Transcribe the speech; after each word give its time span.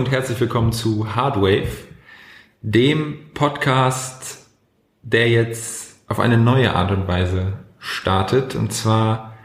Und 0.00 0.10
herzlich 0.10 0.40
willkommen 0.40 0.72
zu 0.72 1.14
Hardwave, 1.14 1.68
dem 2.62 3.18
Podcast, 3.34 4.48
der 5.02 5.28
jetzt 5.28 6.00
auf 6.08 6.20
eine 6.20 6.38
neue 6.38 6.74
Art 6.74 6.90
und 6.90 7.06
Weise 7.06 7.58
startet. 7.78 8.54
Und 8.54 8.72
zwar, 8.72 9.36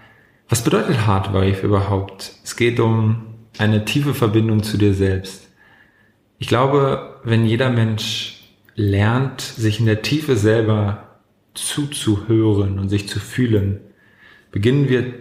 was 0.47 0.63
bedeutet 0.63 1.05
Hardwave 1.05 1.59
überhaupt? 1.59 2.31
Es 2.45 2.55
geht 2.55 2.79
um 2.79 3.25
eine 3.57 3.83
tiefe 3.83 4.13
Verbindung 4.13 4.63
zu 4.63 4.77
dir 4.77 4.93
selbst. 4.93 5.49
Ich 6.39 6.47
glaube, 6.47 7.19
wenn 7.25 7.45
jeder 7.45 7.69
Mensch 7.69 8.55
lernt, 8.75 9.41
sich 9.41 9.81
in 9.81 9.87
der 9.87 10.03
Tiefe 10.03 10.37
selber 10.37 11.17
zuzuhören 11.53 12.79
und 12.79 12.87
sich 12.87 13.09
zu 13.09 13.19
fühlen, 13.19 13.81
beginnen 14.51 14.87
wir 14.87 15.15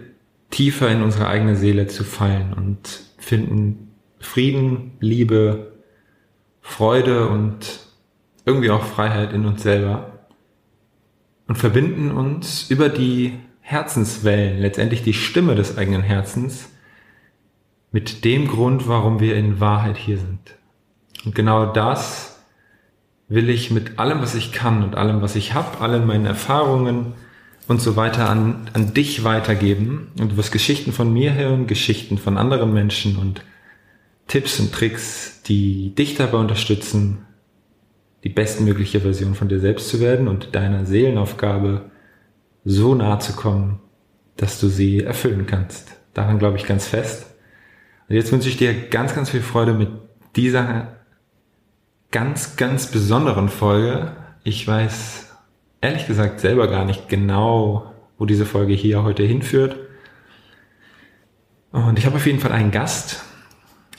tiefer 0.49 0.89
in 0.89 1.03
unsere 1.03 1.27
eigene 1.27 1.57
Seele 1.57 1.87
zu 1.87 2.05
fallen 2.05 2.53
und 2.53 3.01
finden 3.17 3.84
Frieden, 4.25 4.91
Liebe, 4.99 5.73
Freude 6.61 7.27
und 7.29 7.79
irgendwie 8.45 8.71
auch 8.71 8.83
Freiheit 8.83 9.33
in 9.33 9.45
uns 9.45 9.63
selber 9.63 10.27
und 11.47 11.57
verbinden 11.57 12.11
uns 12.11 12.69
über 12.69 12.89
die 12.89 13.33
Herzenswellen, 13.61 14.59
letztendlich 14.59 15.03
die 15.03 15.13
Stimme 15.13 15.55
des 15.55 15.77
eigenen 15.77 16.01
Herzens, 16.01 16.69
mit 17.91 18.25
dem 18.25 18.47
Grund, 18.47 18.87
warum 18.87 19.19
wir 19.19 19.35
in 19.35 19.59
Wahrheit 19.59 19.97
hier 19.97 20.17
sind. 20.17 20.55
Und 21.23 21.33
genau 21.33 21.65
das 21.65 22.43
will 23.27 23.49
ich 23.49 23.71
mit 23.71 23.97
allem, 23.97 24.21
was 24.21 24.35
ich 24.35 24.51
kann 24.51 24.83
und 24.83 24.95
allem, 24.95 25.21
was 25.21 25.35
ich 25.35 25.53
habe, 25.53 25.79
allen 25.79 26.05
meinen 26.05 26.25
Erfahrungen 26.25 27.13
und 27.67 27.81
so 27.81 27.95
weiter 27.95 28.29
an, 28.29 28.69
an 28.73 28.93
dich 28.93 29.23
weitergeben. 29.23 30.11
Und 30.19 30.33
du 30.33 30.37
wirst 30.37 30.51
Geschichten 30.51 30.91
von 30.91 31.11
mir 31.11 31.33
hören, 31.33 31.67
Geschichten 31.67 32.17
von 32.17 32.37
anderen 32.37 32.73
Menschen 32.73 33.17
und 33.17 33.43
Tipps 34.27 34.59
und 34.59 34.73
Tricks, 34.73 35.41
die 35.43 35.93
dich 35.93 36.15
dabei 36.15 36.37
unterstützen, 36.37 37.25
die 38.23 38.29
bestmögliche 38.29 39.01
Version 39.01 39.35
von 39.35 39.49
dir 39.49 39.59
selbst 39.59 39.89
zu 39.89 39.99
werden 39.99 40.27
und 40.27 40.55
deiner 40.55 40.85
Seelenaufgabe 40.85 41.91
so 42.63 42.95
nahe 42.95 43.19
zu 43.19 43.33
kommen, 43.33 43.79
dass 44.37 44.59
du 44.59 44.67
sie 44.67 45.03
erfüllen 45.03 45.45
kannst. 45.45 45.95
Daran 46.13 46.39
glaube 46.39 46.57
ich 46.57 46.65
ganz 46.65 46.87
fest. 46.87 47.27
Und 48.09 48.15
jetzt 48.15 48.31
wünsche 48.31 48.49
ich 48.49 48.57
dir 48.57 48.73
ganz, 48.89 49.13
ganz 49.13 49.29
viel 49.29 49.41
Freude 49.41 49.73
mit 49.73 49.89
dieser 50.35 50.95
ganz, 52.11 52.55
ganz 52.55 52.87
besonderen 52.87 53.49
Folge. 53.49 54.15
Ich 54.43 54.67
weiß 54.67 55.31
ehrlich 55.81 56.07
gesagt 56.07 56.39
selber 56.39 56.67
gar 56.67 56.85
nicht 56.85 57.09
genau, 57.09 57.93
wo 58.17 58.25
diese 58.25 58.45
Folge 58.45 58.73
hier 58.73 59.03
heute 59.03 59.23
hinführt. 59.23 59.77
Und 61.71 61.99
ich 61.99 62.05
habe 62.05 62.15
auf 62.15 62.25
jeden 62.25 62.39
Fall 62.39 62.53
einen 62.53 62.71
Gast, 62.71 63.23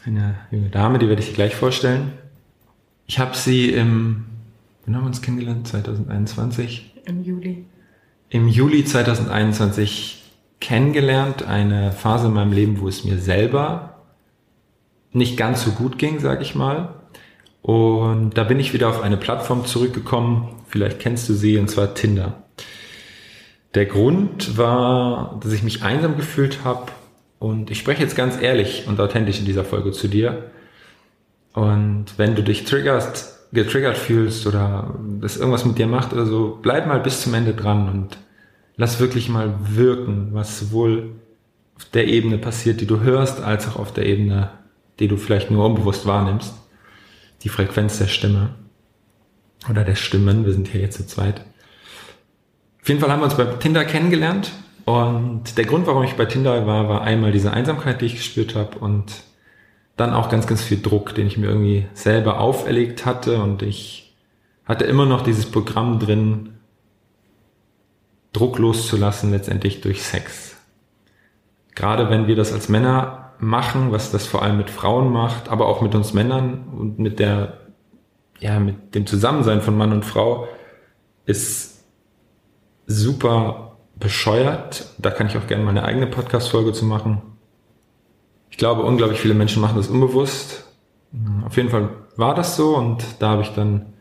eine 0.07 0.37
junge 0.51 0.71
Dame, 0.71 0.99
die 0.99 1.09
werde 1.09 1.23
ich 1.23 1.29
dir 1.29 1.35
gleich 1.35 1.55
vorstellen. 1.55 2.13
Ich 3.07 3.19
habe 3.19 3.37
sie 3.37 3.71
im, 3.71 4.25
wann 4.85 4.97
haben 4.97 5.03
wir 5.03 5.09
uns 5.09 5.23
kennengelernt? 5.23 5.67
2021? 5.69 6.95
Im 7.05 7.23
Juli. 7.23 7.65
Im 8.29 8.49
Juli 8.49 8.85
2021 8.85 10.23
kennengelernt. 10.61 11.45
Eine 11.45 11.93
Phase 11.93 12.29
in 12.29 12.35
meinem 12.35 12.53
Leben, 12.53 12.81
wo 12.81 12.89
es 12.89 13.05
mir 13.05 13.19
selber 13.19 14.03
nicht 15.13 15.37
ganz 15.37 15.65
so 15.65 15.71
gut 15.71 15.99
ging, 15.99 16.21
sage 16.21 16.43
ich 16.43 16.55
mal. 16.55 16.95
Und 17.63 18.39
da 18.39 18.45
bin 18.45 18.61
ich 18.61 18.73
wieder 18.73 18.89
auf 18.89 19.03
eine 19.03 19.17
Plattform 19.17 19.67
zurückgekommen. 19.67 20.49
Vielleicht 20.69 21.01
kennst 21.01 21.29
du 21.29 21.35
sie, 21.35 21.59
und 21.59 21.69
zwar 21.69 21.95
Tinder. 21.95 22.45
Der 23.75 23.87
Grund 23.87 24.57
war, 24.57 25.39
dass 25.43 25.53
ich 25.53 25.63
mich 25.63 25.83
einsam 25.83 26.17
gefühlt 26.17 26.65
habe 26.65 26.93
und 27.39 27.71
ich 27.71 27.79
spreche 27.79 28.03
jetzt 28.03 28.17
ganz 28.17 28.41
ehrlich 28.41 28.87
und 28.87 29.01
authentisch 29.01 29.39
in 29.39 29.45
dieser 29.45 29.65
Folge 29.65 29.93
zu 29.93 30.09
dir. 30.09 30.51
Und 31.53 32.07
wenn 32.17 32.35
du 32.35 32.43
dich 32.43 32.65
triggerst, 32.65 33.53
getriggert 33.53 33.97
fühlst 33.97 34.47
oder 34.47 34.95
das 35.21 35.37
irgendwas 35.37 35.65
mit 35.65 35.79
dir 35.79 35.87
macht 35.87 36.13
oder 36.13 36.27
so, 36.27 36.59
bleib 36.61 36.87
mal 36.87 37.01
bis 37.01 37.23
zum 37.23 37.35
Ende 37.35 37.55
dran 37.55 37.89
und 37.89 38.19
lass 38.77 39.01
wirklich 39.01 39.29
mal 39.29 39.55
wirken, 39.61 40.29
was 40.33 40.59
sowohl 40.59 41.13
auf 41.77 41.85
der 41.87 42.07
Ebene 42.09 42.39
passiert, 42.39 42.81
die 42.81 42.87
du 42.87 43.01
hörst, 43.01 43.43
als 43.43 43.69
auch 43.69 43.77
auf 43.77 43.93
der 43.93 44.07
Ebene, 44.07 44.51
die 44.99 45.09
du 45.09 45.17
vielleicht 45.17 45.51
nur 45.51 45.67
unbewusst 45.67 46.07
wahrnimmst. 46.07 46.55
Die 47.43 47.49
Frequenz 47.51 47.99
der 47.99 48.09
Stimme 48.09 48.55
oder 49.69 49.85
der 49.85 49.95
Stimmen. 49.95 50.47
Wir 50.47 50.53
sind 50.53 50.69
hier 50.69 50.81
jetzt 50.81 50.97
zu 50.97 51.07
zweit. 51.07 51.45
Auf 52.81 52.89
jeden 52.89 53.01
Fall 53.01 53.11
haben 53.11 53.21
wir 53.21 53.25
uns 53.25 53.37
bei 53.37 53.45
Tinder 53.45 53.85
kennengelernt 53.85 54.53
und 54.87 55.59
der 55.59 55.65
Grund, 55.65 55.89
warum 55.89 56.05
ich 56.05 56.15
bei 56.15 56.27
Tinder 56.27 56.65
war, 56.65 56.89
war 56.89 57.03
einmal 57.03 57.33
diese 57.33 57.53
Einsamkeit, 57.53 58.01
die 58.01 58.07
ich 58.07 58.15
gespürt 58.15 58.55
habe 58.55 58.79
und 58.79 59.25
dann 59.97 60.15
auch 60.15 60.29
ganz, 60.29 60.47
ganz 60.47 60.63
viel 60.63 60.81
Druck, 60.81 61.13
den 61.17 61.27
ich 61.27 61.37
mir 61.37 61.49
irgendwie 61.49 61.87
selber 61.93 62.39
auferlegt 62.39 63.05
hatte 63.05 63.43
und 63.43 63.63
ich 63.63 64.15
hatte 64.65 64.85
immer 64.85 65.05
noch 65.05 65.23
dieses 65.23 65.51
Programm 65.51 65.99
drin, 65.99 66.59
Druck 68.33 68.59
loszulassen, 68.59 69.33
letztendlich 69.33 69.81
durch 69.81 70.05
Sex. 70.05 70.57
Gerade 71.75 72.09
wenn 72.09 72.29
wir 72.29 72.37
das 72.37 72.53
als 72.53 72.69
Männer 72.69 73.33
machen, 73.41 73.91
was 73.91 74.13
das 74.13 74.25
vor 74.25 74.43
allem 74.43 74.57
mit 74.57 74.71
Frauen 74.71 75.13
macht, 75.13 75.49
aber 75.49 75.67
auch 75.67 75.83
mit 75.83 75.97
uns 75.97 76.15
Männern 76.15 76.69
und 76.79 77.01
mit 77.01 77.19
der, 77.19 77.59
ja, 78.39 78.61
mit 78.61 78.95
dem 78.95 79.05
Zusammensein 79.05 79.63
von 79.63 79.77
Mann 79.77 79.93
und 79.93 80.05
Frau, 80.05 80.47
ist 81.25 81.83
super 82.87 83.66
bescheuert. 83.97 84.87
Da 84.99 85.11
kann 85.11 85.27
ich 85.27 85.37
auch 85.37 85.47
gerne 85.47 85.65
mal 85.65 85.71
eine 85.71 85.85
eigene 85.85 86.07
Podcast-Folge 86.07 86.73
zu 86.73 86.85
machen. 86.85 87.23
Ich 88.51 88.59
glaube, 88.59 88.83
unglaublich 88.83 89.21
viele 89.21 89.35
Menschen 89.35 89.61
machen 89.61 89.77
das 89.77 89.89
unbewusst. 89.89 90.65
Auf 91.45 91.57
jeden 91.57 91.71
Fall 91.71 91.91
war 92.17 92.35
das 92.35 92.57
so 92.57 92.77
und 92.77 93.05
da 93.19 93.31
habe 93.31 93.43
ich 93.43 93.51
dann 93.51 93.93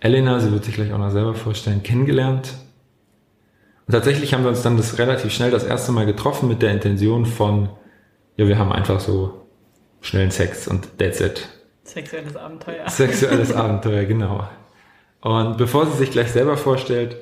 Elena, 0.00 0.38
sie 0.40 0.52
wird 0.52 0.64
sich 0.64 0.74
gleich 0.74 0.92
auch 0.92 0.98
noch 0.98 1.10
selber 1.10 1.34
vorstellen, 1.34 1.82
kennengelernt. 1.82 2.54
Und 3.86 3.92
tatsächlich 3.92 4.34
haben 4.34 4.44
wir 4.44 4.50
uns 4.50 4.62
dann 4.62 4.76
das 4.76 4.98
relativ 4.98 5.32
schnell 5.32 5.50
das 5.50 5.64
erste 5.64 5.92
Mal 5.92 6.06
getroffen 6.06 6.48
mit 6.48 6.62
der 6.62 6.72
Intention 6.72 7.26
von, 7.26 7.68
ja, 8.36 8.46
wir 8.46 8.58
haben 8.58 8.72
einfach 8.72 9.00
so 9.00 9.46
schnellen 10.00 10.30
Sex 10.30 10.68
und 10.68 10.98
that's 10.98 11.20
it. 11.20 11.48
Sexuelles 11.84 12.36
Abenteuer. 12.36 12.88
Sexuelles 12.88 13.52
Abenteuer, 13.54 14.04
genau. 14.04 14.48
Und 15.20 15.56
bevor 15.56 15.86
sie 15.86 15.96
sich 15.96 16.10
gleich 16.10 16.32
selber 16.32 16.56
vorstellt, 16.56 17.16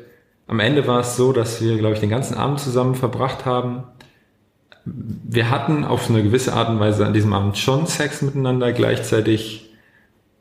am 0.52 0.60
Ende 0.60 0.86
war 0.86 1.00
es 1.00 1.16
so, 1.16 1.32
dass 1.32 1.62
wir, 1.62 1.78
glaube 1.78 1.94
ich, 1.94 2.00
den 2.00 2.10
ganzen 2.10 2.36
Abend 2.36 2.60
zusammen 2.60 2.94
verbracht 2.94 3.46
haben. 3.46 3.84
Wir 4.84 5.48
hatten 5.48 5.82
auf 5.82 6.10
eine 6.10 6.22
gewisse 6.22 6.52
Art 6.52 6.68
und 6.68 6.78
Weise 6.78 7.06
an 7.06 7.14
diesem 7.14 7.32
Abend 7.32 7.56
schon 7.56 7.86
Sex 7.86 8.20
miteinander. 8.20 8.72
Gleichzeitig 8.72 9.70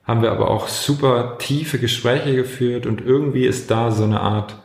haben 0.04 0.22
wir 0.22 0.34
aber 0.34 0.52
auch 0.52 0.68
super 0.68 1.38
tiefe 1.38 1.80
Gespräche 1.80 2.36
geführt 2.36 2.88
und 2.88 3.00
irgendwie 3.00 3.46
ist 3.46 3.72
da 3.72 3.90
so 3.90 4.04
eine 4.04 4.20
Art 4.20 4.62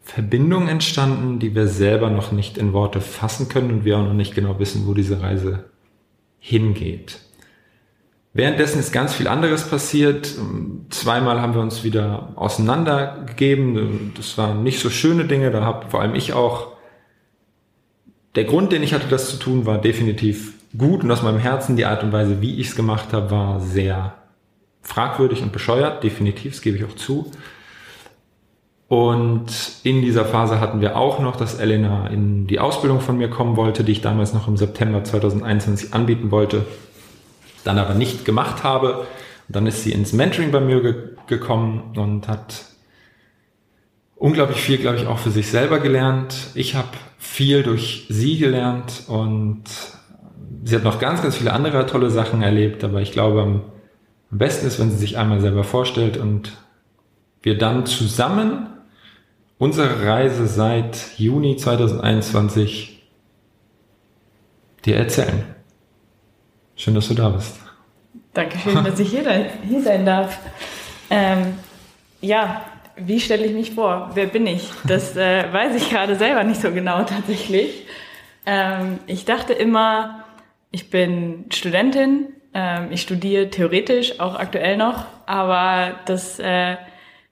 Verbindung 0.00 0.68
entstanden, 0.68 1.40
die 1.40 1.56
wir 1.56 1.66
selber 1.66 2.08
noch 2.08 2.30
nicht 2.30 2.56
in 2.56 2.72
Worte 2.72 3.00
fassen 3.00 3.48
können 3.48 3.72
und 3.72 3.84
wir 3.84 3.98
auch 3.98 4.04
noch 4.04 4.14
nicht 4.14 4.36
genau 4.36 4.60
wissen, 4.60 4.86
wo 4.86 4.94
diese 4.94 5.20
Reise 5.20 5.64
hingeht. 6.38 7.18
Währenddessen 8.34 8.78
ist 8.78 8.92
ganz 8.92 9.12
viel 9.12 9.28
anderes 9.28 9.68
passiert. 9.68 10.34
Zweimal 10.88 11.42
haben 11.42 11.54
wir 11.54 11.60
uns 11.60 11.84
wieder 11.84 12.32
auseinandergegeben. 12.36 14.12
Das 14.16 14.38
waren 14.38 14.62
nicht 14.62 14.80
so 14.80 14.88
schöne 14.88 15.26
Dinge. 15.26 15.50
Da 15.50 15.62
habe 15.62 15.90
vor 15.90 16.00
allem 16.00 16.14
ich 16.14 16.32
auch. 16.32 16.68
Der 18.34 18.44
Grund, 18.44 18.72
den 18.72 18.82
ich 18.82 18.94
hatte, 18.94 19.08
das 19.08 19.28
zu 19.28 19.36
tun, 19.36 19.66
war 19.66 19.78
definitiv 19.78 20.54
gut 20.78 21.04
und 21.04 21.10
aus 21.10 21.22
meinem 21.22 21.38
Herzen 21.38 21.76
die 21.76 21.84
Art 21.84 22.02
und 22.02 22.12
Weise, 22.12 22.40
wie 22.40 22.58
ich 22.58 22.68
es 22.68 22.76
gemacht 22.76 23.12
habe, 23.12 23.30
war 23.30 23.60
sehr 23.60 24.14
fragwürdig 24.80 25.42
und 25.42 25.52
bescheuert. 25.52 26.02
Definitiv, 26.02 26.52
das 26.52 26.62
gebe 26.62 26.78
ich 26.78 26.84
auch 26.84 26.96
zu. 26.96 27.30
Und 28.88 29.46
in 29.82 30.00
dieser 30.00 30.24
Phase 30.24 30.60
hatten 30.60 30.80
wir 30.80 30.96
auch 30.96 31.18
noch, 31.18 31.36
dass 31.36 31.58
Elena 31.58 32.06
in 32.06 32.46
die 32.46 32.60
Ausbildung 32.60 33.00
von 33.00 33.18
mir 33.18 33.28
kommen 33.28 33.58
wollte, 33.58 33.84
die 33.84 33.92
ich 33.92 34.00
damals 34.00 34.32
noch 34.32 34.48
im 34.48 34.56
September 34.56 35.04
2021 35.04 35.92
anbieten 35.92 36.30
wollte 36.30 36.64
dann 37.64 37.78
aber 37.78 37.94
nicht 37.94 38.24
gemacht 38.24 38.62
habe. 38.64 38.98
Und 39.48 39.56
dann 39.56 39.66
ist 39.66 39.82
sie 39.82 39.92
ins 39.92 40.12
Mentoring 40.12 40.50
bei 40.50 40.60
mir 40.60 40.82
ge 40.82 40.94
gekommen 41.28 41.96
und 41.96 42.26
hat 42.26 42.64
unglaublich 44.16 44.60
viel, 44.60 44.76
glaube 44.76 44.96
ich, 44.96 45.06
auch 45.06 45.18
für 45.18 45.30
sich 45.30 45.48
selber 45.48 45.78
gelernt. 45.78 46.34
Ich 46.54 46.74
habe 46.74 46.88
viel 47.16 47.62
durch 47.62 48.06
sie 48.08 48.38
gelernt 48.38 49.04
und 49.06 49.62
sie 50.64 50.74
hat 50.74 50.84
noch 50.84 50.98
ganz, 50.98 51.22
ganz 51.22 51.36
viele 51.36 51.52
andere 51.52 51.86
tolle 51.86 52.10
Sachen 52.10 52.42
erlebt, 52.42 52.84
aber 52.84 53.00
ich 53.00 53.12
glaube, 53.12 53.42
am 53.42 54.38
besten 54.38 54.66
ist, 54.66 54.78
wenn 54.80 54.90
sie 54.90 54.96
sich 54.96 55.16
einmal 55.16 55.40
selber 55.40 55.64
vorstellt 55.64 56.16
und 56.16 56.52
wir 57.42 57.58
dann 57.58 57.86
zusammen 57.86 58.66
unsere 59.58 60.06
Reise 60.06 60.46
seit 60.46 61.18
Juni 61.18 61.56
2021 61.56 63.02
dir 64.84 64.96
erzählen. 64.96 65.44
Schön, 66.82 66.96
dass 66.96 67.06
du 67.06 67.14
da 67.14 67.28
bist. 67.28 67.60
Dankeschön, 68.34 68.82
dass 68.82 68.98
ich 68.98 69.10
hier, 69.10 69.50
hier 69.68 69.82
sein 69.82 70.04
darf. 70.04 70.36
Ähm, 71.10 71.54
ja, 72.20 72.62
wie 72.96 73.20
stelle 73.20 73.46
ich 73.46 73.52
mich 73.52 73.70
vor? 73.70 74.10
Wer 74.14 74.26
bin 74.26 74.48
ich? 74.48 74.68
Das 74.82 75.16
äh, 75.16 75.44
weiß 75.52 75.76
ich 75.76 75.90
gerade 75.90 76.16
selber 76.16 76.42
nicht 76.42 76.60
so 76.60 76.72
genau 76.72 77.04
tatsächlich. 77.04 77.86
Ähm, 78.46 78.98
ich 79.06 79.24
dachte 79.24 79.52
immer, 79.52 80.24
ich 80.72 80.90
bin 80.90 81.44
Studentin, 81.52 82.26
Ähm, 82.52 82.88
ich 82.90 83.02
studiere 83.02 83.48
theoretisch, 83.48 84.18
auch 84.18 84.34
aktuell 84.34 84.76
noch, 84.76 85.04
aber 85.24 86.00
das 86.06 86.40
äh, 86.40 86.78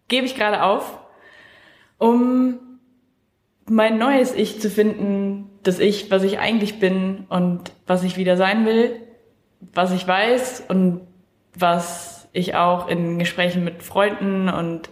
gebe 0.07 0.27
ich 0.27 0.37
gerade 0.37 0.63
auf, 0.63 0.97
um 1.99 2.61
mein 3.69 3.99
neues 3.99 4.33
Ich 4.33 4.61
zu 4.61 4.71
finden, 4.71 5.51
das 5.65 5.81
Ich, 5.81 6.09
was 6.13 6.23
ich 6.23 6.39
eigentlich 6.39 6.79
bin 6.79 7.27
und 7.29 7.73
was 7.89 8.05
ich 8.05 8.17
wieder 8.17 8.37
sein 8.37 8.65
will, 8.65 9.10
was 9.61 9.93
ich 9.93 10.07
weiß 10.07 10.65
und 10.69 11.03
was 11.55 12.29
ich 12.33 12.55
auch 12.55 12.89
in 12.89 13.19
Gesprächen 13.19 13.65
mit 13.65 13.83
Freunden 13.83 14.49
und 14.49 14.89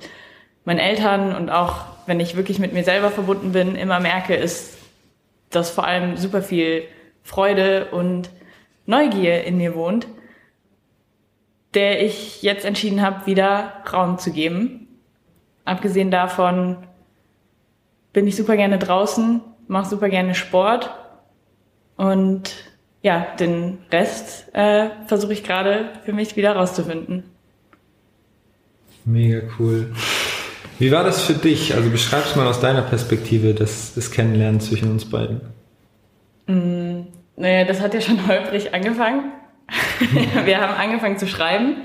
meinen 0.64 0.78
Eltern 0.78 1.34
und 1.34 1.50
auch 1.50 1.86
wenn 2.06 2.20
ich 2.20 2.36
wirklich 2.36 2.58
mit 2.58 2.72
mir 2.72 2.84
selber 2.84 3.10
verbunden 3.10 3.52
bin, 3.52 3.74
immer 3.76 4.00
merke, 4.00 4.34
ist, 4.34 4.78
dass 5.50 5.70
vor 5.70 5.84
allem 5.84 6.16
super 6.16 6.42
viel 6.42 6.84
Freude 7.22 7.86
und 7.86 8.30
Neugier 8.86 9.44
in 9.44 9.58
mir 9.58 9.74
wohnt, 9.74 10.06
der 11.74 12.02
ich 12.02 12.42
jetzt 12.42 12.64
entschieden 12.64 13.02
habe, 13.02 13.26
wieder 13.26 13.74
Raum 13.92 14.18
zu 14.18 14.32
geben. 14.32 14.88
Abgesehen 15.64 16.10
davon 16.10 16.78
bin 18.12 18.26
ich 18.26 18.36
super 18.36 18.56
gerne 18.56 18.78
draußen, 18.78 19.42
mache 19.66 19.88
super 19.88 20.08
gerne 20.08 20.34
Sport 20.34 20.90
und 21.96 22.67
ja, 23.02 23.26
den 23.38 23.78
Rest 23.92 24.54
äh, 24.54 24.90
versuche 25.06 25.32
ich 25.32 25.44
gerade 25.44 25.90
für 26.04 26.12
mich 26.12 26.36
wieder 26.36 26.56
rauszufinden. 26.56 27.24
Mega 29.04 29.42
cool. 29.58 29.92
Wie 30.78 30.92
war 30.92 31.04
das 31.04 31.22
für 31.22 31.32
dich? 31.32 31.74
Also 31.74 31.90
beschreib's 31.90 32.36
mal 32.36 32.46
aus 32.46 32.60
deiner 32.60 32.82
Perspektive 32.82 33.54
das, 33.54 33.94
das 33.94 34.10
Kennenlernen 34.10 34.60
zwischen 34.60 34.90
uns 34.90 35.04
beiden. 35.04 35.40
Mm, 36.46 37.06
naja, 37.36 37.64
das 37.64 37.80
hat 37.80 37.94
ja 37.94 38.00
schon 38.00 38.26
holprig 38.28 38.74
angefangen. 38.74 39.32
wir 40.44 40.60
haben 40.60 40.74
angefangen 40.74 41.18
zu 41.18 41.26
schreiben, 41.26 41.76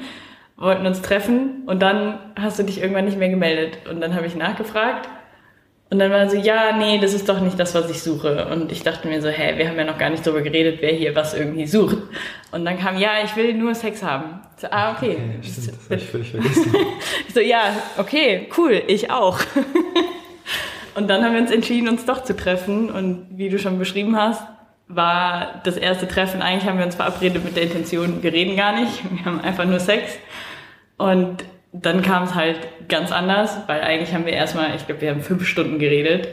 wollten 0.57 0.85
uns 0.85 1.01
treffen 1.01 1.63
und 1.65 1.81
dann 1.81 2.19
hast 2.39 2.59
du 2.59 2.63
dich 2.63 2.79
irgendwann 2.81 3.05
nicht 3.05 3.17
mehr 3.17 3.29
gemeldet. 3.29 3.79
Und 3.89 4.01
dann 4.01 4.15
habe 4.15 4.27
ich 4.27 4.35
nachgefragt 4.35 5.09
und 5.93 5.99
dann 5.99 6.09
war 6.09 6.27
so, 6.27 6.35
ja, 6.35 6.75
nee, 6.75 6.97
das 6.97 7.13
ist 7.13 7.29
doch 7.29 7.39
nicht 7.39 7.59
das, 7.59 7.75
was 7.75 7.87
ich 7.87 8.01
suche. 8.01 8.47
Und 8.47 8.71
ich 8.71 8.81
dachte 8.81 9.07
mir 9.07 9.21
so, 9.21 9.29
hä, 9.29 9.53
wir 9.57 9.69
haben 9.69 9.77
ja 9.77 9.83
noch 9.83 9.99
gar 9.99 10.09
nicht 10.09 10.25
darüber 10.25 10.41
geredet, 10.41 10.79
wer 10.81 10.91
hier 10.91 11.15
was 11.15 11.35
irgendwie 11.35 11.67
sucht. 11.67 11.97
Und 12.51 12.65
dann 12.65 12.79
kam, 12.79 12.97
ja, 12.97 13.11
ich 13.23 13.35
will 13.35 13.53
nur 13.53 13.75
Sex 13.75 14.01
haben. 14.01 14.39
So, 14.57 14.65
ah, 14.71 14.93
okay. 14.93 15.11
okay 15.11 15.37
stimmt, 15.43 15.67
das 15.67 15.85
habe 15.85 15.95
ich 15.97 16.09
völlig 16.09 16.31
vergessen. 16.31 16.75
ich 17.27 17.33
so, 17.35 17.41
ja, 17.41 17.75
okay, 17.99 18.49
cool, 18.57 18.81
ich 18.87 19.11
auch. 19.11 19.39
und 20.95 21.07
dann 21.11 21.23
haben 21.23 21.33
wir 21.33 21.41
uns 21.41 21.51
entschieden, 21.51 21.87
uns 21.87 22.05
doch 22.05 22.23
zu 22.23 22.35
treffen. 22.35 22.89
Und 22.89 23.27
wie 23.29 23.49
du 23.49 23.59
schon 23.59 23.77
beschrieben 23.77 24.17
hast, 24.17 24.41
war 24.87 25.61
das 25.63 25.77
erste 25.77 26.07
Treffen, 26.07 26.41
eigentlich 26.41 26.67
haben 26.67 26.79
wir 26.79 26.85
uns 26.87 26.95
verabredet 26.95 27.45
mit 27.45 27.55
der 27.55 27.63
Intention, 27.63 28.23
wir 28.23 28.33
reden 28.33 28.57
gar 28.57 28.79
nicht, 28.79 29.03
wir 29.11 29.25
haben 29.25 29.41
einfach 29.41 29.65
nur 29.65 29.79
Sex. 29.79 30.17
Und 30.97 31.43
dann 31.73 32.03
kam 32.03 32.23
es 32.23 32.35
halt 32.35 32.59
ganz 32.87 33.11
anders, 33.11 33.57
weil 33.67 33.81
eigentlich 33.81 34.13
haben 34.13 34.25
wir 34.25 34.33
erstmal, 34.33 34.75
ich 34.75 34.85
glaube, 34.85 35.01
wir 35.01 35.09
haben 35.09 35.21
fünf 35.21 35.47
Stunden 35.47 35.79
geredet 35.79 36.27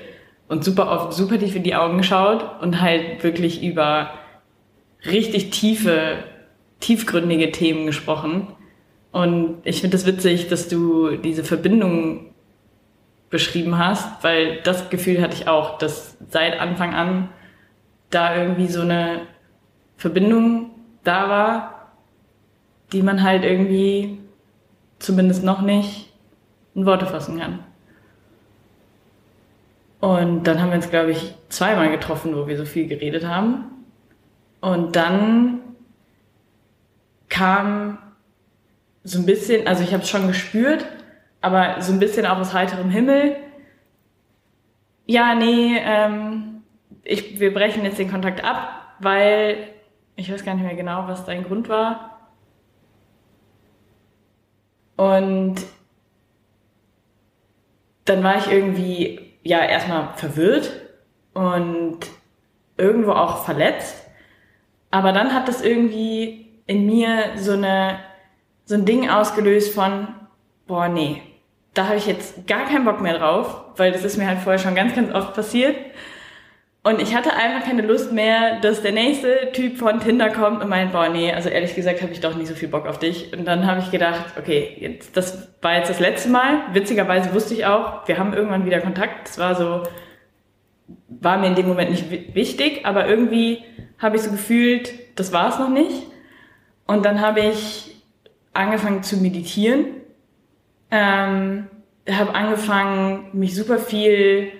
und 0.48 0.64
super 0.64 0.90
oft 0.90 1.14
super 1.14 1.38
tief 1.38 1.56
in 1.56 1.62
die 1.62 1.74
Augen 1.74 1.98
geschaut 1.98 2.44
und 2.60 2.80
halt 2.80 3.24
wirklich 3.24 3.62
über 3.62 4.10
richtig 5.06 5.50
tiefe, 5.50 6.18
tiefgründige 6.80 7.50
Themen 7.52 7.86
gesprochen. 7.86 8.48
Und 9.12 9.58
ich 9.64 9.80
finde 9.80 9.96
es 9.96 10.04
das 10.04 10.12
witzig, 10.12 10.48
dass 10.48 10.68
du 10.68 11.16
diese 11.16 11.42
Verbindung 11.42 12.26
beschrieben 13.30 13.78
hast, 13.78 14.22
weil 14.22 14.60
das 14.62 14.90
Gefühl 14.90 15.22
hatte 15.22 15.34
ich 15.34 15.48
auch, 15.48 15.78
dass 15.78 16.18
seit 16.28 16.60
Anfang 16.60 16.94
an 16.94 17.28
da 18.10 18.36
irgendwie 18.36 18.66
so 18.66 18.82
eine 18.82 19.22
Verbindung 19.96 20.72
da 21.04 21.28
war, 21.28 21.92
die 22.92 23.02
man 23.02 23.22
halt 23.22 23.44
irgendwie 23.44 24.19
zumindest 25.00 25.42
noch 25.42 25.62
nicht 25.62 26.12
in 26.74 26.86
Worte 26.86 27.06
fassen 27.06 27.40
kann. 27.40 27.58
Und 29.98 30.44
dann 30.44 30.60
haben 30.60 30.68
wir 30.70 30.76
uns, 30.76 30.88
glaube 30.88 31.10
ich, 31.10 31.34
zweimal 31.48 31.90
getroffen, 31.90 32.34
wo 32.36 32.46
wir 32.46 32.56
so 32.56 32.64
viel 32.64 32.86
geredet 32.86 33.26
haben. 33.26 33.64
Und 34.60 34.96
dann 34.96 35.60
kam 37.28 37.98
so 39.04 39.18
ein 39.18 39.26
bisschen, 39.26 39.66
also 39.66 39.82
ich 39.82 39.92
habe 39.92 40.02
es 40.02 40.08
schon 40.08 40.26
gespürt, 40.26 40.86
aber 41.40 41.80
so 41.80 41.92
ein 41.92 41.98
bisschen 41.98 42.26
auch 42.26 42.38
aus 42.38 42.54
heiterem 42.54 42.90
Himmel. 42.90 43.36
Ja, 45.06 45.34
nee, 45.34 45.78
ähm, 45.78 46.62
ich, 47.02 47.40
wir 47.40 47.52
brechen 47.52 47.84
jetzt 47.84 47.98
den 47.98 48.10
Kontakt 48.10 48.44
ab, 48.44 48.94
weil 49.00 49.68
ich 50.16 50.32
weiß 50.32 50.44
gar 50.44 50.54
nicht 50.54 50.64
mehr 50.64 50.76
genau, 50.76 51.08
was 51.08 51.24
dein 51.24 51.44
Grund 51.44 51.68
war. 51.68 52.09
Und 55.00 55.54
dann 58.04 58.22
war 58.22 58.36
ich 58.36 58.52
irgendwie, 58.52 59.32
ja, 59.42 59.64
erstmal 59.64 60.12
verwirrt 60.16 60.72
und 61.32 62.00
irgendwo 62.76 63.12
auch 63.12 63.42
verletzt. 63.46 63.96
Aber 64.90 65.12
dann 65.12 65.32
hat 65.32 65.48
das 65.48 65.62
irgendwie 65.62 66.60
in 66.66 66.84
mir 66.84 67.30
so 67.36 67.52
eine, 67.52 68.00
so 68.66 68.74
ein 68.74 68.84
Ding 68.84 69.08
ausgelöst 69.08 69.74
von, 69.74 70.08
boah, 70.66 70.88
nee, 70.88 71.22
da 71.72 71.86
habe 71.86 71.96
ich 71.96 72.06
jetzt 72.06 72.46
gar 72.46 72.66
keinen 72.66 72.84
Bock 72.84 73.00
mehr 73.00 73.16
drauf, 73.16 73.62
weil 73.76 73.92
das 73.92 74.04
ist 74.04 74.18
mir 74.18 74.26
halt 74.26 74.40
vorher 74.40 74.58
schon 74.58 74.74
ganz, 74.74 74.94
ganz 74.94 75.14
oft 75.14 75.32
passiert. 75.32 75.76
Und 76.82 77.02
ich 77.02 77.14
hatte 77.14 77.34
einfach 77.34 77.66
keine 77.66 77.82
Lust 77.82 78.10
mehr, 78.12 78.58
dass 78.60 78.80
der 78.80 78.92
nächste 78.92 79.52
Typ 79.52 79.76
von 79.76 80.00
Tinder 80.00 80.30
kommt 80.30 80.62
und 80.62 80.68
meint, 80.70 80.92
boah, 80.92 81.10
nee, 81.10 81.30
also 81.30 81.50
ehrlich 81.50 81.74
gesagt 81.74 82.00
habe 82.00 82.12
ich 82.12 82.20
doch 82.20 82.34
nicht 82.34 82.46
so 82.46 82.54
viel 82.54 82.68
Bock 82.68 82.86
auf 82.86 82.98
dich. 82.98 83.34
Und 83.34 83.44
dann 83.44 83.66
habe 83.66 83.80
ich 83.80 83.90
gedacht, 83.90 84.32
okay, 84.38 84.76
jetzt, 84.80 85.14
das 85.14 85.48
war 85.60 85.76
jetzt 85.76 85.90
das 85.90 86.00
letzte 86.00 86.30
Mal. 86.30 86.62
Witzigerweise 86.72 87.34
wusste 87.34 87.52
ich 87.52 87.66
auch, 87.66 88.08
wir 88.08 88.16
haben 88.16 88.32
irgendwann 88.32 88.64
wieder 88.64 88.80
Kontakt. 88.80 89.28
Es 89.28 89.36
war 89.36 89.54
so, 89.56 89.82
war 91.08 91.36
mir 91.36 91.48
in 91.48 91.54
dem 91.54 91.68
Moment 91.68 91.90
nicht 91.90 92.34
wichtig, 92.34 92.86
aber 92.86 93.06
irgendwie 93.06 93.62
habe 93.98 94.16
ich 94.16 94.22
so 94.22 94.30
gefühlt, 94.30 94.90
das 95.18 95.34
war 95.34 95.50
es 95.50 95.58
noch 95.58 95.68
nicht. 95.68 96.06
Und 96.86 97.04
dann 97.04 97.20
habe 97.20 97.40
ich 97.40 97.94
angefangen 98.54 99.02
zu 99.02 99.18
meditieren, 99.18 99.84
ähm, 100.90 101.68
habe 102.10 102.34
angefangen, 102.34 103.28
mich 103.34 103.54
super 103.54 103.78
viel 103.78 104.50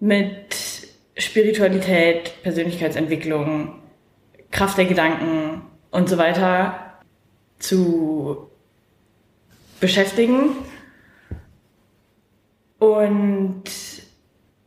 mit 0.00 0.87
Spiritualität, 1.18 2.42
Persönlichkeitsentwicklung, 2.42 3.74
Kraft 4.50 4.78
der 4.78 4.86
Gedanken 4.86 5.62
und 5.90 6.08
so 6.08 6.16
weiter 6.16 6.74
zu 7.58 8.48
beschäftigen. 9.80 10.50
Und 12.78 13.64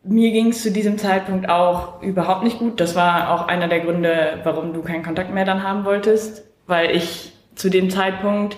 mir 0.04 0.32
ging 0.32 0.50
es 0.50 0.64
zu 0.64 0.72
diesem 0.72 0.98
Zeitpunkt 0.98 1.48
auch 1.48 2.02
überhaupt 2.02 2.44
nicht 2.44 2.60
gut. 2.60 2.80
Das 2.80 2.96
war 2.96 3.32
auch 3.32 3.48
einer 3.48 3.68
der 3.68 3.80
Gründe, 3.80 4.42
warum 4.44 4.74
du 4.74 4.82
keinen 4.82 5.04
Kontakt 5.04 5.34
mehr 5.34 5.46
dann 5.46 5.64
haben 5.64 5.86
wolltest, 5.86 6.44
weil 6.68 6.96
ich 6.96 7.34
zu 7.56 7.70
dem 7.70 7.90
Zeitpunkt 7.90 8.58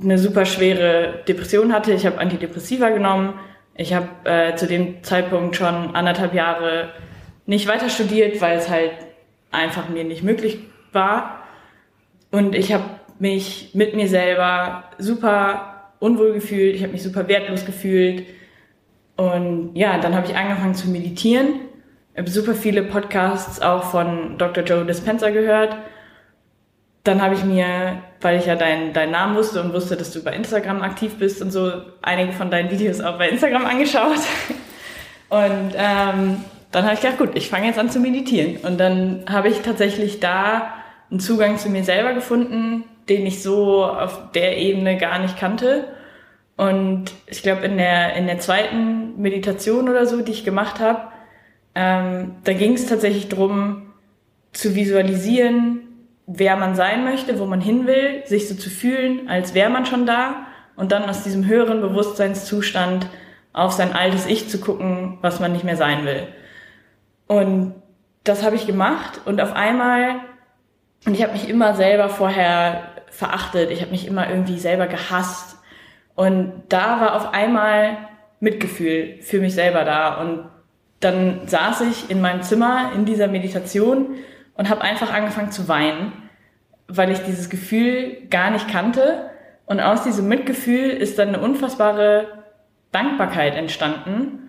eine 0.00 0.18
super 0.18 0.44
schwere 0.44 1.22
Depression 1.28 1.72
hatte. 1.72 1.92
Ich 1.92 2.04
habe 2.04 2.18
Antidepressiva 2.18 2.90
genommen 2.90 3.34
ich 3.76 3.94
habe 3.94 4.08
äh, 4.24 4.56
zu 4.56 4.66
dem 4.66 5.02
Zeitpunkt 5.02 5.56
schon 5.56 5.94
anderthalb 5.94 6.34
Jahre 6.34 6.92
nicht 7.46 7.68
weiter 7.68 7.88
studiert, 7.88 8.40
weil 8.40 8.58
es 8.58 8.68
halt 8.68 8.92
einfach 9.50 9.88
mir 9.88 10.04
nicht 10.04 10.22
möglich 10.22 10.58
war. 10.92 11.42
Und 12.30 12.54
ich 12.54 12.72
habe 12.72 12.84
mich 13.18 13.70
mit 13.74 13.94
mir 13.94 14.08
selber 14.08 14.84
super 14.98 15.92
unwohl 16.00 16.34
gefühlt, 16.34 16.74
ich 16.74 16.82
habe 16.82 16.92
mich 16.92 17.02
super 17.02 17.28
wertlos 17.28 17.64
gefühlt. 17.64 18.24
Und 19.16 19.74
ja, 19.74 19.98
dann 19.98 20.14
habe 20.14 20.26
ich 20.26 20.36
angefangen 20.36 20.74
zu 20.74 20.88
meditieren. 20.88 21.60
Ich 22.12 22.18
habe 22.18 22.30
super 22.30 22.54
viele 22.54 22.82
Podcasts 22.82 23.60
auch 23.62 23.84
von 23.84 24.36
Dr. 24.38 24.64
Joe 24.64 24.84
Dispenza 24.84 25.30
gehört 25.30 25.76
dann 27.06 27.22
habe 27.22 27.34
ich 27.34 27.44
mir, 27.44 28.02
weil 28.26 28.40
ich 28.40 28.46
ja 28.46 28.56
deinen 28.56 28.92
dein 28.92 29.12
Namen 29.12 29.36
wusste 29.36 29.62
und 29.62 29.72
wusste, 29.72 29.96
dass 29.96 30.10
du 30.10 30.20
bei 30.20 30.32
Instagram 30.32 30.82
aktiv 30.82 31.14
bist 31.16 31.40
und 31.40 31.52
so, 31.52 31.70
einige 32.02 32.32
von 32.32 32.50
deinen 32.50 32.72
Videos 32.72 33.00
auch 33.00 33.18
bei 33.18 33.28
Instagram 33.28 33.64
angeschaut. 33.64 34.18
Und 35.28 35.74
ähm, 35.76 36.44
dann 36.72 36.84
habe 36.84 36.94
ich 36.94 37.00
gedacht, 37.00 37.18
gut, 37.18 37.30
ich 37.34 37.48
fange 37.48 37.66
jetzt 37.66 37.78
an 37.78 37.90
zu 37.90 38.00
meditieren. 38.00 38.58
Und 38.64 38.78
dann 38.78 39.24
habe 39.28 39.48
ich 39.48 39.60
tatsächlich 39.60 40.20
da 40.20 40.72
einen 41.10 41.20
Zugang 41.20 41.56
zu 41.58 41.68
mir 41.68 41.84
selber 41.84 42.14
gefunden, 42.14 42.84
den 43.08 43.26
ich 43.26 43.42
so 43.42 43.84
auf 43.84 44.32
der 44.32 44.56
Ebene 44.56 44.96
gar 44.96 45.18
nicht 45.20 45.38
kannte. 45.38 45.84
Und 46.56 47.12
ich 47.26 47.42
glaube, 47.42 47.64
in 47.64 47.76
der, 47.76 48.14
in 48.14 48.26
der 48.26 48.40
zweiten 48.40 49.20
Meditation 49.20 49.88
oder 49.88 50.06
so, 50.06 50.20
die 50.20 50.32
ich 50.32 50.44
gemacht 50.44 50.80
habe, 50.80 51.02
ähm, 51.76 52.32
da 52.42 52.52
ging 52.52 52.74
es 52.74 52.86
tatsächlich 52.86 53.28
darum, 53.28 53.92
zu 54.52 54.74
visualisieren, 54.74 55.85
wer 56.26 56.56
man 56.56 56.74
sein 56.74 57.04
möchte, 57.04 57.38
wo 57.38 57.46
man 57.46 57.60
hin 57.60 57.86
will, 57.86 58.26
sich 58.26 58.48
so 58.48 58.54
zu 58.54 58.70
fühlen, 58.70 59.28
als 59.28 59.54
wäre 59.54 59.70
man 59.70 59.86
schon 59.86 60.06
da 60.06 60.46
und 60.76 60.92
dann 60.92 61.08
aus 61.08 61.22
diesem 61.22 61.46
höheren 61.46 61.80
Bewusstseinszustand 61.80 63.06
auf 63.52 63.72
sein 63.72 63.94
altes 63.94 64.26
Ich 64.26 64.48
zu 64.48 64.60
gucken, 64.60 65.18
was 65.22 65.40
man 65.40 65.52
nicht 65.52 65.64
mehr 65.64 65.76
sein 65.76 66.04
will. 66.04 66.26
Und 67.26 67.74
das 68.24 68.42
habe 68.44 68.56
ich 68.56 68.66
gemacht 68.66 69.20
und 69.24 69.40
auf 69.40 69.54
einmal 69.54 70.20
Und 71.06 71.14
ich 71.14 71.22
habe 71.22 71.32
mich 71.32 71.48
immer 71.48 71.74
selber 71.74 72.08
vorher 72.08 72.82
verachtet, 73.10 73.70
ich 73.70 73.80
habe 73.80 73.92
mich 73.92 74.06
immer 74.06 74.28
irgendwie 74.28 74.58
selber 74.58 74.86
gehasst. 74.86 75.56
Und 76.14 76.64
da 76.68 77.00
war 77.00 77.16
auf 77.16 77.32
einmal 77.32 77.98
Mitgefühl 78.40 79.18
für 79.20 79.38
mich 79.38 79.54
selber 79.54 79.84
da. 79.84 80.20
Und 80.20 80.48
dann 81.00 81.46
saß 81.46 81.82
ich 81.82 82.10
in 82.10 82.20
meinem 82.20 82.42
Zimmer 82.42 82.90
in 82.94 83.04
dieser 83.04 83.28
Meditation 83.28 84.16
und 84.56 84.68
habe 84.68 84.82
einfach 84.82 85.12
angefangen 85.12 85.52
zu 85.52 85.68
weinen, 85.68 86.12
weil 86.88 87.10
ich 87.10 87.20
dieses 87.20 87.50
Gefühl 87.50 88.26
gar 88.30 88.50
nicht 88.50 88.68
kannte. 88.68 89.30
Und 89.66 89.80
aus 89.80 90.04
diesem 90.04 90.28
Mitgefühl 90.28 90.90
ist 90.90 91.18
dann 91.18 91.28
eine 91.28 91.40
unfassbare 91.40 92.44
Dankbarkeit 92.92 93.54
entstanden 93.56 94.46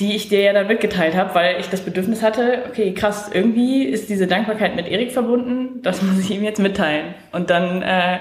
die 0.00 0.16
ich 0.16 0.28
dir 0.28 0.40
ja 0.40 0.52
dann 0.52 0.66
mitgeteilt 0.66 1.14
habe, 1.14 1.34
weil 1.34 1.60
ich 1.60 1.68
das 1.68 1.82
Bedürfnis 1.82 2.22
hatte, 2.22 2.64
okay, 2.68 2.92
krass, 2.94 3.30
irgendwie 3.32 3.84
ist 3.84 4.08
diese 4.08 4.26
Dankbarkeit 4.26 4.74
mit 4.74 4.88
Erik 4.88 5.12
verbunden, 5.12 5.82
das 5.82 6.02
muss 6.02 6.18
ich 6.18 6.30
ihm 6.30 6.42
jetzt 6.42 6.58
mitteilen. 6.58 7.14
Und 7.32 7.50
dann 7.50 7.82
äh, 7.82 8.18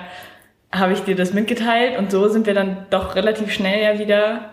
habe 0.72 0.94
ich 0.94 1.00
dir 1.02 1.16
das 1.16 1.34
mitgeteilt 1.34 1.98
und 1.98 2.12
so 2.12 2.28
sind 2.30 2.46
wir 2.46 2.54
dann 2.54 2.86
doch 2.90 3.16
relativ 3.16 3.52
schnell 3.52 3.82
ja 3.82 4.00
wieder 4.00 4.52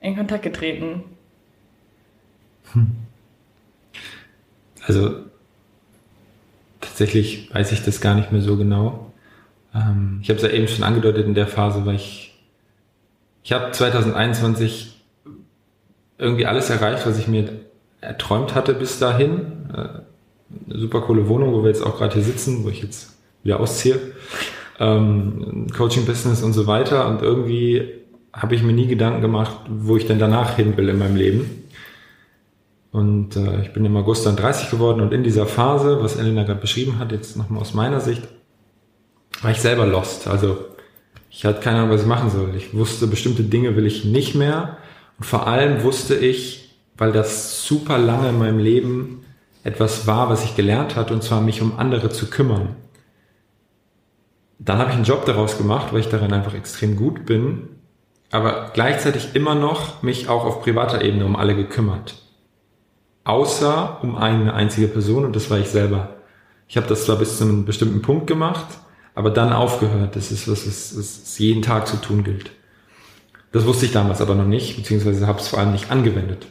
in 0.00 0.16
Kontakt 0.16 0.42
getreten. 0.42 1.04
Hm. 2.72 2.96
Also 4.90 5.12
tatsächlich 6.80 7.54
weiß 7.54 7.70
ich 7.70 7.84
das 7.84 8.00
gar 8.00 8.16
nicht 8.16 8.32
mehr 8.32 8.40
so 8.40 8.56
genau. 8.56 9.12
Ähm, 9.72 10.18
ich 10.20 10.30
habe 10.30 10.38
es 10.38 10.42
ja 10.42 10.50
eben 10.50 10.66
schon 10.66 10.82
angedeutet 10.82 11.26
in 11.26 11.34
der 11.34 11.46
Phase, 11.46 11.86
weil 11.86 11.94
ich 11.94 12.34
ich 13.44 13.52
habe 13.52 13.70
2021 13.70 15.00
irgendwie 16.18 16.44
alles 16.44 16.70
erreicht, 16.70 17.06
was 17.06 17.20
ich 17.20 17.28
mir 17.28 17.60
erträumt 18.00 18.56
hatte 18.56 18.74
bis 18.74 18.98
dahin. 18.98 19.70
Äh, 19.72 20.76
super 20.76 21.02
coole 21.02 21.28
Wohnung, 21.28 21.52
wo 21.52 21.62
wir 21.62 21.68
jetzt 21.68 21.86
auch 21.86 21.98
gerade 21.98 22.14
hier 22.14 22.24
sitzen, 22.24 22.64
wo 22.64 22.68
ich 22.68 22.82
jetzt 22.82 23.16
wieder 23.44 23.60
ausziehe. 23.60 23.96
Ähm, 24.80 25.68
Coaching-Business 25.72 26.42
und 26.42 26.52
so 26.52 26.66
weiter. 26.66 27.06
Und 27.06 27.22
irgendwie 27.22 27.88
habe 28.32 28.56
ich 28.56 28.64
mir 28.64 28.72
nie 28.72 28.88
Gedanken 28.88 29.20
gemacht, 29.20 29.56
wo 29.68 29.96
ich 29.96 30.08
denn 30.08 30.18
danach 30.18 30.56
hin 30.56 30.76
will 30.76 30.88
in 30.88 30.98
meinem 30.98 31.14
Leben. 31.14 31.59
Und 32.92 33.36
äh, 33.36 33.62
ich 33.62 33.72
bin 33.72 33.84
im 33.84 33.96
August 33.96 34.26
dann 34.26 34.36
30 34.36 34.70
geworden 34.70 35.00
und 35.00 35.12
in 35.12 35.22
dieser 35.22 35.46
Phase, 35.46 36.02
was 36.02 36.16
Elena 36.16 36.42
gerade 36.42 36.60
beschrieben 36.60 36.98
hat, 36.98 37.12
jetzt 37.12 37.36
nochmal 37.36 37.60
aus 37.60 37.74
meiner 37.74 38.00
Sicht, 38.00 38.22
war 39.42 39.52
ich 39.52 39.60
selber 39.60 39.86
lost. 39.86 40.26
Also 40.26 40.58
ich 41.30 41.44
hatte 41.44 41.60
keine 41.60 41.78
Ahnung, 41.78 41.90
was 41.90 42.02
ich 42.02 42.06
machen 42.06 42.30
soll. 42.30 42.54
Ich 42.56 42.74
wusste, 42.74 43.06
bestimmte 43.06 43.44
Dinge 43.44 43.76
will 43.76 43.86
ich 43.86 44.04
nicht 44.04 44.34
mehr. 44.34 44.78
Und 45.18 45.24
vor 45.24 45.46
allem 45.46 45.84
wusste 45.84 46.16
ich, 46.16 46.78
weil 46.96 47.12
das 47.12 47.64
super 47.64 47.96
lange 47.96 48.30
in 48.30 48.38
meinem 48.38 48.58
Leben 48.58 49.24
etwas 49.62 50.06
war, 50.06 50.28
was 50.28 50.44
ich 50.44 50.56
gelernt 50.56 50.96
hatte, 50.96 51.14
und 51.14 51.22
zwar 51.22 51.40
mich 51.40 51.62
um 51.62 51.78
andere 51.78 52.10
zu 52.10 52.28
kümmern. 52.28 52.76
Dann 54.58 54.78
habe 54.78 54.90
ich 54.90 54.96
einen 54.96 55.04
Job 55.04 55.24
daraus 55.24 55.56
gemacht, 55.56 55.92
weil 55.92 56.00
ich 56.00 56.08
darin 56.08 56.32
einfach 56.32 56.54
extrem 56.54 56.96
gut 56.96 57.24
bin, 57.24 57.68
aber 58.30 58.70
gleichzeitig 58.74 59.34
immer 59.34 59.54
noch 59.54 60.02
mich 60.02 60.28
auch 60.28 60.44
auf 60.44 60.62
privater 60.62 61.02
Ebene 61.02 61.24
um 61.24 61.36
alle 61.36 61.54
gekümmert. 61.54 62.14
Außer 63.24 63.98
um 64.02 64.16
eine 64.16 64.54
einzige 64.54 64.88
Person 64.88 65.24
und 65.24 65.36
das 65.36 65.50
war 65.50 65.58
ich 65.58 65.68
selber. 65.68 66.16
Ich 66.68 66.76
habe 66.76 66.86
das 66.86 67.04
zwar 67.04 67.16
bis 67.16 67.38
zu 67.38 67.44
einem 67.44 67.64
bestimmten 67.64 68.02
Punkt 68.02 68.26
gemacht, 68.26 68.66
aber 69.14 69.30
dann 69.30 69.52
aufgehört. 69.52 70.16
Das 70.16 70.30
ist 70.30 70.48
was, 70.48 70.66
was, 70.66 70.96
was 70.96 71.38
jeden 71.38 71.62
Tag 71.62 71.86
zu 71.86 71.96
tun 71.96 72.24
gilt. 72.24 72.50
Das 73.52 73.66
wusste 73.66 73.86
ich 73.86 73.92
damals 73.92 74.20
aber 74.20 74.34
noch 74.34 74.46
nicht, 74.46 74.76
beziehungsweise 74.76 75.26
habe 75.26 75.40
es 75.40 75.48
vor 75.48 75.58
allem 75.58 75.72
nicht 75.72 75.90
angewendet. 75.90 76.46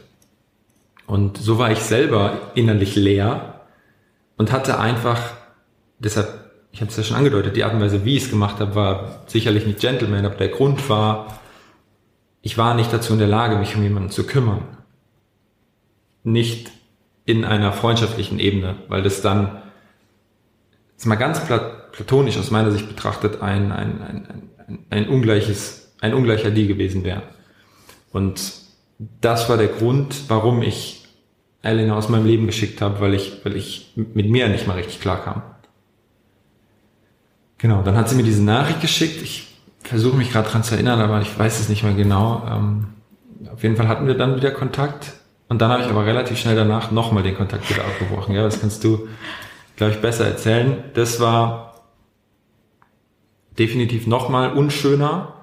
Und 1.06 1.38
so 1.38 1.58
war 1.58 1.72
ich 1.72 1.80
selber 1.80 2.38
innerlich 2.54 2.94
leer 2.94 3.62
und 4.36 4.52
hatte 4.52 4.78
einfach, 4.78 5.20
deshalb, 5.98 6.28
ich 6.70 6.80
habe 6.82 6.90
es 6.90 6.96
ja 6.96 7.02
schon 7.02 7.16
angedeutet, 7.16 7.56
die 7.56 7.64
Art 7.64 7.74
und 7.74 7.80
Weise, 7.80 8.04
wie 8.04 8.16
ich 8.16 8.24
es 8.24 8.30
gemacht 8.30 8.60
habe, 8.60 8.74
war 8.74 9.22
sicherlich 9.26 9.66
nicht 9.66 9.80
Gentleman, 9.80 10.24
aber 10.24 10.36
der 10.36 10.48
Grund 10.48 10.88
war, 10.88 11.40
ich 12.42 12.58
war 12.58 12.74
nicht 12.74 12.92
dazu 12.92 13.14
in 13.14 13.18
der 13.18 13.28
Lage, 13.28 13.56
mich 13.56 13.74
um 13.74 13.82
jemanden 13.82 14.10
zu 14.10 14.24
kümmern. 14.24 14.62
Nicht 16.22 16.70
in 17.24 17.44
einer 17.44 17.72
freundschaftlichen 17.72 18.38
Ebene, 18.38 18.76
weil 18.88 19.02
das 19.02 19.22
dann, 19.22 19.62
jetzt 20.92 21.06
mal 21.06 21.16
ganz 21.16 21.40
platonisch 21.92 22.36
aus 22.38 22.50
meiner 22.50 22.70
Sicht 22.70 22.88
betrachtet, 22.88 23.42
ein, 23.42 23.72
ein, 23.72 24.02
ein, 24.02 24.28
ein, 24.66 24.78
ein 24.90 25.08
ungleiches 25.08 25.80
ein 26.00 26.14
ungleicher 26.14 26.50
Deal 26.50 26.66
gewesen 26.66 27.04
wäre. 27.04 27.22
Und 28.12 28.40
das 29.20 29.48
war 29.48 29.56
der 29.56 29.68
Grund, 29.68 30.24
warum 30.28 30.62
ich 30.62 31.04
Elena 31.62 31.96
aus 31.96 32.08
meinem 32.08 32.26
Leben 32.26 32.46
geschickt 32.46 32.80
habe, 32.80 33.00
weil 33.00 33.14
ich, 33.14 33.44
weil 33.44 33.56
ich 33.56 33.92
mit 33.94 34.30
mir 34.30 34.48
nicht 34.48 34.66
mal 34.66 34.76
richtig 34.76 35.00
klar 35.00 35.22
kam. 35.22 35.42
Genau, 37.58 37.82
dann 37.82 37.96
hat 37.96 38.08
sie 38.08 38.16
mir 38.16 38.22
diese 38.22 38.42
Nachricht 38.42 38.80
geschickt. 38.80 39.20
Ich 39.22 39.48
versuche 39.82 40.16
mich 40.16 40.32
gerade 40.32 40.48
dran 40.48 40.64
zu 40.64 40.74
erinnern, 40.74 41.00
aber 41.00 41.20
ich 41.20 41.38
weiß 41.38 41.60
es 41.60 41.68
nicht 41.68 41.82
mehr 41.82 41.92
genau. 41.92 42.42
Ähm, 42.50 42.86
auf 43.52 43.62
jeden 43.62 43.76
Fall 43.76 43.88
hatten 43.88 44.06
wir 44.06 44.14
dann 44.14 44.36
wieder 44.36 44.50
Kontakt. 44.50 45.12
Und 45.50 45.60
dann 45.60 45.70
habe 45.70 45.82
ich 45.82 45.88
aber 45.90 46.06
relativ 46.06 46.38
schnell 46.38 46.56
danach 46.56 46.90
nochmal 46.90 47.22
den 47.22 47.36
Kontakt 47.36 47.68
wieder 47.68 47.84
abgebrochen. 47.84 48.34
Ja, 48.34 48.42
das 48.42 48.60
kannst 48.60 48.82
du, 48.84 49.08
glaube 49.76 49.92
ich, 49.92 50.00
besser 50.00 50.24
erzählen. 50.24 50.84
Das 50.94 51.20
war 51.20 51.82
definitiv 53.58 54.06
nochmal 54.06 54.54
unschöner, 54.54 55.34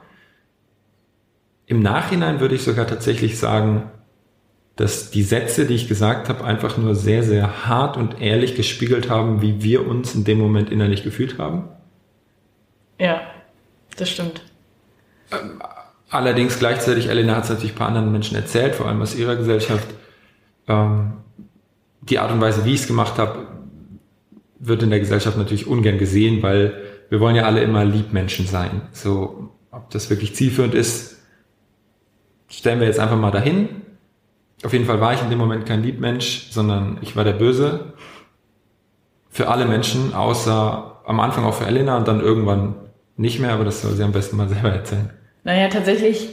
im 1.67 1.81
Nachhinein 1.81 2.39
würde 2.39 2.55
ich 2.55 2.63
sogar 2.63 2.87
tatsächlich 2.87 3.37
sagen, 3.37 3.91
dass 4.77 5.11
die 5.11 5.23
Sätze, 5.23 5.65
die 5.65 5.73
ich 5.73 5.89
gesagt 5.89 6.29
habe, 6.29 6.45
einfach 6.45 6.77
nur 6.77 6.95
sehr, 6.95 7.23
sehr 7.23 7.67
hart 7.67 7.97
und 7.97 8.21
ehrlich 8.21 8.55
gespiegelt 8.55 9.09
haben, 9.09 9.41
wie 9.41 9.61
wir 9.61 9.85
uns 9.85 10.15
in 10.15 10.23
dem 10.23 10.39
Moment 10.39 10.69
innerlich 10.69 11.03
gefühlt 11.03 11.37
haben. 11.37 11.67
Ja, 12.99 13.21
das 13.97 14.09
stimmt. 14.09 14.41
Ähm, 15.31 15.61
allerdings 16.09 16.59
gleichzeitig, 16.59 17.09
Elena 17.09 17.35
hat 17.35 17.43
es 17.45 17.49
natürlich 17.49 17.73
ein 17.73 17.77
paar 17.77 17.87
anderen 17.87 18.11
Menschen 18.11 18.35
erzählt, 18.35 18.75
vor 18.75 18.87
allem 18.87 19.01
aus 19.01 19.15
ihrer 19.15 19.35
Gesellschaft. 19.35 19.87
Ähm, 20.67 21.13
die 22.01 22.19
Art 22.19 22.31
und 22.31 22.41
Weise, 22.41 22.65
wie 22.65 22.73
ich 22.73 22.81
es 22.81 22.87
gemacht 22.87 23.17
habe, 23.17 23.47
wird 24.59 24.83
in 24.83 24.89
der 24.89 24.99
Gesellschaft 24.99 25.37
natürlich 25.37 25.67
ungern 25.67 25.97
gesehen, 25.97 26.41
weil 26.41 26.81
wir 27.09 27.19
wollen 27.19 27.35
ja 27.35 27.43
alle 27.43 27.61
immer 27.61 27.85
Liebmenschen 27.85 28.47
sein. 28.47 28.81
So, 28.91 29.51
ob 29.71 29.89
das 29.91 30.09
wirklich 30.09 30.35
zielführend 30.35 30.73
ist, 30.73 31.17
stellen 32.49 32.79
wir 32.79 32.87
jetzt 32.87 32.99
einfach 32.99 33.17
mal 33.17 33.31
dahin. 33.31 33.69
Auf 34.63 34.73
jeden 34.73 34.85
Fall 34.85 34.99
war 34.99 35.13
ich 35.13 35.21
in 35.21 35.29
dem 35.29 35.37
Moment 35.37 35.65
kein 35.65 35.83
Liebmensch, 35.83 36.47
sondern 36.49 36.97
ich 37.01 37.15
war 37.15 37.23
der 37.23 37.33
Böse. 37.33 37.93
Für 39.29 39.49
alle 39.49 39.65
Menschen, 39.65 40.13
außer 40.13 41.01
am 41.05 41.19
Anfang 41.19 41.45
auch 41.45 41.53
für 41.53 41.65
Elena 41.65 41.97
und 41.97 42.07
dann 42.07 42.21
irgendwann 42.21 42.75
nicht 43.15 43.39
mehr, 43.39 43.53
aber 43.53 43.65
das 43.65 43.81
soll 43.81 43.93
sie 43.93 44.03
am 44.03 44.11
besten 44.11 44.37
mal 44.37 44.49
selber 44.49 44.71
erzählen. 44.71 45.11
Naja, 45.47 45.69
tatsächlich, 45.69 46.27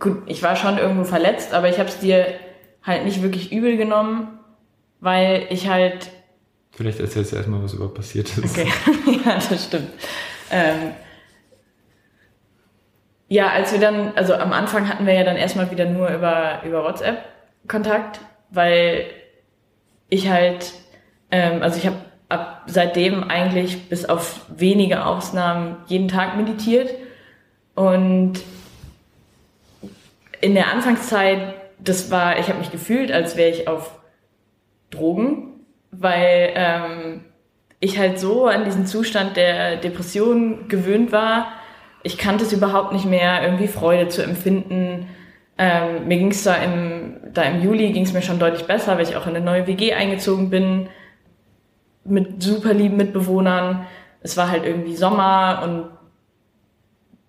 gut, 0.00 0.24
ich 0.26 0.42
war 0.42 0.56
schon 0.56 0.78
irgendwo 0.78 1.04
verletzt, 1.04 1.54
aber 1.54 1.68
ich 1.68 1.78
habe 1.78 1.88
es 1.88 2.00
dir 2.00 2.26
halt 2.82 3.04
nicht 3.04 3.22
wirklich 3.22 3.52
übel 3.52 3.76
genommen, 3.76 4.40
weil 4.98 5.46
ich 5.50 5.68
halt. 5.68 6.10
Vielleicht 6.72 6.98
erzählst 6.98 7.30
du 7.30 7.36
erstmal, 7.36 7.62
was 7.62 7.74
überhaupt 7.74 7.94
passiert 7.94 8.36
ist. 8.36 8.58
Okay, 8.58 8.66
ja, 9.24 9.38
das 9.48 9.66
stimmt. 9.66 9.90
Ähm, 10.50 10.90
ja, 13.28 13.50
als 13.50 13.70
wir 13.70 13.78
dann, 13.78 14.12
also 14.16 14.34
am 14.34 14.52
Anfang 14.52 14.88
hatten 14.88 15.06
wir 15.06 15.14
ja 15.14 15.22
dann 15.22 15.36
erstmal 15.36 15.70
wieder 15.70 15.84
nur 15.84 16.08
über, 16.08 16.62
über 16.64 16.82
WhatsApp 16.82 17.26
Kontakt, 17.68 18.18
weil 18.50 19.06
ich 20.08 20.28
halt, 20.28 20.72
ähm, 21.30 21.62
also 21.62 21.78
ich 21.78 21.86
habe 21.86 21.98
ab 22.28 22.64
seitdem 22.66 23.22
eigentlich 23.22 23.88
bis 23.88 24.04
auf 24.04 24.46
wenige 24.48 25.06
Ausnahmen 25.06 25.76
jeden 25.86 26.08
Tag 26.08 26.36
meditiert 26.36 26.90
und 27.76 28.40
in 30.40 30.54
der 30.54 30.72
Anfangszeit, 30.72 31.54
das 31.78 32.10
war, 32.10 32.38
ich 32.38 32.48
habe 32.48 32.58
mich 32.58 32.72
gefühlt, 32.72 33.12
als 33.12 33.36
wäre 33.36 33.50
ich 33.50 33.68
auf 33.68 33.92
Drogen, 34.90 35.60
weil 35.92 36.52
ähm, 36.54 37.24
ich 37.78 37.98
halt 37.98 38.18
so 38.18 38.46
an 38.46 38.64
diesen 38.64 38.86
Zustand 38.86 39.36
der 39.36 39.76
Depression 39.76 40.68
gewöhnt 40.68 41.12
war, 41.12 41.52
ich 42.02 42.18
kannte 42.18 42.44
es 42.44 42.52
überhaupt 42.52 42.92
nicht 42.92 43.04
mehr, 43.04 43.42
irgendwie 43.42 43.66
Freude 43.66 44.08
zu 44.08 44.22
empfinden. 44.22 45.08
Ähm, 45.58 46.06
mir 46.06 46.18
ging 46.18 46.30
es 46.30 46.44
da 46.44 46.54
im, 46.54 47.16
da 47.34 47.42
im 47.42 47.62
Juli 47.62 47.92
ging 47.92 48.04
es 48.04 48.12
mir 48.12 48.22
schon 48.22 48.38
deutlich 48.38 48.66
besser, 48.66 48.96
weil 48.96 49.02
ich 49.02 49.16
auch 49.16 49.26
in 49.26 49.34
eine 49.34 49.44
neue 49.44 49.66
WG 49.66 49.92
eingezogen 49.92 50.48
bin 50.48 50.88
mit 52.04 52.42
super 52.42 52.72
lieben 52.72 52.96
Mitbewohnern. 52.96 53.86
Es 54.20 54.36
war 54.36 54.50
halt 54.50 54.64
irgendwie 54.64 54.94
Sommer 54.94 55.62
und 55.64 55.95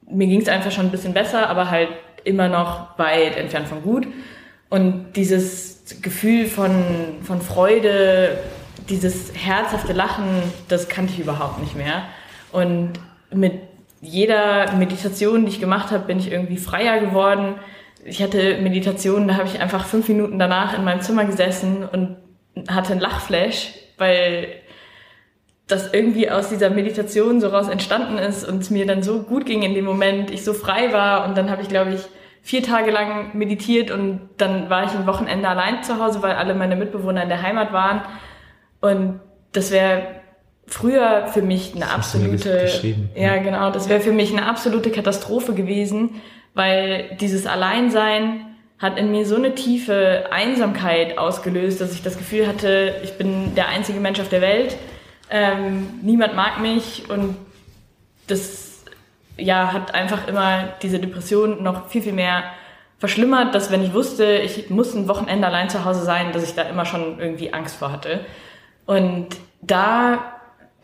mir 0.10 0.28
ging 0.28 0.42
es 0.42 0.48
einfach 0.48 0.72
schon 0.72 0.86
ein 0.86 0.92
bisschen 0.92 1.14
besser, 1.14 1.50
aber 1.50 1.70
halt 1.70 1.90
immer 2.24 2.48
noch 2.48 2.98
weit 2.98 3.38
entfernt 3.38 3.68
von 3.68 3.82
gut. 3.82 4.08
Und 4.70 5.14
dieses 5.14 6.02
Gefühl 6.02 6.46
von, 6.46 7.22
von 7.24 7.42
Freude, 7.42 8.38
dieses 8.90 9.34
herzhafte 9.34 9.94
Lachen, 9.94 10.26
das 10.68 10.90
kannte 10.90 11.14
ich 11.14 11.20
überhaupt 11.20 11.60
nicht 11.60 11.76
mehr. 11.76 12.04
Und 12.52 12.94
mit 13.34 13.54
jeder 14.02 14.72
Meditation, 14.74 15.46
die 15.46 15.52
ich 15.52 15.60
gemacht 15.60 15.92
habe, 15.92 16.06
bin 16.06 16.20
ich 16.20 16.32
irgendwie 16.32 16.58
freier 16.58 17.00
geworden. 17.00 17.56
Ich 18.04 18.22
hatte 18.22 18.58
Meditationen, 18.62 19.28
da 19.28 19.36
habe 19.36 19.48
ich 19.48 19.60
einfach 19.60 19.86
fünf 19.86 20.08
Minuten 20.08 20.40
danach 20.40 20.78
in 20.78 20.84
meinem 20.84 21.02
Zimmer 21.02 21.26
gesessen 21.26 21.84
und 21.84 22.18
hatte 22.70 22.92
einen 22.92 23.02
Lachflash, 23.02 23.74
weil 23.98 24.48
das 25.68 25.94
irgendwie 25.94 26.30
aus 26.32 26.50
dieser 26.50 26.70
Meditation 26.70 27.42
so 27.42 27.50
raus 27.50 27.68
entstanden 27.68 28.18
ist 28.18 28.48
und 28.48 28.62
es 28.62 28.70
mir 28.70 28.86
dann 28.86 29.04
so 29.04 29.22
gut 29.24 29.46
ging 29.46 29.64
in 29.64 29.74
dem 29.74 29.84
Moment, 29.84 30.32
ich 30.32 30.44
so 30.44 30.54
frei 30.54 30.94
war. 30.94 31.28
Und 31.28 31.38
dann 31.38 31.52
habe 31.52 31.62
ich, 31.62 31.68
glaube 31.68 31.94
ich, 31.94 32.02
vier 32.42 32.64
Tage 32.64 32.92
lang 32.92 33.38
meditiert 33.38 33.92
und 33.92 34.22
dann 34.38 34.70
war 34.70 34.86
ich 34.86 34.92
ein 34.92 35.06
Wochenende 35.06 35.50
allein 35.50 35.84
zu 35.84 36.00
Hause, 36.00 36.22
weil 36.22 36.36
alle 36.36 36.56
meine 36.56 36.78
Mitbewohner 36.78 37.24
in 37.24 37.30
der 37.30 37.42
Heimat 37.42 37.74
waren. 37.74 38.02
Und 38.80 39.20
das 39.52 39.72
wäre 39.72 40.04
früher 40.66 41.28
für 41.28 41.42
mich 41.42 41.76
eine 41.76 41.90
absolute, 41.90 42.70
ja 43.16 43.38
genau, 43.38 43.70
das 43.72 43.90
wäre 43.90 44.00
für 44.00 44.14
mich 44.14 44.32
eine 44.32 44.46
absolute 44.46 44.92
Katastrophe 44.92 45.54
gewesen, 45.54 46.22
weil 46.54 47.18
dieses 47.20 47.46
Alleinsein 47.46 48.56
hat 48.80 48.98
in 48.98 49.12
mir 49.12 49.26
so 49.26 49.36
eine 49.36 49.56
tiefe 49.56 50.26
Einsamkeit 50.32 51.18
ausgelöst, 51.18 51.82
dass 51.82 51.94
ich 51.94 52.04
das 52.04 52.18
Gefühl 52.18 52.48
hatte, 52.48 52.96
ich 53.04 53.18
bin 53.18 53.56
der 53.56 53.70
einzige 53.70 54.00
Mensch 54.00 54.20
auf 54.20 54.30
der 54.30 54.42
Welt 54.42 54.78
ähm, 55.30 56.00
niemand 56.02 56.36
mag 56.36 56.60
mich 56.60 57.10
und 57.10 57.36
das 58.28 58.84
ja, 59.38 59.72
hat 59.74 59.94
einfach 59.94 60.28
immer 60.28 60.64
diese 60.82 61.00
Depression 61.00 61.64
noch 61.64 61.88
viel, 61.88 62.02
viel 62.02 62.14
mehr 62.14 62.44
verschlimmert, 63.00 63.54
dass 63.54 63.72
wenn 63.72 63.84
ich 63.84 63.94
wusste, 63.94 64.38
ich 64.38 64.70
muss 64.70 64.96
ein 64.96 65.08
Wochenende 65.08 65.48
allein 65.48 65.70
zu 65.70 65.86
Hause 65.86 66.04
sein, 66.04 66.32
dass 66.32 66.44
ich 66.44 66.56
da 66.56 66.64
immer 66.64 66.86
schon 66.86 67.20
irgendwie 67.20 67.54
Angst 67.54 67.76
vor 67.76 67.92
hatte. 67.92 68.22
Und 68.86 69.28
da, 69.62 70.34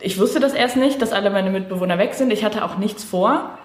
ich 0.00 0.18
wusste 0.20 0.38
das 0.38 0.54
erst 0.54 0.76
nicht, 0.76 1.02
dass 1.02 1.12
alle 1.12 1.30
meine 1.30 1.50
Mitbewohner 1.50 1.98
weg 1.98 2.14
sind. 2.14 2.32
Ich 2.32 2.44
hatte 2.44 2.64
auch 2.64 2.78
nichts 2.78 3.02
vor. 3.02 3.58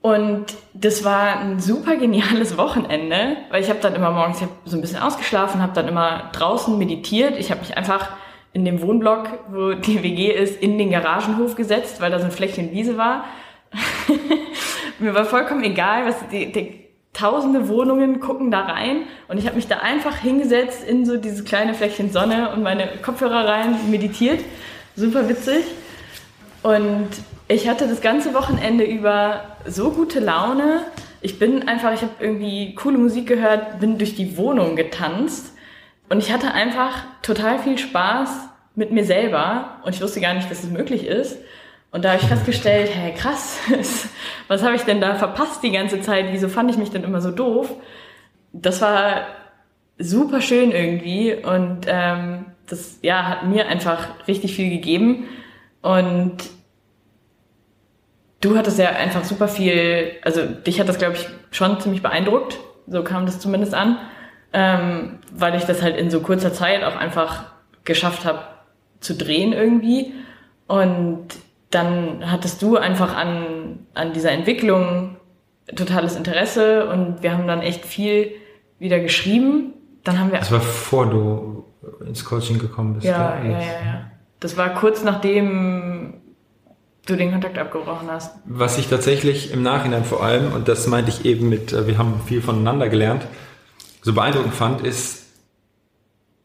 Und 0.00 0.46
das 0.74 1.02
war 1.02 1.40
ein 1.40 1.60
super 1.60 1.96
geniales 1.96 2.58
Wochenende, 2.58 3.38
weil 3.50 3.62
ich 3.62 3.70
habe 3.70 3.80
dann 3.80 3.94
immer 3.94 4.10
morgens, 4.10 4.36
ich 4.36 4.42
hab 4.42 4.50
so 4.66 4.76
ein 4.76 4.82
bisschen 4.82 5.00
ausgeschlafen, 5.00 5.62
habe 5.62 5.72
dann 5.72 5.88
immer 5.88 6.30
draußen 6.32 6.76
meditiert. 6.78 7.38
Ich 7.38 7.50
habe 7.50 7.60
mich 7.60 7.76
einfach 7.76 8.10
in 8.54 8.64
dem 8.64 8.80
Wohnblock, 8.80 9.28
wo 9.50 9.72
die 9.72 10.02
WG 10.02 10.32
ist, 10.32 10.62
in 10.62 10.78
den 10.78 10.90
Garagenhof 10.90 11.56
gesetzt, 11.56 12.00
weil 12.00 12.10
da 12.10 12.20
so 12.20 12.24
ein 12.24 12.30
Fleckchen 12.30 12.70
Wiese 12.72 12.96
war. 12.96 13.24
Mir 15.00 15.12
war 15.12 15.24
vollkommen 15.24 15.64
egal, 15.64 16.06
was 16.06 16.14
die, 16.30 16.52
die 16.52 16.84
tausende 17.12 17.68
Wohnungen 17.68 18.20
gucken 18.20 18.52
da 18.52 18.60
rein 18.60 19.02
und 19.28 19.38
ich 19.38 19.46
habe 19.46 19.56
mich 19.56 19.66
da 19.66 19.78
einfach 19.78 20.16
hingesetzt 20.18 20.84
in 20.86 21.04
so 21.04 21.16
dieses 21.16 21.44
kleine 21.44 21.74
Fleckchen 21.74 22.12
Sonne 22.12 22.52
und 22.52 22.62
meine 22.62 22.88
Kopfhörer 23.02 23.46
rein 23.46 23.76
meditiert. 23.90 24.40
Super 24.94 25.28
witzig. 25.28 25.64
Und 26.62 27.08
ich 27.48 27.68
hatte 27.68 27.88
das 27.88 28.00
ganze 28.00 28.34
Wochenende 28.34 28.84
über 28.84 29.56
so 29.66 29.90
gute 29.90 30.20
Laune. 30.20 30.82
Ich 31.20 31.40
bin 31.40 31.66
einfach, 31.68 31.92
ich 31.92 32.02
habe 32.02 32.12
irgendwie 32.20 32.74
coole 32.76 32.98
Musik 32.98 33.26
gehört, 33.26 33.80
bin 33.80 33.98
durch 33.98 34.14
die 34.14 34.36
Wohnung 34.36 34.76
getanzt 34.76 35.53
und 36.08 36.18
ich 36.18 36.32
hatte 36.32 36.52
einfach 36.52 37.04
total 37.22 37.58
viel 37.58 37.78
Spaß 37.78 38.48
mit 38.74 38.90
mir 38.90 39.04
selber 39.04 39.78
und 39.84 39.94
ich 39.94 40.02
wusste 40.02 40.20
gar 40.20 40.34
nicht, 40.34 40.50
dass 40.50 40.64
es 40.64 40.70
möglich 40.70 41.06
ist. 41.06 41.38
Und 41.90 42.04
da 42.04 42.10
habe 42.10 42.20
ich 42.20 42.28
festgestellt, 42.28 42.90
hey 42.92 43.14
krass, 43.14 43.58
was 44.48 44.62
habe 44.62 44.74
ich 44.74 44.82
denn 44.82 45.00
da 45.00 45.14
verpasst 45.14 45.62
die 45.62 45.70
ganze 45.70 46.00
Zeit? 46.00 46.26
Wieso 46.32 46.48
fand 46.48 46.70
ich 46.70 46.76
mich 46.76 46.90
denn 46.90 47.04
immer 47.04 47.20
so 47.20 47.30
doof? 47.30 47.72
Das 48.52 48.80
war 48.80 49.26
super 49.98 50.40
schön 50.40 50.72
irgendwie 50.72 51.34
und 51.34 51.86
ähm, 51.86 52.46
das 52.66 52.98
ja 53.02 53.28
hat 53.28 53.46
mir 53.46 53.68
einfach 53.68 54.26
richtig 54.26 54.54
viel 54.54 54.70
gegeben 54.70 55.28
und 55.82 56.36
du 58.40 58.56
hattest 58.56 58.78
ja 58.78 58.90
einfach 58.90 59.24
super 59.24 59.46
viel, 59.46 60.12
also 60.22 60.44
dich 60.44 60.80
hat 60.80 60.88
das 60.88 60.98
glaube 60.98 61.14
ich 61.14 61.28
schon 61.56 61.80
ziemlich 61.80 62.02
beeindruckt, 62.02 62.58
so 62.88 63.04
kam 63.04 63.26
das 63.26 63.38
zumindest 63.38 63.74
an 63.74 63.98
ähm, 64.54 65.18
weil 65.32 65.56
ich 65.56 65.64
das 65.64 65.82
halt 65.82 65.96
in 65.96 66.10
so 66.10 66.20
kurzer 66.20 66.52
Zeit 66.52 66.84
auch 66.84 66.96
einfach 66.96 67.44
geschafft 67.84 68.24
habe 68.24 68.38
zu 69.00 69.14
drehen 69.14 69.52
irgendwie. 69.52 70.14
Und 70.66 71.26
dann 71.70 72.30
hattest 72.30 72.62
du 72.62 72.76
einfach 72.76 73.14
an, 73.14 73.80
an 73.94 74.12
dieser 74.12 74.30
Entwicklung 74.30 75.16
totales 75.74 76.16
Interesse 76.16 76.88
und 76.88 77.22
wir 77.22 77.32
haben 77.32 77.46
dann 77.46 77.60
echt 77.60 77.84
viel 77.84 78.32
wieder 78.78 79.00
geschrieben. 79.00 79.74
Dann 80.04 80.20
haben 80.20 80.30
wir. 80.30 80.38
Das 80.38 80.52
war 80.52 80.60
vor 80.60 81.10
du 81.10 81.64
ins 82.06 82.24
Coaching 82.24 82.58
gekommen 82.58 82.94
bist. 82.94 83.06
Ja, 83.06 83.38
ja, 83.42 83.50
ja, 83.50 83.60
ja. 83.60 84.10
Das 84.40 84.56
war 84.56 84.74
kurz 84.74 85.02
nachdem 85.02 86.14
du 87.06 87.16
den 87.16 87.32
Kontakt 87.32 87.58
abgebrochen 87.58 88.08
hast. 88.10 88.36
Was 88.44 88.78
ich 88.78 88.88
tatsächlich 88.88 89.52
im 89.52 89.62
Nachhinein 89.62 90.04
vor 90.04 90.22
allem, 90.22 90.52
und 90.52 90.68
das 90.68 90.86
meinte 90.86 91.10
ich 91.10 91.24
eben 91.24 91.48
mit, 91.48 91.72
äh, 91.72 91.86
wir 91.86 91.98
haben 91.98 92.20
viel 92.26 92.40
voneinander 92.40 92.88
gelernt, 92.88 93.26
so 94.04 94.12
beeindruckend 94.12 94.54
fand, 94.54 94.82
ist 94.82 95.24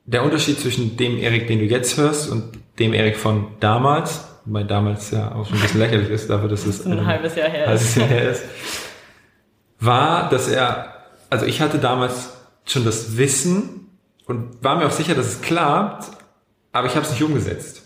der 0.06 0.24
Unterschied 0.24 0.60
zwischen 0.60 0.96
dem 0.96 1.18
Erik, 1.18 1.48
den 1.48 1.60
du 1.60 1.66
jetzt 1.66 1.98
hörst, 1.98 2.30
und 2.32 2.58
dem 2.80 2.94
Erik 2.94 3.18
von 3.18 3.48
damals, 3.60 4.26
weil 4.46 4.64
damals 4.64 5.12
ja 5.12 5.36
auch 5.36 5.46
schon 5.46 5.58
ein 5.58 5.62
bisschen 5.62 5.82
lächerlich 5.82 6.10
ist, 6.10 6.30
dafür, 6.30 6.48
dass 6.48 6.66
es 6.66 6.86
ein, 6.86 7.00
ein 7.00 7.06
halbes 7.06 7.36
Jahr 7.36 7.50
her 7.50 7.72
ist. 7.74 7.98
Jahr 7.98 8.08
her 8.08 8.32
ist, 8.32 8.46
war, 9.82 10.30
dass 10.30 10.48
er, 10.48 11.04
also 11.30 11.46
ich 11.46 11.60
hatte 11.60 11.80
damals 11.80 12.34
schon 12.66 12.86
das 12.86 13.18
Wissen 13.18 13.90
und 14.26 14.64
war 14.64 14.78
mir 14.78 14.88
auch 14.88 14.92
sicher, 14.92 15.14
dass 15.14 15.28
es 15.28 15.42
klappt, 15.42 16.10
aber 16.72 16.88
ich 16.88 16.96
habe 16.96 17.06
es 17.06 17.12
nicht 17.12 17.24
umgesetzt. 17.24 17.84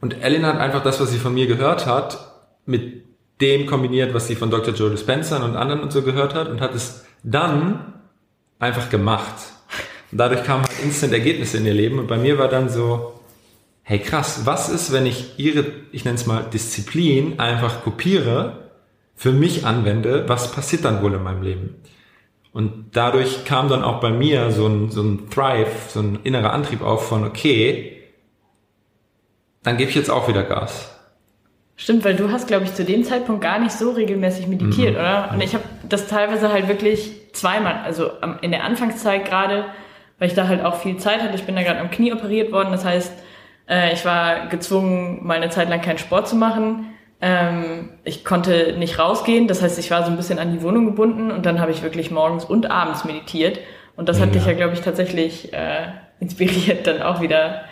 Und 0.00 0.22
Ellen 0.22 0.46
hat 0.46 0.58
einfach 0.58 0.82
das, 0.82 0.98
was 0.98 1.10
sie 1.10 1.18
von 1.18 1.34
mir 1.34 1.46
gehört 1.46 1.86
hat, 1.86 2.32
mit 2.64 3.04
dem 3.42 3.66
kombiniert, 3.66 4.14
was 4.14 4.28
sie 4.28 4.34
von 4.34 4.50
Dr. 4.50 4.72
Joe 4.72 4.90
Dispenza 4.90 5.36
und 5.44 5.56
anderen 5.56 5.82
und 5.82 5.92
so 5.92 6.00
gehört 6.02 6.34
hat 6.34 6.48
und 6.48 6.62
hat 6.62 6.74
es 6.74 7.04
dann 7.22 7.94
einfach 8.58 8.90
gemacht. 8.90 9.34
Und 10.10 10.18
dadurch 10.18 10.44
kamen 10.44 10.64
halt 10.64 10.82
instant 10.82 11.12
Ergebnisse 11.12 11.58
in 11.58 11.66
ihr 11.66 11.74
Leben. 11.74 11.98
Und 11.98 12.06
bei 12.06 12.18
mir 12.18 12.38
war 12.38 12.48
dann 12.48 12.68
so, 12.68 13.20
hey 13.82 13.98
krass, 13.98 14.42
was 14.44 14.68
ist, 14.68 14.92
wenn 14.92 15.06
ich 15.06 15.38
ihre, 15.38 15.66
ich 15.92 16.04
nenne 16.04 16.16
es 16.16 16.26
mal 16.26 16.42
Disziplin, 16.42 17.38
einfach 17.38 17.82
kopiere, 17.82 18.70
für 19.16 19.32
mich 19.32 19.64
anwende, 19.64 20.28
was 20.28 20.52
passiert 20.52 20.84
dann 20.84 21.02
wohl 21.02 21.14
in 21.14 21.22
meinem 21.22 21.42
Leben? 21.42 21.76
Und 22.52 22.90
dadurch 22.92 23.44
kam 23.44 23.68
dann 23.68 23.82
auch 23.82 24.00
bei 24.00 24.10
mir 24.10 24.52
so 24.52 24.66
ein, 24.66 24.90
so 24.90 25.02
ein 25.02 25.28
Thrive, 25.28 25.72
so 25.88 26.00
ein 26.00 26.20
innerer 26.22 26.52
Antrieb 26.52 26.82
auf 26.82 27.08
von, 27.08 27.24
okay, 27.24 28.00
dann 29.64 29.76
gebe 29.76 29.90
ich 29.90 29.96
jetzt 29.96 30.10
auch 30.10 30.28
wieder 30.28 30.44
Gas. 30.44 30.93
Stimmt, 31.76 32.04
weil 32.04 32.14
du 32.14 32.30
hast, 32.30 32.46
glaube 32.46 32.64
ich, 32.64 32.74
zu 32.74 32.84
dem 32.84 33.02
Zeitpunkt 33.02 33.42
gar 33.42 33.58
nicht 33.58 33.72
so 33.72 33.90
regelmäßig 33.90 34.46
meditiert, 34.46 34.94
mhm. 34.94 35.00
oder? 35.00 35.30
Und 35.32 35.42
ich 35.42 35.54
habe 35.54 35.64
das 35.88 36.06
teilweise 36.06 36.52
halt 36.52 36.68
wirklich 36.68 37.32
zweimal, 37.32 37.80
also 37.84 38.10
in 38.42 38.52
der 38.52 38.64
Anfangszeit 38.64 39.24
gerade, 39.24 39.64
weil 40.18 40.28
ich 40.28 40.34
da 40.34 40.46
halt 40.46 40.64
auch 40.64 40.76
viel 40.76 40.96
Zeit 40.98 41.20
hatte. 41.20 41.34
Ich 41.34 41.44
bin 41.44 41.56
da 41.56 41.62
gerade 41.62 41.80
am 41.80 41.90
Knie 41.90 42.12
operiert 42.12 42.52
worden. 42.52 42.70
Das 42.70 42.84
heißt, 42.84 43.12
äh, 43.68 43.92
ich 43.92 44.04
war 44.04 44.46
gezwungen, 44.46 45.26
mal 45.26 45.36
eine 45.36 45.50
Zeit 45.50 45.68
lang 45.68 45.80
keinen 45.80 45.98
Sport 45.98 46.28
zu 46.28 46.36
machen. 46.36 46.94
Ähm, 47.20 47.90
ich 48.04 48.24
konnte 48.24 48.76
nicht 48.78 49.00
rausgehen. 49.00 49.48
Das 49.48 49.60
heißt, 49.60 49.78
ich 49.78 49.90
war 49.90 50.04
so 50.04 50.10
ein 50.10 50.16
bisschen 50.16 50.38
an 50.38 50.52
die 50.52 50.62
Wohnung 50.62 50.86
gebunden 50.86 51.32
und 51.32 51.44
dann 51.44 51.60
habe 51.60 51.72
ich 51.72 51.82
wirklich 51.82 52.12
morgens 52.12 52.44
und 52.44 52.70
abends 52.70 53.04
meditiert. 53.04 53.58
Und 53.96 54.08
das 54.08 54.20
hat 54.20 54.28
ja. 54.28 54.34
dich 54.34 54.46
ja, 54.46 54.52
glaube 54.52 54.74
ich, 54.74 54.80
tatsächlich 54.80 55.52
äh, 55.52 55.86
inspiriert, 56.20 56.86
dann 56.86 57.02
auch 57.02 57.20
wieder 57.20 57.62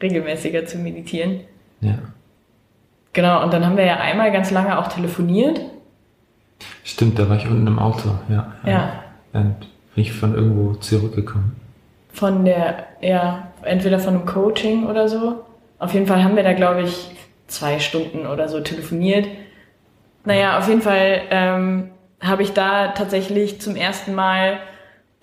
regelmäßiger 0.00 0.66
zu 0.66 0.78
meditieren. 0.78 1.40
Ja. 1.80 1.98
Genau, 3.12 3.42
und 3.42 3.52
dann 3.52 3.64
haben 3.64 3.76
wir 3.76 3.84
ja 3.84 3.96
einmal 3.96 4.30
ganz 4.32 4.50
lange 4.50 4.78
auch 4.78 4.88
telefoniert. 4.88 5.60
Stimmt, 6.84 7.18
da 7.18 7.28
war 7.28 7.36
ich 7.36 7.46
unten 7.46 7.66
im 7.66 7.78
Auto, 7.78 8.10
ja. 8.28 8.52
Ja. 8.64 8.92
Dann 9.32 9.56
bin 9.94 10.02
ich 10.04 10.12
von 10.12 10.34
irgendwo 10.34 10.74
zurückgekommen. 10.74 11.56
Von 12.12 12.44
der, 12.44 12.86
ja, 13.00 13.48
entweder 13.62 13.98
von 13.98 14.14
einem 14.14 14.26
Coaching 14.26 14.86
oder 14.86 15.08
so. 15.08 15.44
Auf 15.78 15.94
jeden 15.94 16.06
Fall 16.06 16.24
haben 16.24 16.36
wir 16.36 16.42
da, 16.42 16.52
glaube 16.52 16.82
ich, 16.82 17.10
zwei 17.46 17.78
Stunden 17.78 18.26
oder 18.26 18.48
so 18.48 18.60
telefoniert. 18.60 19.28
Naja, 20.24 20.58
auf 20.58 20.68
jeden 20.68 20.82
Fall 20.82 21.22
ähm, 21.30 21.90
habe 22.20 22.42
ich 22.42 22.52
da 22.52 22.88
tatsächlich 22.88 23.60
zum 23.60 23.76
ersten 23.76 24.14
Mal 24.14 24.58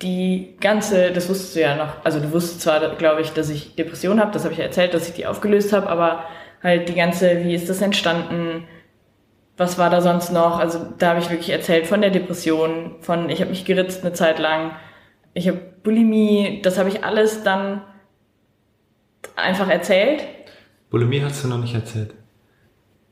die 0.02 0.56
ganze, 0.60 1.12
das 1.12 1.30
wusstest 1.30 1.56
du 1.56 1.62
ja 1.62 1.76
noch, 1.76 2.04
also 2.04 2.19
du 2.19 2.32
wusstest 2.32 2.62
zwar, 2.62 2.80
glaube 2.95 3.21
ich, 3.21 3.32
dass 3.32 3.50
ich 3.50 3.76
Depression 3.76 4.19
habe, 4.19 4.32
das 4.32 4.43
habe 4.43 4.54
ich 4.54 4.60
ja 4.60 4.65
erzählt, 4.65 4.93
dass 4.93 5.08
ich 5.08 5.15
die 5.15 5.26
aufgelöst 5.26 5.71
habe, 5.71 5.88
aber 5.88 6.24
halt 6.65 6.89
die 6.89 6.95
ganze, 6.95 7.43
wie 7.43 7.56
ist 7.56 7.69
das 7.69 7.82
entstanden, 7.82 8.67
was 9.56 9.78
war 9.78 9.89
da 9.89 10.01
sonst 10.01 10.32
noch? 10.32 10.60
Also 10.60 10.80
da 10.97 11.10
habe 11.10 11.19
ich 11.19 11.30
wirklich 11.30 11.51
erzählt 11.51 11.88
von 11.88 12.01
der 12.01 12.10
Depression, 12.10 12.95
von 12.99 13.30
ich 13.30 13.39
habe 13.39 13.51
mich 13.51 13.63
geritzt 13.63 14.04
eine 14.04 14.13
Zeit 14.13 14.39
lang, 14.39 14.71
ich 15.34 15.47
habe 15.47 15.60
Bulimie, 15.84 16.62
das 16.63 16.78
habe 16.78 16.89
ich 16.89 17.04
alles 17.04 17.43
dann 17.43 17.82
einfach 19.36 19.69
erzählt. 19.69 20.23
Bulimie 20.89 21.21
hast 21.23 21.43
du 21.43 21.47
noch 21.47 21.60
nicht 21.60 21.75
erzählt. 21.75 22.13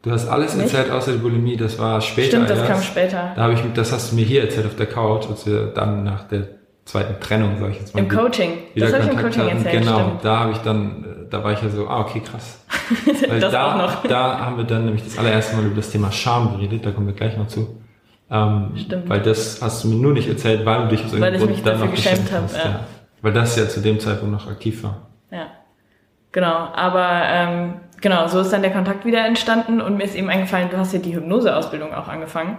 Du 0.01 0.11
hast 0.11 0.27
alles 0.27 0.55
nicht? 0.55 0.73
erzählt 0.73 0.91
außer 0.91 1.13
die 1.13 1.19
Bulimie, 1.19 1.55
das 1.55 1.79
war 1.79 2.01
später. 2.01 2.27
Stimmt, 2.27 2.49
das 2.49 2.59
erst. 2.59 2.71
kam 2.71 2.81
später. 2.81 3.33
Da 3.35 3.43
habe 3.43 3.53
ich, 3.53 3.61
das 3.73 3.91
hast 3.93 4.11
du 4.11 4.15
mir 4.15 4.25
hier 4.25 4.41
erzählt 4.41 4.65
auf 4.65 4.75
der 4.75 4.87
Couch, 4.87 5.27
als 5.29 5.45
wir 5.45 5.67
dann 5.67 6.03
nach 6.03 6.27
der 6.27 6.47
zweiten 6.83 7.21
Trennung, 7.21 7.57
sag 7.59 7.71
ich 7.71 7.79
jetzt 7.79 7.95
mal. 7.95 8.01
Im 8.01 8.09
Coaching. 8.09 8.57
das 8.75 8.93
habe 8.93 9.03
ich 9.03 9.09
im 9.11 9.17
Coaching 9.17 9.43
hatten. 9.43 9.57
erzählt. 9.57 9.83
Genau, 9.83 9.99
stimmt. 9.99 10.25
da 10.25 10.39
habe 10.39 10.51
ich 10.51 10.57
dann, 10.57 11.27
da 11.29 11.43
war 11.43 11.53
ich 11.53 11.61
ja 11.61 11.69
so, 11.69 11.87
ah, 11.87 12.01
okay, 12.01 12.19
krass. 12.19 12.62
Weil 13.29 13.39
das 13.39 13.51
da, 13.51 13.71
auch 13.71 13.77
noch. 13.77 14.03
da 14.03 14.39
haben 14.39 14.57
wir 14.57 14.63
dann 14.63 14.85
nämlich 14.85 15.03
das 15.03 15.17
allererste 15.17 15.55
Mal 15.55 15.65
über 15.65 15.75
das 15.75 15.89
Thema 15.89 16.11
Scham 16.11 16.55
geredet, 16.55 16.85
da 16.85 16.91
kommen 16.91 17.07
wir 17.07 17.13
gleich 17.13 17.37
noch 17.37 17.47
zu. 17.47 17.79
Ähm, 18.29 18.71
stimmt. 18.75 19.09
Weil 19.09 19.21
das 19.21 19.61
hast 19.61 19.83
du 19.83 19.89
mir 19.89 19.95
nur 19.95 20.13
nicht 20.13 20.27
erzählt, 20.27 20.65
weil 20.65 20.83
du 20.83 20.87
dich 20.89 21.05
aus 21.05 21.13
irgendeinem 21.13 21.47
Grund 21.47 21.67
dann 21.67 21.79
noch 21.79 21.91
geschämt 21.91 22.31
hast. 22.31 22.57
Ja. 22.57 22.63
Ja. 22.65 22.79
Weil 23.21 23.33
das 23.33 23.55
ja 23.55 23.67
zu 23.67 23.79
dem 23.79 23.99
Zeitpunkt 23.99 24.33
noch 24.33 24.49
aktiv 24.49 24.83
war. 24.83 25.07
Ja. 25.31 25.47
Genau, 26.31 26.67
aber 26.73 27.21
ähm, 27.27 27.73
genau, 28.01 28.27
so 28.27 28.39
ist 28.39 28.51
dann 28.51 28.63
der 28.63 28.71
Kontakt 28.71 29.05
wieder 29.05 29.25
entstanden 29.25 29.81
und 29.81 29.97
mir 29.97 30.03
ist 30.03 30.15
eben 30.15 30.29
eingefallen, 30.29 30.69
du 30.69 30.77
hast 30.77 30.93
ja 30.93 30.99
die 30.99 31.15
Hypnoseausbildung 31.15 31.93
auch 31.93 32.07
angefangen. 32.07 32.57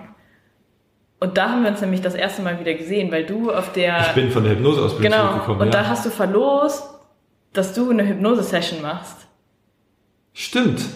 Und 1.18 1.37
da 1.37 1.51
haben 1.51 1.62
wir 1.62 1.70
uns 1.70 1.81
nämlich 1.81 2.03
das 2.03 2.14
erste 2.14 2.42
Mal 2.42 2.61
wieder 2.61 2.75
gesehen, 2.75 3.11
weil 3.11 3.25
du 3.25 3.51
auf 3.51 3.73
der... 3.73 4.01
Ich 4.01 4.12
bin 4.12 4.31
von 4.31 4.44
der 4.44 4.53
Hypnoseausbildung 4.53 5.11
genau, 5.11 5.29
zurückgekommen. 5.29 5.61
und 5.62 5.75
ja. 5.75 5.83
da 5.83 5.88
hast 5.88 6.07
du 6.07 6.11
verlost, 6.11 6.88
dass 7.53 7.73
du 7.73 7.90
eine 7.90 8.07
Hypnose-Session 8.07 8.83
machst. 8.83 9.24
Stimmt. 10.35 10.83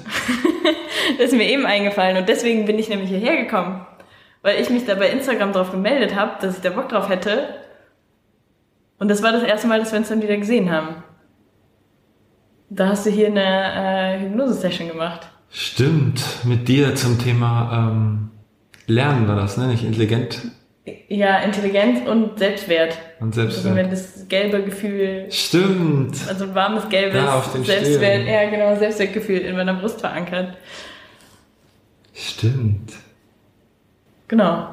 Das 1.17 1.33
ist 1.33 1.37
mir 1.37 1.49
eben 1.49 1.65
eingefallen 1.65 2.19
und 2.19 2.29
deswegen 2.29 2.67
bin 2.67 2.79
ich 2.79 2.91
nämlich 2.91 3.09
hierher 3.09 3.43
gekommen. 3.43 3.87
Weil 4.43 4.61
ich 4.61 4.69
mich 4.69 4.85
da 4.85 4.95
bei 4.95 5.09
Instagram 5.09 5.53
drauf 5.53 5.71
gemeldet 5.71 6.15
habe, 6.15 6.33
dass 6.41 6.57
ich 6.57 6.63
da 6.63 6.69
Bock 6.69 6.91
drauf 6.91 7.09
hätte. 7.09 7.49
Und 8.99 9.09
das 9.09 9.23
war 9.23 9.33
das 9.33 9.43
erste 9.43 9.69
Mal, 9.69 9.79
dass 9.79 9.91
wir 9.91 9.99
uns 9.99 10.11
dann 10.11 10.23
wieder 10.23 10.37
gesehen 10.37 10.71
haben. 10.71 11.03
Da 12.69 12.89
hast 12.89 13.07
du 13.07 13.11
hier 13.11 13.29
eine 13.29 14.17
äh, 14.17 14.21
Hypnose-Session 14.21 14.89
gemacht. 14.89 15.29
Stimmt. 15.51 16.23
Mit 16.45 16.69
dir 16.69 16.95
zum 16.95 17.19
Thema 17.19 17.91
ähm, 17.91 18.31
Lernen 18.87 19.27
war 19.29 19.37
das, 19.37 19.57
ne? 19.57 19.69
Nicht 19.69 19.85
intelligent 19.85 20.43
Ja, 21.09 21.39
Intelligenz 21.41 22.07
und 22.09 22.39
Selbstwert. 22.39 22.99
und 23.21 23.37
Also 23.37 23.65
wenn 23.75 23.91
Selbstwert. 23.91 23.93
das 23.93 24.29
gelbe 24.29 24.63
Gefühl, 24.63 25.27
Stimmt. 25.31 26.17
also 26.29 26.45
ein 26.45 26.55
warmes 26.55 26.89
gelbes 26.89 27.23
Ja, 27.23 27.35
auf 27.39 27.53
den 27.53 27.65
Selbstwert, 27.65 28.23
Stirn. 28.23 28.27
ja 28.27 28.51
genau, 28.51 28.77
Selbstwertgefühl 28.79 29.39
in 29.39 29.57
meiner 29.57 29.75
Brust 29.75 30.01
verankert. 30.01 30.57
Stimmt. 32.15 32.93
Genau. 34.29 34.69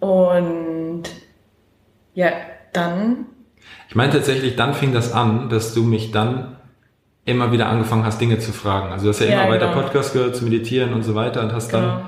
Und 0.00 1.02
ja, 2.14 2.30
dann 2.72 3.26
Ich 3.88 3.94
meine 3.94 4.12
tatsächlich, 4.12 4.56
dann 4.56 4.74
fing 4.74 4.92
das 4.92 5.12
an, 5.12 5.48
dass 5.48 5.74
du 5.74 5.82
mich 5.82 6.10
dann 6.10 6.56
immer 7.24 7.52
wieder 7.52 7.68
angefangen 7.68 8.04
hast, 8.04 8.20
Dinge 8.20 8.38
zu 8.38 8.52
fragen. 8.52 8.90
Also 8.92 9.04
du 9.04 9.10
hast 9.10 9.20
ja, 9.20 9.26
Ja, 9.26 9.42
immer 9.42 9.52
weiter 9.54 9.68
genau. 9.68 9.82
Podcast 9.82 10.12
gehört, 10.14 10.36
zu 10.36 10.44
meditieren 10.44 10.94
und 10.94 11.02
so 11.02 11.14
weiter 11.14 11.42
und 11.42 11.52
hast 11.52 11.70
genau. 11.70 11.82
dann 11.82 12.02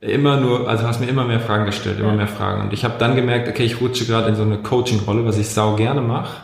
immer 0.00 0.38
nur, 0.38 0.68
also 0.68 0.86
hast 0.86 1.00
mir 1.00 1.08
immer 1.08 1.24
mehr 1.24 1.40
Fragen 1.40 1.66
gestellt, 1.66 1.98
immer 1.98 2.12
mehr 2.12 2.28
Fragen. 2.28 2.62
Und 2.62 2.72
ich 2.72 2.84
habe 2.84 2.94
dann 2.98 3.16
gemerkt, 3.16 3.48
okay, 3.48 3.64
ich 3.64 3.80
rutsche 3.80 4.06
gerade 4.06 4.28
in 4.28 4.36
so 4.36 4.42
eine 4.42 4.58
Coaching-Rolle, 4.58 5.24
was 5.24 5.38
ich 5.38 5.48
sau 5.48 5.74
gerne 5.74 6.00
mache. 6.00 6.42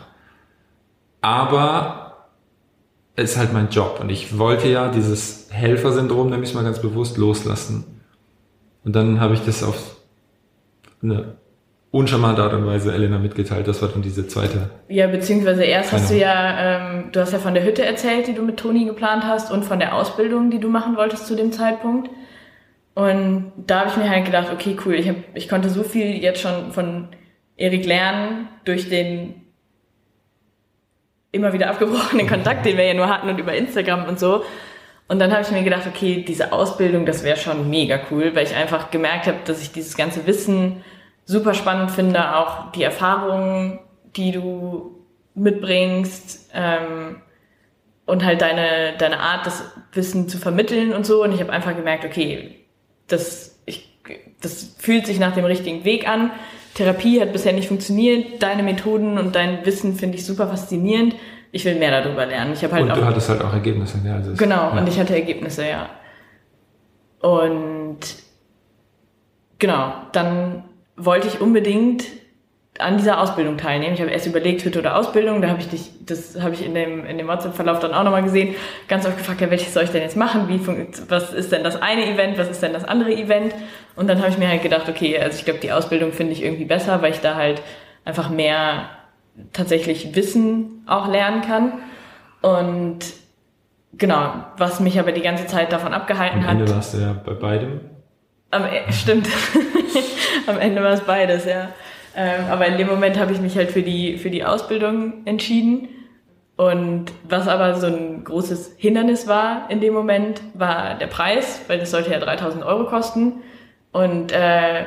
Aber 1.21 2.27
es 3.15 3.31
ist 3.31 3.37
halt 3.37 3.53
mein 3.53 3.69
Job. 3.69 3.99
Und 4.01 4.09
ich 4.09 4.37
wollte 4.37 4.67
ja 4.67 4.89
dieses 4.89 5.47
Helfersyndrom, 5.51 6.29
nämlich 6.29 6.53
mal 6.53 6.63
ganz 6.63 6.81
bewusst 6.81 7.17
loslassen. 7.17 8.01
Und 8.83 8.95
dann 8.95 9.19
habe 9.19 9.33
ich 9.33 9.41
das 9.41 9.63
auf 9.63 9.95
eine 11.01 11.35
uncharmante 11.91 12.43
Art 12.43 12.53
und 12.53 12.65
Weise 12.65 12.93
Elena 12.93 13.17
mitgeteilt. 13.17 13.67
Das 13.69 13.81
war 13.81 13.87
dann 13.87 14.01
diese 14.01 14.27
zweite 14.27 14.69
Ja, 14.89 15.07
beziehungsweise 15.07 15.63
erst 15.63 15.93
hast 15.93 16.11
du 16.11 16.17
ja, 16.17 16.91
ähm, 16.91 17.05
du 17.13 17.21
hast 17.21 17.31
ja 17.31 17.39
von 17.39 17.53
der 17.53 17.63
Hütte 17.63 17.85
erzählt, 17.85 18.27
die 18.27 18.33
du 18.33 18.41
mit 18.41 18.57
Toni 18.57 18.83
geplant 18.83 19.23
hast 19.23 19.49
und 19.49 19.63
von 19.63 19.79
der 19.79 19.95
Ausbildung, 19.95 20.51
die 20.51 20.59
du 20.59 20.67
machen 20.67 20.97
wolltest 20.97 21.25
zu 21.25 21.35
dem 21.35 21.53
Zeitpunkt. 21.53 22.09
Und 22.95 23.51
da 23.57 23.81
habe 23.81 23.89
ich 23.89 23.97
mir 23.97 24.09
halt 24.09 24.25
gedacht, 24.25 24.47
okay, 24.51 24.77
cool, 24.85 24.95
ich, 24.95 25.07
hab, 25.07 25.17
ich 25.33 25.49
konnte 25.49 25.69
so 25.69 25.83
viel 25.83 26.23
jetzt 26.23 26.41
schon 26.41 26.71
von 26.71 27.09
Erik 27.57 27.85
lernen 27.85 28.47
durch 28.63 28.89
den 28.89 29.41
immer 31.31 31.51
wieder 31.51 31.69
abgebrochenen 31.69 32.27
Kontakt, 32.29 32.65
den 32.65 32.77
wir 32.77 32.85
ja 32.85 32.93
nur 32.93 33.09
hatten 33.09 33.27
und 33.27 33.37
über 33.37 33.53
Instagram 33.53 34.05
und 34.05 34.17
so. 34.17 34.43
Und 35.09 35.19
dann 35.19 35.31
habe 35.31 35.41
ich 35.41 35.51
mir 35.51 35.63
gedacht, 35.63 35.85
okay, 35.85 36.23
diese 36.25 36.53
Ausbildung, 36.53 37.05
das 37.05 37.23
wäre 37.23 37.37
schon 37.37 37.69
mega 37.69 37.99
cool, 38.09 38.33
weil 38.33 38.45
ich 38.45 38.55
einfach 38.55 38.89
gemerkt 38.89 39.27
habe, 39.27 39.39
dass 39.45 39.61
ich 39.61 39.73
dieses 39.73 39.97
ganze 39.97 40.25
Wissen 40.25 40.83
super 41.25 41.53
spannend 41.53 41.91
finde, 41.91 42.37
auch 42.37 42.71
die 42.71 42.83
Erfahrungen, 42.83 43.79
die 44.15 44.31
du 44.31 45.05
mitbringst 45.35 46.49
ähm, 46.53 47.21
und 48.05 48.23
halt 48.23 48.41
deine, 48.41 48.97
deine 48.97 49.19
Art, 49.19 49.45
das 49.45 49.69
Wissen 49.91 50.29
zu 50.29 50.37
vermitteln 50.37 50.93
und 50.93 51.05
so. 51.05 51.23
Und 51.23 51.33
ich 51.33 51.41
habe 51.41 51.51
einfach 51.51 51.75
gemerkt, 51.75 52.05
okay, 52.05 52.64
das, 53.07 53.59
ich, 53.65 53.89
das 54.41 54.75
fühlt 54.77 55.05
sich 55.05 55.19
nach 55.19 55.33
dem 55.33 55.45
richtigen 55.45 55.83
Weg 55.85 56.07
an. 56.07 56.31
Therapie 56.73 57.21
hat 57.21 57.31
bisher 57.33 57.53
nicht 57.53 57.67
funktioniert. 57.67 58.41
Deine 58.43 58.63
Methoden 58.63 59.17
und 59.17 59.35
dein 59.35 59.65
Wissen 59.65 59.95
finde 59.95 60.17
ich 60.17 60.25
super 60.25 60.47
faszinierend. 60.47 61.15
Ich 61.51 61.63
will 61.63 61.75
mehr 61.75 62.01
darüber 62.03 62.25
lernen. 62.25 62.51
Ich 62.53 62.63
habe 62.63 62.73
halt 62.73 62.83
Und 62.83 62.91
auch 62.91 62.97
du 62.97 63.05
hattest 63.05 63.29
halt 63.29 63.41
auch 63.41 63.53
Ergebnisse, 63.53 63.99
ja. 64.05 64.15
Also 64.15 64.31
es- 64.31 64.37
Genau, 64.37 64.55
ja. 64.55 64.77
und 64.79 64.89
ich 64.89 64.99
hatte 64.99 65.15
Ergebnisse, 65.15 65.65
ja. 65.67 65.89
Und 67.21 67.99
genau, 69.57 69.93
dann 70.11 70.63
wollte 70.97 71.27
ich 71.27 71.39
unbedingt 71.41 72.03
an 72.79 72.97
dieser 72.97 73.21
Ausbildung 73.21 73.57
teilnehmen. 73.57 73.93
Ich 73.93 74.01
habe 74.01 74.11
erst 74.11 74.27
überlegt, 74.27 74.63
Hütte 74.65 74.79
oder 74.79 74.97
Ausbildung, 74.97 75.41
da 75.41 75.47
habe 75.47 75.61
ich 75.61 75.69
dich, 75.69 75.91
das 76.05 76.41
habe 76.41 76.53
ich 76.55 76.65
in 76.65 76.73
dem, 76.75 77.05
in 77.05 77.17
dem 77.17 77.27
WhatsApp-Verlauf 77.27 77.79
dann 77.79 77.93
auch 77.93 78.03
nochmal 78.03 78.23
gesehen, 78.23 78.55
ganz 78.87 79.05
oft 79.05 79.17
gefragt, 79.17 79.39
ja, 79.41 79.49
welches 79.49 79.73
soll 79.73 79.83
ich 79.83 79.91
denn 79.91 80.01
jetzt 80.01 80.17
machen? 80.17 80.47
Wie 80.49 80.59
was 81.09 81.33
ist 81.33 81.51
denn 81.51 81.63
das 81.63 81.81
eine 81.81 82.05
Event, 82.05 82.37
was 82.37 82.49
ist 82.49 82.61
denn 82.61 82.73
das 82.73 82.83
andere 82.83 83.13
Event? 83.13 83.55
Und 83.95 84.07
dann 84.07 84.19
habe 84.19 84.29
ich 84.29 84.37
mir 84.37 84.49
halt 84.49 84.61
gedacht, 84.61 84.89
okay, 84.89 85.17
also 85.17 85.37
ich 85.39 85.45
glaube, 85.45 85.59
die 85.61 85.71
Ausbildung 85.71 86.11
finde 86.11 86.33
ich 86.33 86.43
irgendwie 86.43 86.65
besser, 86.65 87.01
weil 87.01 87.11
ich 87.11 87.21
da 87.21 87.35
halt 87.35 87.61
einfach 88.03 88.29
mehr 88.29 88.89
tatsächlich 89.53 90.15
Wissen 90.15 90.83
auch 90.85 91.07
lernen 91.07 91.41
kann. 91.41 91.73
Und 92.41 92.99
genau, 93.93 94.33
was 94.57 94.79
mich 94.79 94.99
aber 94.99 95.11
die 95.13 95.21
ganze 95.21 95.47
Zeit 95.47 95.71
davon 95.71 95.93
abgehalten 95.93 96.39
Am 96.39 96.45
hat. 96.45 96.51
Ende 96.59 96.69
warst 96.75 96.93
du 96.93 96.97
ja 96.99 97.13
bei 97.13 97.33
beidem. 97.33 97.79
Am, 98.51 98.65
E- 98.65 98.91
stimmt. 98.91 99.27
Am 100.47 100.59
Ende 100.59 100.83
war 100.83 100.91
es 100.91 101.01
beides, 101.01 101.45
ja. 101.45 101.69
Ähm, 102.15 102.45
aber 102.49 102.67
in 102.67 102.77
dem 102.77 102.87
Moment 102.87 103.19
habe 103.19 103.33
ich 103.33 103.41
mich 103.41 103.57
halt 103.57 103.71
für 103.71 103.81
die, 103.81 104.17
für 104.17 104.29
die 104.29 104.45
Ausbildung 104.45 105.25
entschieden. 105.25 105.89
Und 106.57 107.11
was 107.27 107.47
aber 107.47 107.75
so 107.75 107.87
ein 107.87 108.23
großes 108.23 108.75
Hindernis 108.77 109.27
war 109.27 109.69
in 109.69 109.81
dem 109.81 109.93
Moment, 109.93 110.41
war 110.53 110.95
der 110.95 111.07
Preis, 111.07 111.61
weil 111.67 111.79
das 111.79 111.91
sollte 111.91 112.11
ja 112.11 112.19
3000 112.19 112.63
Euro 112.63 112.85
kosten. 112.85 113.41
Und 113.91 114.31
äh, 114.31 114.85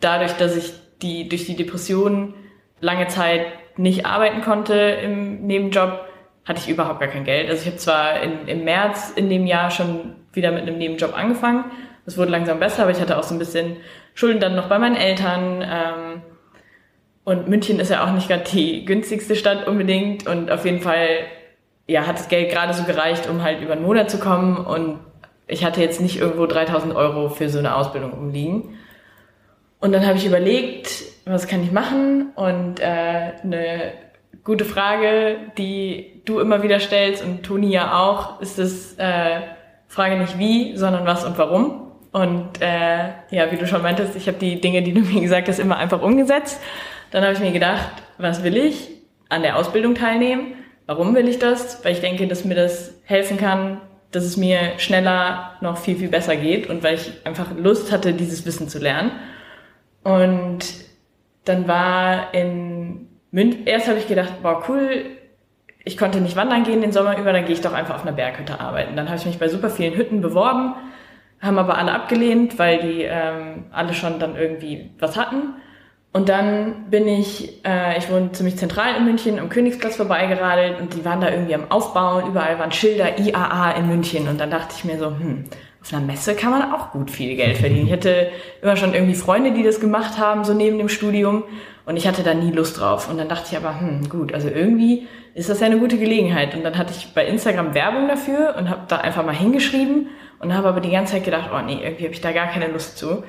dadurch, 0.00 0.32
dass 0.32 0.56
ich 0.56 0.72
die, 1.02 1.28
durch 1.28 1.44
die 1.44 1.56
Depression 1.56 2.34
lange 2.80 3.08
Zeit 3.08 3.46
nicht 3.76 4.06
arbeiten 4.06 4.40
konnte 4.40 4.74
im 4.74 5.46
Nebenjob, 5.46 6.00
hatte 6.46 6.60
ich 6.60 6.68
überhaupt 6.68 7.00
gar 7.00 7.08
kein 7.08 7.24
Geld. 7.24 7.50
Also 7.50 7.62
ich 7.62 7.66
habe 7.66 7.76
zwar 7.76 8.22
in, 8.22 8.46
im 8.48 8.64
März 8.64 9.12
in 9.14 9.28
dem 9.28 9.46
Jahr 9.46 9.70
schon 9.70 10.16
wieder 10.32 10.52
mit 10.52 10.62
einem 10.62 10.78
Nebenjob 10.78 11.16
angefangen. 11.16 11.64
Das 12.06 12.16
wurde 12.18 12.30
langsam 12.30 12.58
besser, 12.60 12.82
aber 12.82 12.90
ich 12.90 13.00
hatte 13.00 13.18
auch 13.18 13.22
so 13.22 13.34
ein 13.34 13.38
bisschen 13.38 13.76
Schulden 14.14 14.40
dann 14.40 14.54
noch 14.54 14.68
bei 14.68 14.78
meinen 14.78 14.96
Eltern. 14.96 15.62
Ähm, 15.62 16.22
und 17.24 17.48
München 17.48 17.80
ist 17.80 17.90
ja 17.90 18.04
auch 18.04 18.12
nicht 18.12 18.28
gerade 18.28 18.44
die 18.52 18.84
günstigste 18.84 19.34
Stadt 19.34 19.66
unbedingt. 19.66 20.26
Und 20.26 20.50
auf 20.50 20.64
jeden 20.64 20.80
Fall, 20.80 21.08
ja, 21.86 22.06
hat 22.06 22.18
das 22.18 22.28
Geld 22.28 22.50
gerade 22.50 22.74
so 22.74 22.84
gereicht, 22.84 23.28
um 23.28 23.42
halt 23.42 23.62
über 23.62 23.72
einen 23.72 23.82
Monat 23.82 24.10
zu 24.10 24.18
kommen. 24.18 24.58
Und 24.58 24.98
ich 25.46 25.64
hatte 25.64 25.80
jetzt 25.80 26.00
nicht 26.00 26.18
irgendwo 26.18 26.46
3000 26.46 26.94
Euro 26.94 27.30
für 27.30 27.48
so 27.48 27.58
eine 27.58 27.74
Ausbildung 27.76 28.12
umliegen. 28.12 28.78
Und 29.80 29.92
dann 29.92 30.06
habe 30.06 30.18
ich 30.18 30.26
überlegt, 30.26 31.02
was 31.24 31.46
kann 31.46 31.62
ich 31.62 31.72
machen? 31.72 32.32
Und 32.36 32.80
äh, 32.80 33.32
eine 33.42 33.92
gute 34.42 34.64
Frage, 34.66 35.36
die 35.56 36.22
du 36.26 36.40
immer 36.40 36.62
wieder 36.62 36.80
stellst 36.80 37.24
und 37.24 37.42
Toni 37.42 37.70
ja 37.70 37.98
auch, 37.98 38.40
ist 38.40 38.58
das 38.58 38.94
äh, 38.98 39.40
Frage 39.88 40.16
nicht 40.16 40.38
wie, 40.38 40.76
sondern 40.76 41.06
was 41.06 41.24
und 41.24 41.38
warum. 41.38 41.92
Und 42.12 42.60
äh, 42.60 43.08
ja, 43.30 43.50
wie 43.50 43.56
du 43.56 43.66
schon 43.66 43.82
meintest, 43.82 44.14
ich 44.14 44.28
habe 44.28 44.38
die 44.38 44.60
Dinge, 44.60 44.82
die 44.82 44.92
du 44.92 45.00
mir 45.00 45.20
gesagt 45.20 45.48
hast, 45.48 45.58
immer 45.58 45.78
einfach 45.78 46.00
umgesetzt. 46.00 46.60
Dann 47.14 47.22
habe 47.22 47.32
ich 47.32 47.38
mir 47.38 47.52
gedacht, 47.52 47.90
was 48.18 48.42
will 48.42 48.56
ich? 48.56 48.88
An 49.28 49.42
der 49.42 49.56
Ausbildung 49.56 49.94
teilnehmen. 49.94 50.54
Warum 50.86 51.14
will 51.14 51.28
ich 51.28 51.38
das? 51.38 51.84
Weil 51.84 51.92
ich 51.92 52.00
denke, 52.00 52.26
dass 52.26 52.44
mir 52.44 52.56
das 52.56 52.92
helfen 53.04 53.36
kann, 53.36 53.80
dass 54.10 54.24
es 54.24 54.36
mir 54.36 54.72
schneller 54.78 55.52
noch 55.60 55.78
viel, 55.78 55.94
viel 55.94 56.08
besser 56.08 56.34
geht 56.34 56.68
und 56.68 56.82
weil 56.82 56.96
ich 56.96 57.12
einfach 57.24 57.56
Lust 57.56 57.92
hatte, 57.92 58.14
dieses 58.14 58.44
Wissen 58.46 58.68
zu 58.68 58.80
lernen. 58.80 59.12
Und 60.02 60.64
dann 61.44 61.68
war 61.68 62.34
in 62.34 63.06
München, 63.30 63.64
erst 63.64 63.86
habe 63.86 63.98
ich 63.98 64.08
gedacht, 64.08 64.42
boah, 64.42 64.64
cool, 64.68 65.04
ich 65.84 65.96
konnte 65.96 66.20
nicht 66.20 66.34
wandern 66.34 66.64
gehen 66.64 66.80
den 66.80 66.90
Sommer 66.90 67.16
über, 67.16 67.32
dann 67.32 67.44
gehe 67.44 67.54
ich 67.54 67.60
doch 67.60 67.74
einfach 67.74 67.94
auf 67.94 68.02
einer 68.02 68.16
Berghütte 68.16 68.58
arbeiten. 68.58 68.96
Dann 68.96 69.06
habe 69.06 69.18
ich 69.18 69.26
mich 69.26 69.38
bei 69.38 69.46
super 69.46 69.70
vielen 69.70 69.94
Hütten 69.94 70.20
beworben, 70.20 70.74
haben 71.40 71.58
aber 71.58 71.78
alle 71.78 71.92
abgelehnt, 71.92 72.58
weil 72.58 72.80
die 72.80 73.02
ähm, 73.02 73.66
alle 73.70 73.94
schon 73.94 74.18
dann 74.18 74.34
irgendwie 74.34 74.90
was 74.98 75.16
hatten. 75.16 75.54
Und 76.14 76.28
dann 76.28 76.88
bin 76.90 77.08
ich, 77.08 77.64
äh, 77.66 77.98
ich 77.98 78.08
wohne 78.08 78.30
ziemlich 78.30 78.56
zentral 78.56 78.94
in 78.96 79.04
München, 79.04 79.40
am 79.40 79.48
Königsplatz 79.48 79.96
vorbeigeradelt 79.96 80.80
und 80.80 80.94
die 80.94 81.04
waren 81.04 81.20
da 81.20 81.28
irgendwie 81.28 81.56
am 81.56 81.72
Aufbauen, 81.72 82.28
überall 82.28 82.56
waren 82.60 82.70
Schilder 82.70 83.18
IAA 83.18 83.72
in 83.72 83.88
München 83.88 84.28
und 84.28 84.40
dann 84.40 84.48
dachte 84.48 84.76
ich 84.78 84.84
mir 84.84 84.96
so, 84.96 85.06
hm, 85.06 85.46
auf 85.82 85.92
einer 85.92 86.06
Messe 86.06 86.36
kann 86.36 86.52
man 86.52 86.72
auch 86.72 86.92
gut 86.92 87.10
viel 87.10 87.34
Geld 87.34 87.56
verdienen. 87.56 87.88
Ich 87.88 87.92
hatte 87.92 88.28
immer 88.62 88.76
schon 88.76 88.94
irgendwie 88.94 89.16
Freunde, 89.16 89.50
die 89.54 89.64
das 89.64 89.80
gemacht 89.80 90.16
haben, 90.16 90.44
so 90.44 90.54
neben 90.54 90.78
dem 90.78 90.88
Studium 90.88 91.42
und 91.84 91.96
ich 91.96 92.06
hatte 92.06 92.22
da 92.22 92.32
nie 92.32 92.52
Lust 92.52 92.78
drauf. 92.78 93.10
Und 93.10 93.18
dann 93.18 93.28
dachte 93.28 93.48
ich 93.50 93.56
aber, 93.56 93.80
hm, 93.80 94.08
gut, 94.08 94.32
also 94.32 94.48
irgendwie 94.48 95.08
ist 95.34 95.50
das 95.50 95.58
ja 95.58 95.66
eine 95.66 95.78
gute 95.78 95.98
Gelegenheit. 95.98 96.54
Und 96.54 96.62
dann 96.62 96.78
hatte 96.78 96.94
ich 96.96 97.12
bei 97.12 97.26
Instagram 97.26 97.74
Werbung 97.74 98.06
dafür 98.06 98.54
und 98.56 98.70
habe 98.70 98.82
da 98.86 98.98
einfach 98.98 99.26
mal 99.26 99.34
hingeschrieben 99.34 100.10
und 100.38 100.54
habe 100.54 100.68
aber 100.68 100.80
die 100.80 100.92
ganze 100.92 101.14
Zeit 101.14 101.24
gedacht, 101.24 101.50
oh 101.52 101.60
nee, 101.60 101.80
irgendwie 101.82 102.04
habe 102.04 102.14
ich 102.14 102.20
da 102.20 102.30
gar 102.30 102.46
keine 102.46 102.68
Lust 102.68 102.98
zu 102.98 103.24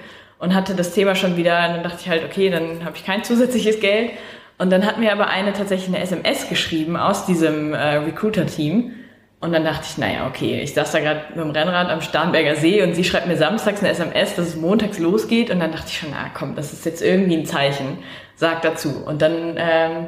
und 0.45 0.53
hatte 0.53 0.75
das 0.75 0.93
Thema 0.93 1.15
schon 1.15 1.37
wieder, 1.37 1.67
und 1.67 1.73
dann 1.73 1.83
dachte 1.83 1.97
ich 2.01 2.07
halt, 2.07 2.23
okay, 2.23 2.51
dann 2.51 2.85
habe 2.85 2.95
ich 2.95 3.03
kein 3.03 3.23
zusätzliches 3.23 3.79
Geld 3.79 4.11
Und 4.59 4.69
dann 4.69 4.85
hat 4.85 4.99
mir 4.99 5.11
aber 5.11 5.27
eine 5.27 5.53
tatsächlich 5.53 5.87
eine 5.87 6.03
SMS 6.03 6.47
geschrieben 6.47 6.95
aus 6.95 7.25
diesem 7.25 7.73
äh, 7.73 7.95
Recruiter-Team. 7.97 8.93
Und 9.41 9.53
dann 9.53 9.65
dachte 9.65 9.85
ich, 9.89 9.97
naja, 9.97 10.27
okay, 10.27 10.61
ich 10.61 10.73
saß 10.75 10.91
da 10.91 10.99
gerade 10.99 11.21
mit 11.29 11.43
dem 11.43 11.49
Rennrad 11.49 11.89
am 11.89 11.99
Starnberger 11.99 12.55
See 12.55 12.81
und 12.83 12.93
sie 12.93 13.03
schreibt 13.03 13.27
mir 13.27 13.37
samstags 13.37 13.81
eine 13.81 13.89
SMS, 13.89 14.35
dass 14.35 14.49
es 14.49 14.55
montags 14.55 14.99
losgeht. 14.99 15.49
Und 15.49 15.59
dann 15.59 15.71
dachte 15.71 15.87
ich 15.87 15.97
schon, 15.97 16.09
na 16.11 16.29
komm, 16.33 16.55
das 16.55 16.71
ist 16.73 16.85
jetzt 16.85 17.01
irgendwie 17.01 17.37
ein 17.37 17.45
Zeichen. 17.45 17.97
Sag 18.35 18.61
dazu. 18.61 19.03
Und 19.03 19.21
dann 19.23 19.55
ähm, 19.57 20.07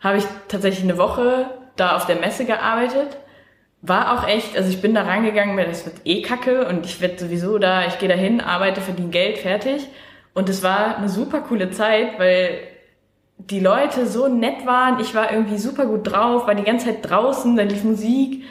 habe 0.00 0.18
ich 0.18 0.24
tatsächlich 0.48 0.82
eine 0.82 0.98
Woche 0.98 1.46
da 1.76 1.96
auf 1.96 2.06
der 2.06 2.16
Messe 2.16 2.44
gearbeitet. 2.44 3.16
War 3.86 4.14
auch 4.14 4.26
echt, 4.26 4.56
also 4.56 4.70
ich 4.70 4.80
bin 4.80 4.94
da 4.94 5.02
rangegangen, 5.02 5.54
mir 5.54 5.66
das 5.66 5.84
wird 5.84 5.96
eh 6.06 6.22
kacke 6.22 6.66
und 6.68 6.86
ich 6.86 7.02
werde 7.02 7.18
sowieso 7.18 7.58
da, 7.58 7.86
ich 7.86 7.98
gehe 7.98 8.08
da 8.08 8.14
hin, 8.14 8.40
arbeite, 8.40 8.80
verdiene 8.80 9.10
Geld, 9.10 9.36
fertig. 9.36 9.86
Und 10.32 10.48
es 10.48 10.62
war 10.62 10.96
eine 10.96 11.10
super 11.10 11.40
coole 11.40 11.70
Zeit, 11.70 12.18
weil 12.18 12.60
die 13.36 13.60
Leute 13.60 14.06
so 14.06 14.26
nett 14.26 14.64
waren. 14.64 15.00
Ich 15.00 15.14
war 15.14 15.30
irgendwie 15.30 15.58
super 15.58 15.84
gut 15.84 16.10
drauf, 16.10 16.46
war 16.46 16.54
die 16.54 16.64
ganze 16.64 16.86
Zeit 16.86 16.98
draußen, 17.10 17.56
dann 17.56 17.68
lief 17.68 17.84
Musik. 17.84 18.44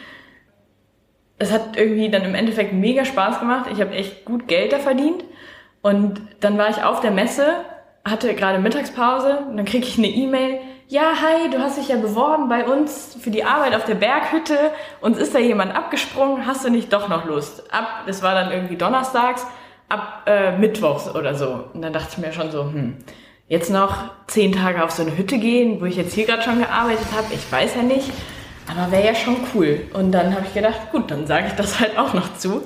Es 1.40 1.52
hat 1.52 1.78
irgendwie 1.78 2.10
dann 2.10 2.24
im 2.24 2.36
Endeffekt 2.36 2.74
mega 2.74 3.04
Spaß 3.04 3.40
gemacht. 3.40 3.72
Ich 3.74 3.82
habe 3.82 3.96
echt 3.96 4.26
gut 4.26 4.48
Geld 4.48 4.72
da 4.72 4.78
verdient. 4.78 5.24
Und 5.82 6.22
dann 6.42 6.60
war 6.60 6.70
ich 6.70 6.84
auf 6.84 7.02
der 7.02 7.12
Messe, 7.12 7.66
hatte 8.06 8.36
gerade 8.36 8.60
Mittagspause 8.60 9.40
und 9.50 9.58
dann 9.58 9.66
kriege 9.66 9.88
ich 9.88 9.98
eine 9.98 10.08
E-Mail. 10.08 10.60
Ja, 10.90 11.14
hi, 11.22 11.50
du 11.50 11.60
hast 11.60 11.78
dich 11.78 11.88
ja 11.88 11.96
beworben 11.96 12.50
bei 12.50 12.66
uns 12.66 13.16
für 13.20 13.32
die 13.32 13.46
Arbeit 13.46 13.74
auf 13.74 13.86
der 13.86 13.96
Berghütte. 13.96 14.58
Uns 15.00 15.18
ist 15.18 15.34
da 15.34 15.40
jemand 15.40 15.74
abgesprungen. 15.74 16.46
Hast 16.46 16.66
du 16.66 16.70
nicht 16.70 16.92
doch 16.92 17.08
noch 17.08 17.26
Lust? 17.26 17.74
Ab, 17.74 18.04
das 18.06 18.22
war 18.22 18.36
dann 18.36 18.52
irgendwie 18.52 18.76
donnerstags, 18.76 19.48
ab 19.88 20.24
äh, 20.26 20.58
mittwochs 20.58 21.10
oder 21.16 21.36
so. 21.36 21.64
Und 21.74 21.82
dann 21.82 21.94
dachte 21.94 22.10
ich 22.12 22.18
mir 22.18 22.34
schon 22.34 22.52
so, 22.52 22.66
hm, 22.66 22.98
jetzt 23.48 23.72
noch 23.72 24.12
zehn 24.28 24.52
Tage 24.52 24.84
auf 24.84 24.92
so 24.92 25.04
eine 25.04 25.18
Hütte 25.18 25.38
gehen, 25.38 25.80
wo 25.80 25.86
ich 25.86 25.96
jetzt 25.96 26.14
hier 26.14 26.26
gerade 26.26 26.44
schon 26.44 26.60
gearbeitet 26.60 27.08
habe, 27.16 27.28
ich 27.34 27.50
weiß 27.50 27.76
ja 27.76 27.84
nicht, 27.84 28.12
aber 28.70 28.92
wäre 28.92 29.06
ja 29.06 29.16
schon 29.16 29.38
cool. 29.56 29.82
Und 29.94 30.12
dann 30.12 30.36
habe 30.36 30.46
ich 30.46 30.54
gedacht, 30.54 30.92
gut, 30.92 31.10
dann 31.10 31.26
sage 31.28 31.48
ich 31.48 31.54
das 31.54 31.80
halt 31.80 31.98
auch 31.98 32.14
noch 32.14 32.38
zu. 32.38 32.62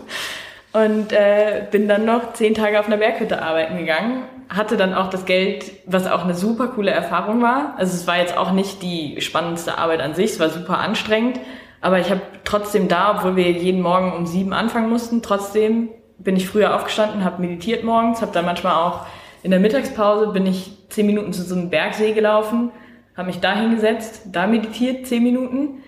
Und 0.78 1.12
äh, 1.12 1.66
bin 1.72 1.88
dann 1.88 2.06
noch 2.06 2.34
zehn 2.34 2.54
Tage 2.54 2.80
auf 2.80 2.86
einer 2.86 2.98
Berghütte 2.98 3.42
arbeiten 3.42 3.78
gegangen. 3.78 4.24
Hatte 4.48 4.78
dann 4.78 4.94
auch 4.94 5.10
das 5.10 5.26
Geld, 5.26 5.72
was 5.86 6.06
auch 6.06 6.24
eine 6.24 6.36
super 6.36 6.68
coole 6.68 6.92
Erfahrung 6.92 7.42
war. 7.42 7.74
Also 7.78 7.96
es 7.96 8.06
war 8.06 8.18
jetzt 8.18 8.38
auch 8.38 8.52
nicht 8.52 8.84
die 8.84 9.20
spannendste 9.22 9.78
Arbeit 9.78 10.02
an 10.02 10.14
sich, 10.14 10.32
es 10.32 10.40
war 10.40 10.50
super 10.50 10.78
anstrengend. 10.78 11.40
Aber 11.82 12.00
ich 12.00 12.12
habe 12.12 12.22
trotzdem 12.44 12.88
da, 12.88 13.16
obwohl 13.18 13.36
wir 13.36 13.52
jeden 13.52 13.82
Morgen 13.82 14.14
um 14.14 14.26
sieben 14.28 14.54
anfangen 14.54 14.90
mussten, 14.90 15.22
trotzdem 15.22 15.90
bin 16.20 16.36
ich 16.36 16.48
früher 16.48 16.76
aufgestanden, 16.76 17.24
habe 17.24 17.42
meditiert 17.42 17.84
morgens, 17.84 18.22
habe 18.22 18.32
dann 18.32 18.46
manchmal 18.46 18.76
auch 18.76 19.06
in 19.44 19.52
der 19.52 19.60
Mittagspause 19.60 20.28
bin 20.28 20.46
ich 20.46 20.72
zehn 20.90 21.06
Minuten 21.06 21.34
zu 21.34 21.44
so 21.44 21.56
einem 21.56 21.70
Bergsee 21.70 22.14
gelaufen, 22.14 22.72
habe 23.16 23.28
mich 23.28 23.40
da 23.40 23.56
hingesetzt, 23.56 24.24
da 24.32 24.48
meditiert 24.48 25.08
zehn 25.08 25.24
Minuten 25.24 25.84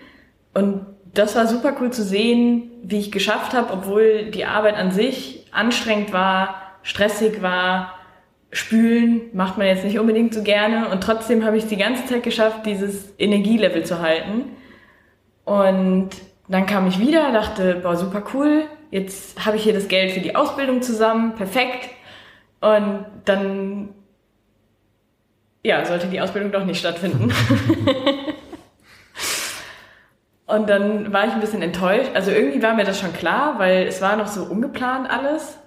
und 0.54 0.86
das 1.14 1.34
war 1.36 1.46
super 1.46 1.74
cool 1.80 1.90
zu 1.90 2.02
sehen, 2.02 2.70
wie 2.82 2.98
ich 2.98 3.12
geschafft 3.12 3.52
habe, 3.52 3.72
obwohl 3.72 4.30
die 4.30 4.44
Arbeit 4.44 4.76
an 4.76 4.90
sich 4.90 5.46
anstrengend 5.50 6.12
war, 6.12 6.62
stressig 6.82 7.42
war. 7.42 7.94
Spülen 8.52 9.22
macht 9.32 9.58
man 9.58 9.66
jetzt 9.66 9.84
nicht 9.84 9.98
unbedingt 9.98 10.34
so 10.34 10.42
gerne 10.42 10.88
und 10.88 11.02
trotzdem 11.02 11.44
habe 11.44 11.56
ich 11.56 11.66
die 11.66 11.76
ganze 11.76 12.06
Zeit 12.06 12.22
geschafft, 12.22 12.66
dieses 12.66 13.14
Energielevel 13.18 13.84
zu 13.84 14.00
halten. 14.00 14.44
Und 15.44 16.10
dann 16.48 16.66
kam 16.66 16.86
ich 16.88 16.98
wieder, 16.98 17.32
dachte, 17.32 17.76
boah, 17.76 17.96
super 17.96 18.24
cool, 18.34 18.64
jetzt 18.90 19.44
habe 19.44 19.56
ich 19.56 19.62
hier 19.62 19.72
das 19.72 19.88
Geld 19.88 20.12
für 20.12 20.20
die 20.20 20.34
Ausbildung 20.34 20.82
zusammen, 20.82 21.34
perfekt. 21.36 21.90
Und 22.60 23.06
dann 23.24 23.90
ja, 25.62 25.84
sollte 25.84 26.08
die 26.08 26.20
Ausbildung 26.20 26.52
doch 26.52 26.64
nicht 26.64 26.78
stattfinden. 26.78 27.32
und 30.54 30.68
dann 30.68 31.12
war 31.12 31.26
ich 31.26 31.32
ein 31.32 31.40
bisschen 31.40 31.62
enttäuscht. 31.62 32.10
Also 32.14 32.30
irgendwie 32.30 32.62
war 32.62 32.74
mir 32.74 32.84
das 32.84 32.98
schon 33.00 33.12
klar, 33.12 33.58
weil 33.58 33.86
es 33.86 34.00
war 34.00 34.16
noch 34.16 34.26
so 34.26 34.44
ungeplant 34.44 35.08
alles. 35.10 35.58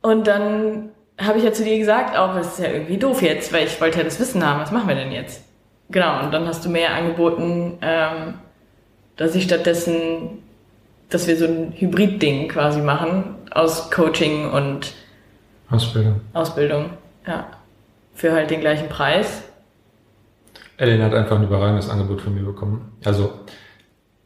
Und 0.00 0.26
dann 0.26 0.90
habe 1.18 1.38
ich 1.38 1.44
ja 1.44 1.52
zu 1.52 1.64
dir 1.64 1.78
gesagt, 1.78 2.16
auch 2.16 2.34
es 2.36 2.54
ist 2.54 2.58
ja 2.58 2.72
irgendwie 2.72 2.98
doof 2.98 3.22
jetzt, 3.22 3.52
weil 3.52 3.66
ich 3.66 3.80
wollte 3.80 3.98
ja 3.98 4.04
das 4.04 4.18
Wissen 4.18 4.44
haben, 4.44 4.60
was 4.60 4.72
machen 4.72 4.88
wir 4.88 4.94
denn 4.94 5.12
jetzt? 5.12 5.44
Genau, 5.90 6.20
und 6.20 6.32
dann 6.32 6.46
hast 6.46 6.64
du 6.64 6.70
mir 6.70 6.90
angeboten, 6.90 7.78
ähm, 7.82 8.34
dass 9.16 9.34
ich 9.34 9.44
stattdessen, 9.44 10.42
dass 11.10 11.28
wir 11.28 11.36
so 11.36 11.44
ein 11.44 11.74
Hybrid-Ding 11.76 12.48
quasi 12.48 12.80
machen 12.80 13.36
aus 13.50 13.90
Coaching 13.90 14.50
und 14.50 14.94
Ausbildung. 15.70 16.20
Ausbildung, 16.32 16.90
ja 17.26 17.46
für 18.14 18.32
halt 18.32 18.50
den 18.50 18.60
gleichen 18.60 18.88
Preis. 18.88 19.42
Ellen 20.76 21.02
hat 21.02 21.14
einfach 21.14 21.36
ein 21.36 21.44
überragendes 21.44 21.88
Angebot 21.88 22.20
von 22.20 22.34
mir 22.34 22.42
bekommen. 22.42 22.92
Also 23.04 23.32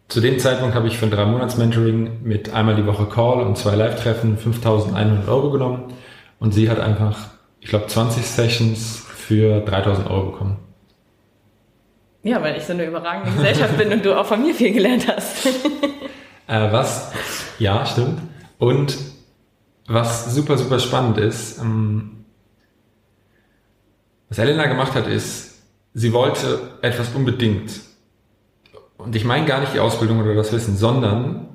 zu 0.09 0.21
dem 0.21 0.39
Zeitpunkt 0.39 0.75
habe 0.75 0.87
ich 0.87 0.99
für 0.99 1.07
ein 1.07 1.11
drei 1.11 1.25
Monats 1.25 1.57
Mentoring 1.57 2.23
mit 2.23 2.55
einmal 2.55 2.77
die 2.77 2.87
Woche 2.87 3.07
Call 3.07 3.41
und 3.41 3.59
zwei 3.59 3.75
Live-Treffen 3.75 4.39
5.100 4.39 5.29
Euro 5.29 5.51
genommen 5.51 5.93
und 6.39 6.53
sie 6.53 6.71
hat 6.71 6.79
einfach, 6.79 7.19
ich 7.61 7.69
glaube, 7.69 7.87
20 7.87 8.25
Sessions 8.25 9.05
für 9.09 9.65
3.000 9.65 10.09
Euro 10.09 10.31
bekommen. 10.31 10.59
Ja, 12.23 12.43
weil 12.43 12.57
ich 12.57 12.65
so 12.65 12.73
eine 12.73 12.85
überragende 12.85 13.33
Gesellschaft 13.33 13.77
bin 13.79 13.93
und 13.93 14.05
du 14.05 14.19
auch 14.19 14.27
von 14.27 14.43
mir 14.43 14.55
viel 14.55 14.73
gelernt 14.73 15.07
hast. 15.09 15.47
äh, 16.47 16.73
was? 16.73 17.13
Ja, 17.59 17.87
stimmt. 17.87 18.21
Und 18.59 18.97
was 19.87 20.35
super, 20.35 20.59
super 20.59 20.79
spannend 20.79 21.19
ist, 21.19 21.61
ähm, 21.61 22.25
was 24.29 24.39
Elena 24.39 24.67
gemacht 24.67 24.95
hat, 24.95 25.07
ist, 25.07 25.46
sie 25.97 26.13
wollte 26.13 26.61
etwas 26.83 27.09
unbedingt. 27.15 27.81
Und 28.99 29.17
ich 29.17 29.25
meine 29.25 29.47
gar 29.47 29.61
nicht 29.61 29.73
die 29.73 29.81
Ausbildung 29.81 30.21
oder 30.21 30.35
das 30.35 30.53
Wissen, 30.53 30.77
sondern, 30.77 31.49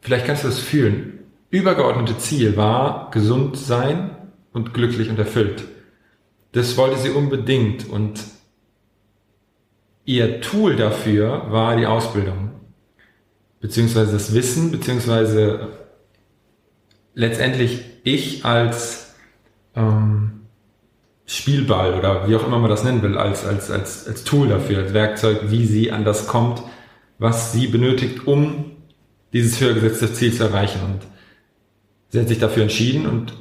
vielleicht 0.00 0.26
kannst 0.26 0.42
du 0.42 0.48
das 0.48 0.58
fühlen, 0.58 1.20
übergeordnete 1.50 2.18
Ziel 2.18 2.56
war 2.56 3.12
gesund 3.12 3.56
sein 3.56 4.10
und 4.52 4.74
glücklich 4.74 5.08
und 5.08 5.20
erfüllt. 5.20 5.64
Das 6.50 6.76
wollte 6.76 6.98
sie 6.98 7.10
unbedingt 7.10 7.88
und 7.88 8.24
ihr 10.04 10.40
Tool 10.40 10.74
dafür 10.74 11.46
war 11.50 11.76
die 11.76 11.86
Ausbildung, 11.86 12.50
beziehungsweise 13.60 14.12
das 14.14 14.34
Wissen, 14.34 14.72
beziehungsweise 14.72 15.68
letztendlich 17.14 17.84
ich 18.02 18.44
als 18.44 19.14
ähm, 19.76 20.23
Spielball 21.44 21.92
oder 21.92 22.26
wie 22.26 22.36
auch 22.36 22.46
immer 22.46 22.58
man 22.58 22.70
das 22.70 22.84
nennen 22.84 23.02
will, 23.02 23.18
als, 23.18 23.44
als, 23.44 23.70
als, 23.70 24.08
als 24.08 24.24
Tool 24.24 24.48
dafür, 24.48 24.78
als 24.78 24.94
Werkzeug, 24.94 25.50
wie 25.50 25.66
sie 25.66 25.92
an 25.92 26.02
das 26.02 26.26
kommt, 26.26 26.62
was 27.18 27.52
sie 27.52 27.66
benötigt, 27.66 28.26
um 28.26 28.72
dieses 29.34 29.60
höher 29.60 29.74
gesetzte 29.74 30.10
Ziel 30.10 30.32
zu 30.32 30.44
erreichen. 30.44 30.80
Und 30.82 31.00
sie 32.08 32.18
hat 32.18 32.28
sich 32.28 32.38
dafür 32.38 32.62
entschieden 32.62 33.06
und 33.06 33.34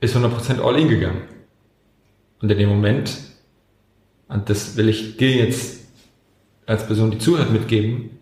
ist 0.00 0.16
100% 0.16 0.62
all 0.62 0.78
in 0.78 0.88
gegangen. 0.88 1.24
Und 2.40 2.50
in 2.50 2.56
dem 2.56 2.70
Moment, 2.70 3.18
und 4.28 4.48
das 4.48 4.78
will 4.78 4.88
ich 4.88 5.18
dir 5.18 5.32
jetzt 5.32 5.80
als 6.64 6.86
Person, 6.86 7.10
die 7.10 7.18
zuhört, 7.18 7.52
mitgeben, 7.52 8.18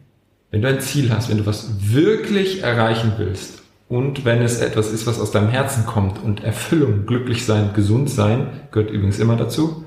wenn 0.50 0.60
du 0.60 0.66
ein 0.66 0.80
Ziel 0.80 1.12
hast, 1.12 1.30
wenn 1.30 1.38
du 1.38 1.46
was 1.46 1.92
wirklich 1.92 2.64
erreichen 2.64 3.12
willst 3.16 3.63
und 3.94 4.24
wenn 4.24 4.42
es 4.42 4.60
etwas 4.60 4.90
ist, 4.90 5.06
was 5.06 5.20
aus 5.20 5.30
deinem 5.30 5.50
Herzen 5.50 5.86
kommt 5.86 6.20
und 6.20 6.42
Erfüllung, 6.42 7.06
glücklich 7.06 7.46
sein, 7.46 7.70
gesund 7.74 8.10
sein, 8.10 8.48
gehört 8.72 8.90
übrigens 8.90 9.20
immer 9.20 9.36
dazu, 9.36 9.84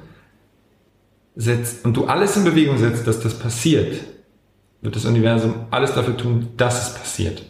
setzt 1.36 1.84
und 1.84 1.98
du 1.98 2.06
alles 2.06 2.38
in 2.38 2.46
Bewegung 2.46 2.78
setzt, 2.78 3.06
dass 3.06 3.20
das 3.20 3.38
passiert, 3.38 4.02
wird 4.80 4.96
das 4.96 5.04
Universum 5.04 5.56
alles 5.72 5.94
dafür 5.94 6.16
tun, 6.16 6.48
dass 6.56 6.88
es 6.88 6.96
passiert. 6.96 7.44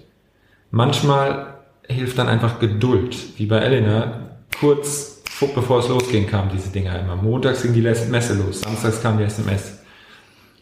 Manchmal 0.72 1.60
hilft 1.88 2.18
dann 2.18 2.28
einfach 2.28 2.58
Geduld, 2.58 3.16
wie 3.38 3.46
bei 3.46 3.60
Elena, 3.60 4.40
kurz 4.60 5.22
bevor 5.54 5.82
es 5.82 5.90
losgehen 5.90 6.26
kam, 6.26 6.50
diese 6.50 6.70
Dinge 6.70 6.98
immer. 6.98 7.18
Montags 7.18 7.62
ging 7.62 7.74
die 7.74 7.82
Messe 7.82 8.34
los, 8.34 8.62
samstags 8.62 9.04
kam 9.04 9.20
die 9.20 9.26
SMS. 9.26 9.78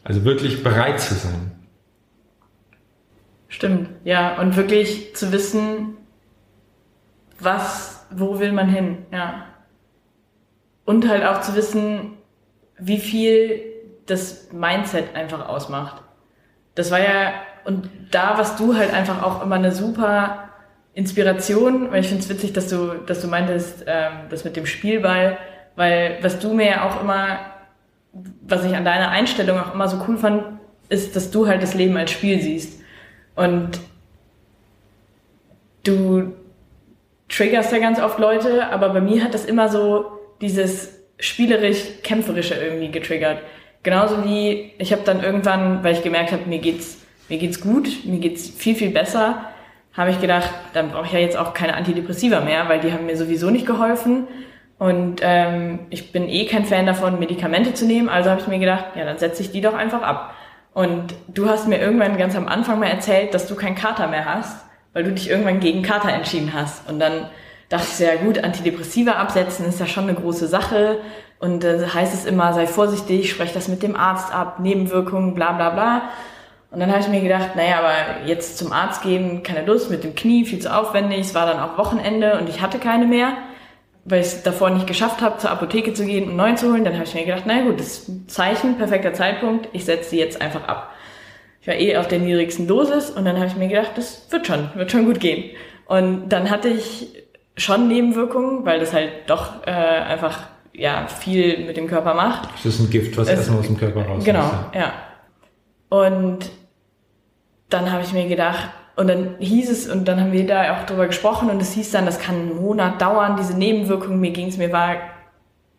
Also 0.03 0.25
wirklich 0.25 0.61
bereit 0.61 0.99
zu 0.99 1.13
sein. 1.13 1.53
Stimmt, 3.47 3.89
ja. 4.03 4.39
Und 4.39 4.55
wirklich 4.55 5.15
zu 5.15 5.31
wissen, 5.31 5.97
was, 7.39 8.05
wo 8.11 8.39
will 8.39 8.51
man 8.51 8.69
hin, 8.69 9.05
ja. 9.11 9.45
Und 10.85 11.07
halt 11.07 11.25
auch 11.25 11.41
zu 11.41 11.55
wissen, 11.55 12.17
wie 12.77 12.99
viel 12.99 13.61
das 14.05 14.51
Mindset 14.51 15.15
einfach 15.15 15.47
ausmacht. 15.47 16.01
Das 16.75 16.91
war 16.91 16.99
ja, 16.99 17.33
und 17.63 17.89
da 18.11 18.37
warst 18.37 18.59
du 18.59 18.75
halt 18.75 18.93
einfach 18.93 19.23
auch 19.23 19.41
immer 19.41 19.55
eine 19.55 19.71
super 19.71 20.49
Inspiration, 20.93 21.91
weil 21.91 22.01
ich 22.01 22.07
finde 22.07 22.23
es 22.23 22.29
witzig, 22.29 22.53
dass 22.53 22.69
du, 22.69 22.93
dass 23.05 23.21
du 23.21 23.27
meintest, 23.27 23.83
ähm, 23.87 24.13
das 24.29 24.43
mit 24.43 24.55
dem 24.55 24.65
Spielball, 24.65 25.37
weil 25.75 26.19
was 26.21 26.39
du 26.39 26.53
mir 26.53 26.67
ja 26.67 26.87
auch 26.87 27.01
immer, 27.01 27.39
was 28.41 28.63
ich 28.63 28.75
an 28.75 28.85
deiner 28.85 29.09
Einstellung 29.09 29.59
auch 29.59 29.73
immer 29.73 29.87
so 29.87 30.03
cool 30.07 30.17
fand, 30.17 30.43
ist, 30.87 31.15
dass 31.15 31.31
du 31.31 31.47
halt 31.47 31.63
das 31.63 31.73
Leben 31.73 31.97
als 31.97 32.11
Spiel 32.11 32.41
siehst. 32.41 32.81
Und 33.35 33.79
du 35.83 36.33
triggerst 37.29 37.71
ja 37.71 37.79
ganz 37.79 37.99
oft 37.99 38.19
Leute, 38.19 38.67
aber 38.67 38.89
bei 38.89 39.01
mir 39.01 39.23
hat 39.23 39.33
das 39.33 39.45
immer 39.45 39.69
so 39.69 40.05
dieses 40.41 40.93
spielerisch, 41.19 42.01
kämpferischer 42.03 42.61
irgendwie 42.61 42.91
getriggert. 42.91 43.39
Genauso 43.83 44.23
wie 44.25 44.73
ich 44.77 44.91
habe 44.91 45.03
dann 45.05 45.23
irgendwann, 45.23 45.83
weil 45.83 45.93
ich 45.93 46.03
gemerkt 46.03 46.31
habe, 46.31 46.45
mir 46.47 46.59
geht's 46.59 47.01
mir 47.29 47.37
geht's 47.37 47.59
gut, 47.59 47.87
mir 48.05 48.19
geht's 48.19 48.49
viel 48.49 48.75
viel 48.75 48.91
besser, 48.91 49.45
habe 49.93 50.11
ich 50.11 50.21
gedacht, 50.21 50.49
dann 50.73 50.91
brauche 50.91 51.05
ich 51.05 51.13
ja 51.13 51.19
jetzt 51.19 51.37
auch 51.37 51.53
keine 51.53 51.75
Antidepressiva 51.75 52.41
mehr, 52.41 52.67
weil 52.69 52.79
die 52.79 52.91
haben 52.91 53.05
mir 53.05 53.17
sowieso 53.17 53.49
nicht 53.49 53.65
geholfen. 53.65 54.27
Und 54.77 55.21
ähm, 55.23 55.79
ich 55.89 56.11
bin 56.11 56.27
eh 56.27 56.45
kein 56.45 56.65
Fan 56.65 56.85
davon, 56.85 57.17
Medikamente 57.17 57.73
zu 57.73 57.85
nehmen. 57.85 58.09
Also 58.09 58.29
habe 58.29 58.41
ich 58.41 58.47
mir 58.47 58.59
gedacht, 58.59 58.87
ja, 58.95 59.05
dann 59.05 59.17
setze 59.17 59.41
ich 59.41 59.51
die 59.51 59.61
doch 59.61 59.73
einfach 59.73 60.01
ab. 60.01 60.35
Und 60.75 61.15
du 61.29 61.47
hast 61.47 61.69
mir 61.69 61.79
irgendwann 61.79 62.17
ganz 62.17 62.35
am 62.35 62.49
Anfang 62.49 62.79
mal 62.79 62.89
erzählt, 62.89 63.33
dass 63.33 63.47
du 63.47 63.55
keinen 63.55 63.75
Kater 63.75 64.09
mehr 64.09 64.25
hast, 64.25 64.57
weil 64.91 65.05
du 65.05 65.13
dich 65.13 65.29
irgendwann 65.29 65.61
gegen 65.61 65.83
Kater 65.83 66.09
entschieden 66.09 66.51
hast. 66.53 66.89
Und 66.89 66.99
dann 66.99 67.29
dachte 67.69 67.87
ich, 67.93 67.99
ja 67.99 68.15
gut, 68.17 68.43
Antidepressiva 68.43 69.13
absetzen 69.13 69.65
ist 69.65 69.79
ja 69.79 69.87
schon 69.87 70.03
eine 70.03 70.15
große 70.15 70.47
Sache. 70.47 70.97
Und 71.39 71.63
äh, 71.63 71.87
heißt 71.87 72.13
es 72.13 72.25
immer, 72.25 72.53
sei 72.53 72.67
vorsichtig, 72.67 73.29
sprech 73.29 73.53
das 73.53 73.69
mit 73.69 73.83
dem 73.83 73.95
Arzt 73.95 74.35
ab, 74.35 74.59
Nebenwirkungen, 74.59 75.33
bla 75.33 75.53
bla 75.53 75.69
bla. 75.69 76.01
Und 76.71 76.81
dann 76.81 76.89
habe 76.91 76.99
ich 76.99 77.07
mir 77.07 77.21
gedacht, 77.21 77.55
naja, 77.55 77.79
aber 77.79 78.27
jetzt 78.27 78.57
zum 78.57 78.73
Arzt 78.73 79.01
gehen, 79.01 79.43
keine 79.43 79.65
Lust, 79.65 79.89
mit 79.89 80.03
dem 80.03 80.13
Knie, 80.13 80.43
viel 80.43 80.59
zu 80.59 80.75
aufwendig. 80.75 81.21
Es 81.21 81.33
war 81.33 81.45
dann 81.45 81.61
auch 81.61 81.77
Wochenende 81.77 82.37
und 82.37 82.49
ich 82.49 82.59
hatte 82.59 82.79
keine 82.79 83.05
mehr, 83.05 83.29
weil 84.05 84.21
ich 84.21 84.27
es 84.27 84.43
davor 84.43 84.69
nicht 84.69 84.87
geschafft 84.87 85.21
habe, 85.21 85.39
zur 85.39 85.49
Apotheke 85.49 85.93
zu 85.93 86.05
gehen 86.05 86.29
und 86.29 86.35
neuen 86.35 86.57
zu 86.57 86.71
holen. 86.71 86.85
Dann 86.85 86.93
habe 86.93 87.05
ich 87.05 87.13
mir 87.15 87.25
gedacht, 87.25 87.45
naja 87.45 87.63
gut, 87.63 87.79
das 87.79 87.87
ist 87.87 88.07
ein 88.07 88.27
Zeichen, 88.27 88.77
perfekter 88.77 89.13
Zeitpunkt, 89.13 89.67
ich 89.73 89.83
setze 89.83 90.11
sie 90.11 90.19
jetzt 90.19 90.41
einfach 90.41 90.67
ab. 90.67 90.91
Ich 91.61 91.67
war 91.67 91.75
eh 91.75 91.97
auf 91.97 92.07
der 92.07 92.19
niedrigsten 92.19 92.67
Dosis 92.67 93.09
und 93.09 93.25
dann 93.25 93.37
habe 93.37 93.47
ich 93.47 93.55
mir 93.55 93.67
gedacht, 93.67 93.91
das 93.95 94.27
wird 94.29 94.45
schon, 94.45 94.69
wird 94.75 94.91
schon 94.91 95.05
gut 95.05 95.19
gehen. 95.19 95.49
Und 95.87 96.29
dann 96.29 96.51
hatte 96.51 96.69
ich 96.69 97.07
schon 97.57 97.87
Nebenwirkungen, 97.87 98.65
weil 98.65 98.79
das 98.79 98.93
halt 98.93 99.11
doch 99.27 99.65
äh, 99.65 99.71
einfach 99.71 100.43
ja 100.73 101.07
viel 101.07 101.65
mit 101.65 101.77
dem 101.77 101.87
Körper 101.87 102.13
macht. 102.13 102.49
Das 102.53 102.65
ist 102.65 102.79
ein 102.79 102.89
Gift, 102.91 103.17
was 103.17 103.27
erstmal 103.27 103.59
aus 103.59 103.67
dem 103.67 103.77
Körper 103.77 104.01
rauskommt. 104.01 104.25
Genau, 104.25 104.51
ja. 104.73 104.93
Und 105.89 106.51
dann 107.69 107.91
habe 107.91 108.03
ich 108.03 108.13
mir 108.13 108.27
gedacht, 108.27 108.69
und 108.95 109.07
dann 109.07 109.35
hieß 109.39 109.69
es, 109.69 109.89
und 109.89 110.07
dann 110.07 110.19
haben 110.19 110.31
wir 110.31 110.45
da 110.45 110.77
auch 110.77 110.85
drüber 110.85 111.07
gesprochen, 111.07 111.49
und 111.49 111.61
es 111.61 111.73
hieß 111.73 111.91
dann, 111.91 112.05
das 112.05 112.19
kann 112.19 112.35
einen 112.35 112.61
Monat 112.61 113.01
dauern, 113.01 113.35
diese 113.37 113.57
Nebenwirkungen. 113.57 114.19
Mir 114.19 114.31
ging 114.31 114.47
es, 114.47 114.57
mir 114.57 114.71
war 114.71 114.95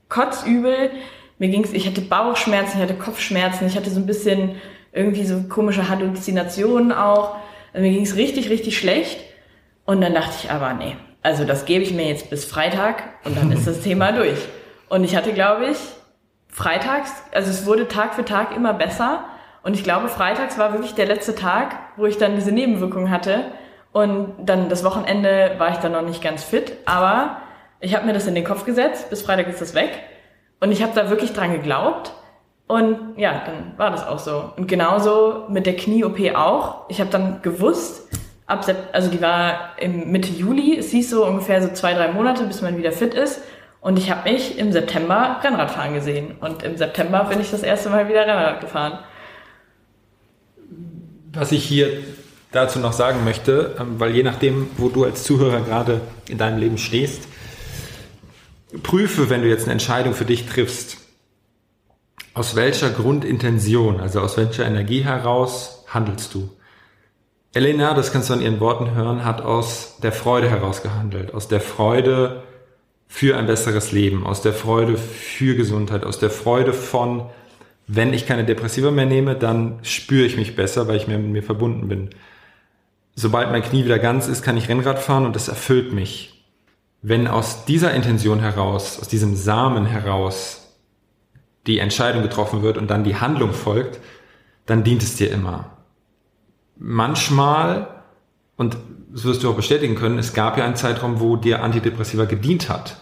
kotzübel, 0.08 0.90
mir 1.38 1.48
ging 1.48 1.64
es, 1.64 1.72
ich 1.72 1.86
hatte 1.86 2.00
Bauchschmerzen, 2.00 2.76
ich 2.76 2.82
hatte 2.82 2.94
Kopfschmerzen, 2.94 3.66
ich 3.66 3.76
hatte 3.76 3.90
so 3.90 4.00
ein 4.00 4.06
bisschen 4.06 4.56
irgendwie 4.92 5.24
so 5.24 5.42
komische 5.48 5.88
Halluzinationen 5.88 6.92
auch. 6.92 7.36
Also 7.72 7.86
mir 7.86 7.92
ging 7.92 8.04
es 8.04 8.16
richtig, 8.16 8.50
richtig 8.50 8.78
schlecht. 8.78 9.20
Und 9.84 10.00
dann 10.00 10.14
dachte 10.14 10.34
ich 10.42 10.50
aber, 10.50 10.74
nee, 10.74 10.96
also 11.22 11.44
das 11.44 11.64
gebe 11.64 11.84
ich 11.84 11.92
mir 11.92 12.08
jetzt 12.08 12.30
bis 12.30 12.44
Freitag 12.44 13.02
und 13.24 13.36
dann 13.36 13.52
ist 13.52 13.66
das 13.66 13.80
Thema 13.80 14.12
durch. 14.12 14.38
Und 14.88 15.04
ich 15.04 15.14
hatte, 15.14 15.32
glaube 15.32 15.66
ich, 15.66 15.78
freitags, 16.48 17.12
also 17.32 17.50
es 17.50 17.66
wurde 17.66 17.86
Tag 17.86 18.14
für 18.14 18.24
Tag 18.24 18.56
immer 18.56 18.72
besser. 18.72 19.24
Und 19.66 19.74
ich 19.74 19.82
glaube, 19.82 20.06
freitags 20.06 20.58
war 20.58 20.74
wirklich 20.74 20.94
der 20.94 21.06
letzte 21.06 21.34
Tag, 21.34 21.74
wo 21.96 22.06
ich 22.06 22.18
dann 22.18 22.36
diese 22.36 22.52
Nebenwirkungen 22.52 23.10
hatte. 23.10 23.46
Und 23.90 24.32
dann 24.38 24.68
das 24.68 24.84
Wochenende 24.84 25.56
war 25.58 25.70
ich 25.70 25.78
dann 25.78 25.90
noch 25.90 26.02
nicht 26.02 26.22
ganz 26.22 26.44
fit. 26.44 26.74
Aber 26.84 27.38
ich 27.80 27.96
habe 27.96 28.06
mir 28.06 28.12
das 28.12 28.28
in 28.28 28.36
den 28.36 28.44
Kopf 28.44 28.64
gesetzt, 28.64 29.10
bis 29.10 29.22
Freitag 29.22 29.48
ist 29.48 29.60
das 29.60 29.74
weg. 29.74 29.90
Und 30.60 30.70
ich 30.70 30.84
habe 30.84 30.92
da 30.94 31.10
wirklich 31.10 31.32
dran 31.32 31.50
geglaubt. 31.50 32.12
Und 32.68 33.14
ja, 33.16 33.42
dann 33.44 33.76
war 33.76 33.90
das 33.90 34.06
auch 34.06 34.20
so. 34.20 34.52
Und 34.56 34.68
genauso 34.68 35.46
mit 35.48 35.66
der 35.66 35.74
Knie-OP 35.74 36.36
auch. 36.36 36.88
Ich 36.88 37.00
habe 37.00 37.10
dann 37.10 37.42
gewusst, 37.42 38.08
ab 38.46 38.64
also 38.92 39.10
die 39.10 39.20
war 39.20 39.70
im 39.78 40.12
Mitte 40.12 40.30
Juli, 40.30 40.78
es 40.78 40.92
hieß 40.92 41.10
so 41.10 41.26
ungefähr 41.26 41.60
so 41.60 41.70
zwei, 41.70 41.92
drei 41.92 42.12
Monate, 42.12 42.44
bis 42.44 42.62
man 42.62 42.78
wieder 42.78 42.92
fit 42.92 43.14
ist. 43.14 43.42
Und 43.80 43.98
ich 43.98 44.12
habe 44.12 44.30
mich 44.30 44.60
im 44.60 44.70
September 44.70 45.40
Rennradfahren 45.42 45.92
gesehen. 45.92 46.36
Und 46.40 46.62
im 46.62 46.76
September 46.76 47.24
bin 47.24 47.40
ich 47.40 47.50
das 47.50 47.64
erste 47.64 47.90
Mal 47.90 48.08
wieder 48.08 48.20
Rennrad 48.20 48.60
gefahren. 48.60 49.00
Was 51.36 51.52
ich 51.52 51.64
hier 51.64 52.02
dazu 52.50 52.78
noch 52.78 52.94
sagen 52.94 53.22
möchte, 53.22 53.76
ähm, 53.78 54.00
weil 54.00 54.14
je 54.14 54.22
nachdem, 54.22 54.68
wo 54.78 54.88
du 54.88 55.04
als 55.04 55.22
Zuhörer 55.22 55.60
gerade 55.60 56.00
in 56.28 56.38
deinem 56.38 56.58
Leben 56.58 56.78
stehst, 56.78 57.28
prüfe, 58.82 59.28
wenn 59.28 59.42
du 59.42 59.48
jetzt 59.48 59.64
eine 59.64 59.72
Entscheidung 59.72 60.14
für 60.14 60.24
dich 60.24 60.46
triffst, 60.46 60.96
aus 62.32 62.56
welcher 62.56 62.88
Grundintention, 62.90 64.00
also 64.00 64.20
aus 64.20 64.38
welcher 64.38 64.64
Energie 64.64 65.04
heraus 65.04 65.84
handelst 65.88 66.34
du. 66.34 66.50
Elena, 67.52 67.92
das 67.92 68.12
kannst 68.12 68.30
du 68.30 68.34
an 68.34 68.40
ihren 68.40 68.60
Worten 68.60 68.94
hören, 68.94 69.24
hat 69.24 69.42
aus 69.42 69.96
der 70.02 70.12
Freude 70.12 70.48
heraus 70.48 70.82
gehandelt, 70.82 71.34
aus 71.34 71.48
der 71.48 71.60
Freude 71.60 72.42
für 73.08 73.36
ein 73.36 73.46
besseres 73.46 73.92
Leben, 73.92 74.26
aus 74.26 74.40
der 74.40 74.52
Freude 74.54 74.96
für 74.96 75.54
Gesundheit, 75.54 76.04
aus 76.04 76.18
der 76.18 76.30
Freude 76.30 76.72
von 76.72 77.28
wenn 77.86 78.12
ich 78.12 78.26
keine 78.26 78.44
Depressiva 78.44 78.90
mehr 78.90 79.06
nehme, 79.06 79.36
dann 79.36 79.78
spüre 79.82 80.26
ich 80.26 80.36
mich 80.36 80.56
besser, 80.56 80.88
weil 80.88 80.96
ich 80.96 81.06
mehr 81.06 81.18
mit 81.18 81.30
mir 81.30 81.42
verbunden 81.42 81.88
bin. 81.88 82.10
Sobald 83.14 83.50
mein 83.50 83.62
Knie 83.62 83.84
wieder 83.84 83.98
ganz 83.98 84.28
ist, 84.28 84.42
kann 84.42 84.56
ich 84.56 84.68
Rennrad 84.68 84.98
fahren 84.98 85.24
und 85.24 85.36
das 85.36 85.48
erfüllt 85.48 85.92
mich. 85.92 86.44
Wenn 87.02 87.28
aus 87.28 87.64
dieser 87.64 87.94
Intention 87.94 88.40
heraus, 88.40 88.98
aus 89.00 89.08
diesem 89.08 89.36
Samen 89.36 89.86
heraus 89.86 90.74
die 91.66 91.78
Entscheidung 91.78 92.22
getroffen 92.22 92.62
wird 92.62 92.76
und 92.76 92.90
dann 92.90 93.04
die 93.04 93.16
Handlung 93.16 93.52
folgt, 93.52 94.00
dann 94.66 94.82
dient 94.82 95.02
es 95.02 95.16
dir 95.16 95.30
immer. 95.30 95.76
Manchmal, 96.76 98.02
und 98.56 98.76
das 99.12 99.24
wirst 99.24 99.44
du 99.44 99.50
auch 99.50 99.56
bestätigen 99.56 99.94
können, 99.94 100.18
es 100.18 100.34
gab 100.34 100.58
ja 100.58 100.64
einen 100.64 100.76
Zeitraum, 100.76 101.20
wo 101.20 101.36
dir 101.36 101.62
Antidepressiva 101.62 102.24
gedient 102.24 102.68
hat. 102.68 103.00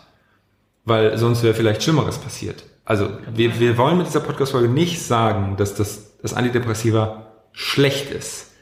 Weil 0.84 1.16
sonst 1.16 1.42
wäre 1.42 1.54
vielleicht 1.54 1.82
Schlimmeres 1.82 2.18
passiert. 2.18 2.64
Also 2.84 3.08
wir, 3.32 3.58
wir 3.58 3.78
wollen 3.78 3.98
mit 3.98 4.06
dieser 4.06 4.20
Podcast-Folge 4.20 4.68
nicht 4.68 5.02
sagen, 5.02 5.56
dass 5.56 5.74
das, 5.74 6.18
das 6.18 6.34
Antidepressiva 6.34 7.32
schlecht 7.52 8.10
ist. 8.10 8.52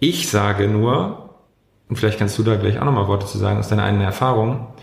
Ich 0.00 0.28
sage 0.28 0.68
nur, 0.68 1.34
und 1.88 1.96
vielleicht 1.96 2.18
kannst 2.18 2.38
du 2.38 2.42
da 2.42 2.56
gleich 2.56 2.78
auch 2.78 2.84
nochmal 2.84 3.08
Worte 3.08 3.26
zu 3.26 3.38
sagen 3.38 3.58
aus 3.58 3.68
deiner 3.68 3.84
eigenen 3.84 4.04
Erfahrung, 4.04 4.74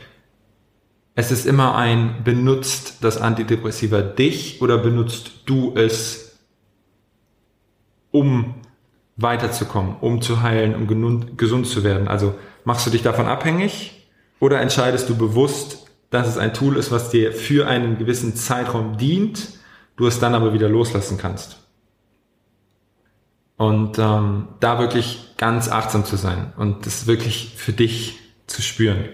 es 1.15 1.31
ist 1.31 1.45
immer 1.45 1.75
ein, 1.75 2.23
benutzt 2.23 2.97
das 3.01 3.21
Antidepressiva 3.21 4.01
dich 4.01 4.61
oder 4.61 4.77
benutzt 4.77 5.43
du 5.45 5.73
es, 5.75 6.37
um 8.11 8.55
weiterzukommen, 9.15 9.95
um 10.01 10.21
zu 10.21 10.41
heilen, 10.41 10.75
um 10.75 11.37
gesund 11.37 11.67
zu 11.67 11.85
werden. 11.85 12.09
Also 12.09 12.35
machst 12.65 12.85
du 12.85 12.91
dich 12.91 13.01
davon 13.01 13.27
abhängig 13.27 14.09
oder 14.41 14.59
entscheidest 14.59 15.07
du 15.07 15.15
bewusst, 15.15 15.84
dass 16.09 16.27
es 16.27 16.37
ein 16.37 16.53
Tool 16.53 16.77
ist, 16.77 16.91
was 16.91 17.09
dir 17.09 17.31
für 17.31 17.67
einen 17.67 17.97
gewissen 17.97 18.35
Zeitraum 18.35 18.97
dient, 18.97 19.49
du 19.95 20.07
es 20.07 20.19
dann 20.19 20.35
aber 20.35 20.53
wieder 20.53 20.69
loslassen 20.69 21.17
kannst. 21.17 21.57
Und 23.57 23.97
ähm, 23.99 24.49
da 24.59 24.79
wirklich 24.79 25.33
ganz 25.37 25.71
achtsam 25.71 26.03
zu 26.03 26.17
sein 26.17 26.53
und 26.57 26.85
das 26.85 27.07
wirklich 27.07 27.53
für 27.55 27.71
dich 27.71 28.19
zu 28.47 28.61
spüren. 28.61 29.05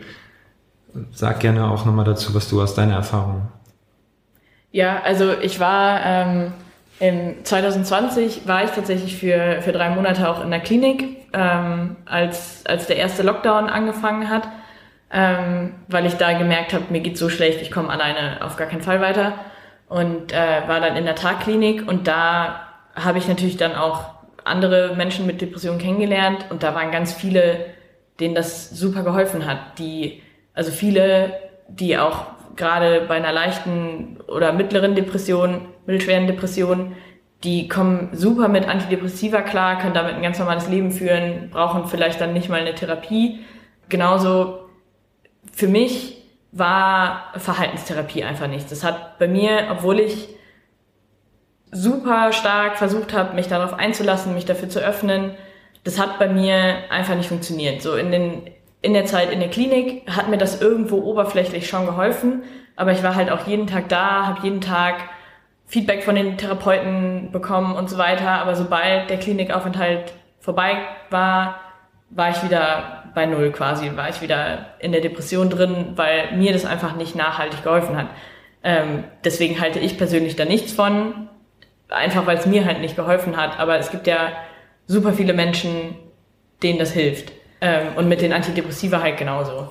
Sag 1.11 1.39
gerne 1.39 1.69
auch 1.69 1.85
nochmal 1.85 2.05
dazu, 2.05 2.33
was 2.33 2.49
du 2.49 2.61
aus 2.61 2.73
deiner 2.73 2.95
Erfahrung. 2.95 3.47
Ja, 4.71 5.01
also 5.03 5.33
ich 5.39 5.59
war 5.59 6.01
ähm, 6.03 6.53
im 6.99 7.45
2020 7.45 8.47
war 8.47 8.63
ich 8.63 8.71
tatsächlich 8.71 9.17
für, 9.17 9.61
für 9.61 9.71
drei 9.71 9.89
Monate 9.89 10.29
auch 10.29 10.43
in 10.43 10.49
der 10.49 10.59
Klinik, 10.59 11.17
ähm, 11.33 11.97
als, 12.05 12.65
als 12.65 12.87
der 12.87 12.97
erste 12.97 13.23
Lockdown 13.23 13.69
angefangen 13.69 14.29
hat 14.29 14.47
ähm, 15.13 15.75
weil 15.87 16.05
ich 16.05 16.15
da 16.15 16.37
gemerkt 16.37 16.73
habe, 16.73 16.85
mir 16.89 17.01
geht 17.01 17.17
so 17.17 17.29
schlecht, 17.29 17.61
ich 17.61 17.71
komme 17.71 17.89
alleine 17.89 18.43
auf 18.45 18.55
gar 18.55 18.67
keinen 18.67 18.81
Fall 18.81 19.01
weiter 19.01 19.33
und 19.89 20.31
äh, 20.31 20.67
war 20.67 20.79
dann 20.79 20.95
in 20.95 21.05
der 21.05 21.15
Tagklinik 21.15 21.87
und 21.87 22.07
da 22.07 22.67
habe 22.95 23.17
ich 23.17 23.27
natürlich 23.27 23.57
dann 23.57 23.75
auch 23.75 24.05
andere 24.43 24.95
Menschen 24.95 25.27
mit 25.27 25.41
Depressionen 25.41 25.79
kennengelernt 25.79 26.45
und 26.49 26.63
da 26.63 26.73
waren 26.75 26.91
ganz 26.91 27.13
viele, 27.13 27.65
denen 28.19 28.35
das 28.35 28.69
super 28.69 29.03
geholfen 29.03 29.45
hat, 29.45 29.77
die 29.77 30.21
also 30.53 30.71
viele, 30.71 31.33
die 31.67 31.97
auch 31.97 32.25
gerade 32.55 33.01
bei 33.07 33.15
einer 33.15 33.31
leichten 33.31 34.17
oder 34.27 34.51
mittleren 34.53 34.95
Depression, 34.95 35.67
mittelschweren 35.85 36.27
Depression, 36.27 36.95
die 37.43 37.67
kommen 37.67 38.09
super 38.13 38.47
mit 38.47 38.67
Antidepressiva 38.67 39.41
klar, 39.41 39.79
können 39.79 39.93
damit 39.93 40.15
ein 40.15 40.21
ganz 40.21 40.37
normales 40.37 40.67
Leben 40.67 40.91
führen, 40.91 41.49
brauchen 41.51 41.87
vielleicht 41.87 42.21
dann 42.21 42.33
nicht 42.33 42.49
mal 42.49 42.59
eine 42.59 42.75
Therapie. 42.75 43.39
Genauso 43.89 44.60
für 45.51 45.67
mich 45.67 46.17
war 46.51 47.31
Verhaltenstherapie 47.37 48.23
einfach 48.23 48.47
nichts. 48.47 48.69
Das 48.69 48.83
hat 48.83 49.19
bei 49.19 49.27
mir, 49.27 49.67
obwohl 49.71 49.99
ich 49.99 50.29
super 51.71 52.33
stark 52.33 52.77
versucht 52.77 53.13
habe, 53.13 53.35
mich 53.35 53.47
darauf 53.47 53.73
einzulassen, 53.73 54.33
mich 54.33 54.45
dafür 54.45 54.69
zu 54.69 54.79
öffnen, 54.79 55.31
das 55.83 55.99
hat 55.99 56.19
bei 56.19 56.27
mir 56.27 56.91
einfach 56.91 57.15
nicht 57.15 57.29
funktioniert. 57.29 57.81
So 57.81 57.95
in 57.95 58.11
den 58.11 58.43
in 58.83 58.93
der 58.93 59.05
Zeit 59.05 59.31
in 59.31 59.39
der 59.39 59.49
Klinik 59.49 60.09
hat 60.09 60.27
mir 60.27 60.37
das 60.37 60.59
irgendwo 60.59 60.97
oberflächlich 60.97 61.69
schon 61.69 61.85
geholfen, 61.85 62.41
aber 62.75 62.91
ich 62.91 63.03
war 63.03 63.15
halt 63.15 63.29
auch 63.29 63.45
jeden 63.45 63.67
Tag 63.67 63.89
da, 63.89 64.25
habe 64.25 64.41
jeden 64.43 64.59
Tag 64.59 64.95
Feedback 65.67 66.03
von 66.03 66.15
den 66.15 66.37
Therapeuten 66.37 67.31
bekommen 67.31 67.75
und 67.75 67.89
so 67.89 67.97
weiter. 67.97 68.29
Aber 68.29 68.55
sobald 68.55 69.09
der 69.09 69.17
Klinikaufenthalt 69.17 70.13
vorbei 70.39 70.79
war, 71.09 71.61
war 72.09 72.29
ich 72.29 72.43
wieder 72.43 73.00
bei 73.13 73.25
Null 73.25 73.51
quasi, 73.51 73.91
war 73.95 74.09
ich 74.09 74.21
wieder 74.21 74.67
in 74.79 74.91
der 74.91 75.01
Depression 75.01 75.49
drin, 75.49 75.93
weil 75.95 76.35
mir 76.37 76.53
das 76.53 76.65
einfach 76.65 76.95
nicht 76.95 77.15
nachhaltig 77.15 77.63
geholfen 77.63 77.97
hat. 77.97 78.07
Ähm, 78.63 79.03
deswegen 79.23 79.59
halte 79.59 79.79
ich 79.79 79.97
persönlich 79.97 80.35
da 80.35 80.45
nichts 80.45 80.71
von, 80.71 81.27
einfach 81.89 82.25
weil 82.27 82.37
es 82.37 82.45
mir 82.45 82.65
halt 82.65 82.81
nicht 82.81 82.95
geholfen 82.95 83.37
hat. 83.37 83.59
Aber 83.59 83.77
es 83.77 83.91
gibt 83.91 84.07
ja 84.07 84.31
super 84.87 85.13
viele 85.13 85.33
Menschen, 85.33 85.95
denen 86.63 86.79
das 86.79 86.91
hilft. 86.91 87.31
Ähm, 87.59 87.87
und 87.95 88.07
mit 88.07 88.21
den 88.21 88.33
Antidepressiva 88.33 89.01
halt 89.01 89.17
genauso. 89.17 89.69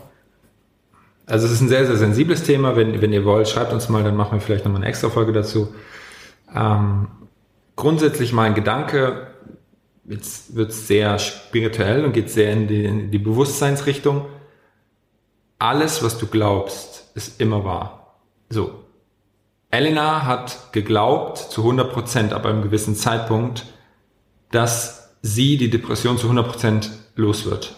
Also 1.27 1.47
es 1.47 1.53
ist 1.53 1.61
ein 1.61 1.69
sehr, 1.69 1.87
sehr 1.87 1.97
sensibles 1.97 2.43
Thema. 2.43 2.77
Wenn, 2.77 3.01
wenn 3.01 3.13
ihr 3.13 3.25
wollt, 3.25 3.49
schreibt 3.49 3.73
uns 3.73 3.89
mal, 3.89 4.03
dann 4.03 4.17
machen 4.17 4.33
wir 4.33 4.41
vielleicht 4.41 4.65
nochmal 4.65 4.81
eine 4.81 4.89
extra 4.89 5.11
Folge 5.11 5.33
dazu. 5.33 5.75
Ähm, 6.55 7.09
grundsätzlich 7.77 8.33
mein 8.33 8.55
Gedanke, 8.55 9.29
jetzt 10.11 10.55
wird 10.57 10.71
es 10.71 10.87
sehr 10.87 11.19
spirituell 11.19 12.05
und 12.05 12.13
geht 12.13 12.31
sehr 12.31 12.53
in 12.53 12.67
die, 12.67 12.85
in 12.85 13.11
die 13.11 13.19
Bewusstseinsrichtung. 13.19 14.27
Alles, 15.59 16.03
was 16.03 16.19
du 16.19 16.27
glaubst, 16.27 17.11
ist 17.15 17.41
immer 17.41 17.65
wahr. 17.65 18.17
So. 18.49 18.85
Elena 19.71 20.27
hat 20.27 20.73
geglaubt, 20.73 21.39
zu 21.39 21.61
100 21.63 21.93
Prozent 21.93 22.33
ab 22.33 22.45
einem 22.45 22.63
gewissen 22.63 22.97
Zeitpunkt, 22.97 23.67
dass 24.51 25.15
sie 25.23 25.57
die 25.57 25.71
Depression 25.71 26.19
zu 26.19 26.25
100 26.25 26.49
Prozent 26.49 26.91
los 27.15 27.45
wird. 27.45 27.77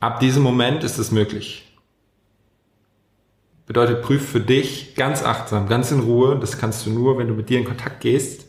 Ab 0.00 0.20
diesem 0.20 0.42
Moment 0.42 0.82
ist 0.82 0.98
es 0.98 1.10
möglich. 1.10 1.66
Bedeutet, 3.66 4.02
prüf 4.02 4.26
für 4.26 4.40
dich 4.40 4.94
ganz 4.94 5.22
achtsam, 5.22 5.68
ganz 5.68 5.90
in 5.90 6.00
Ruhe. 6.00 6.38
Das 6.38 6.56
kannst 6.56 6.86
du 6.86 6.90
nur, 6.90 7.18
wenn 7.18 7.28
du 7.28 7.34
mit 7.34 7.50
dir 7.50 7.58
in 7.58 7.64
Kontakt 7.64 8.00
gehst. 8.00 8.46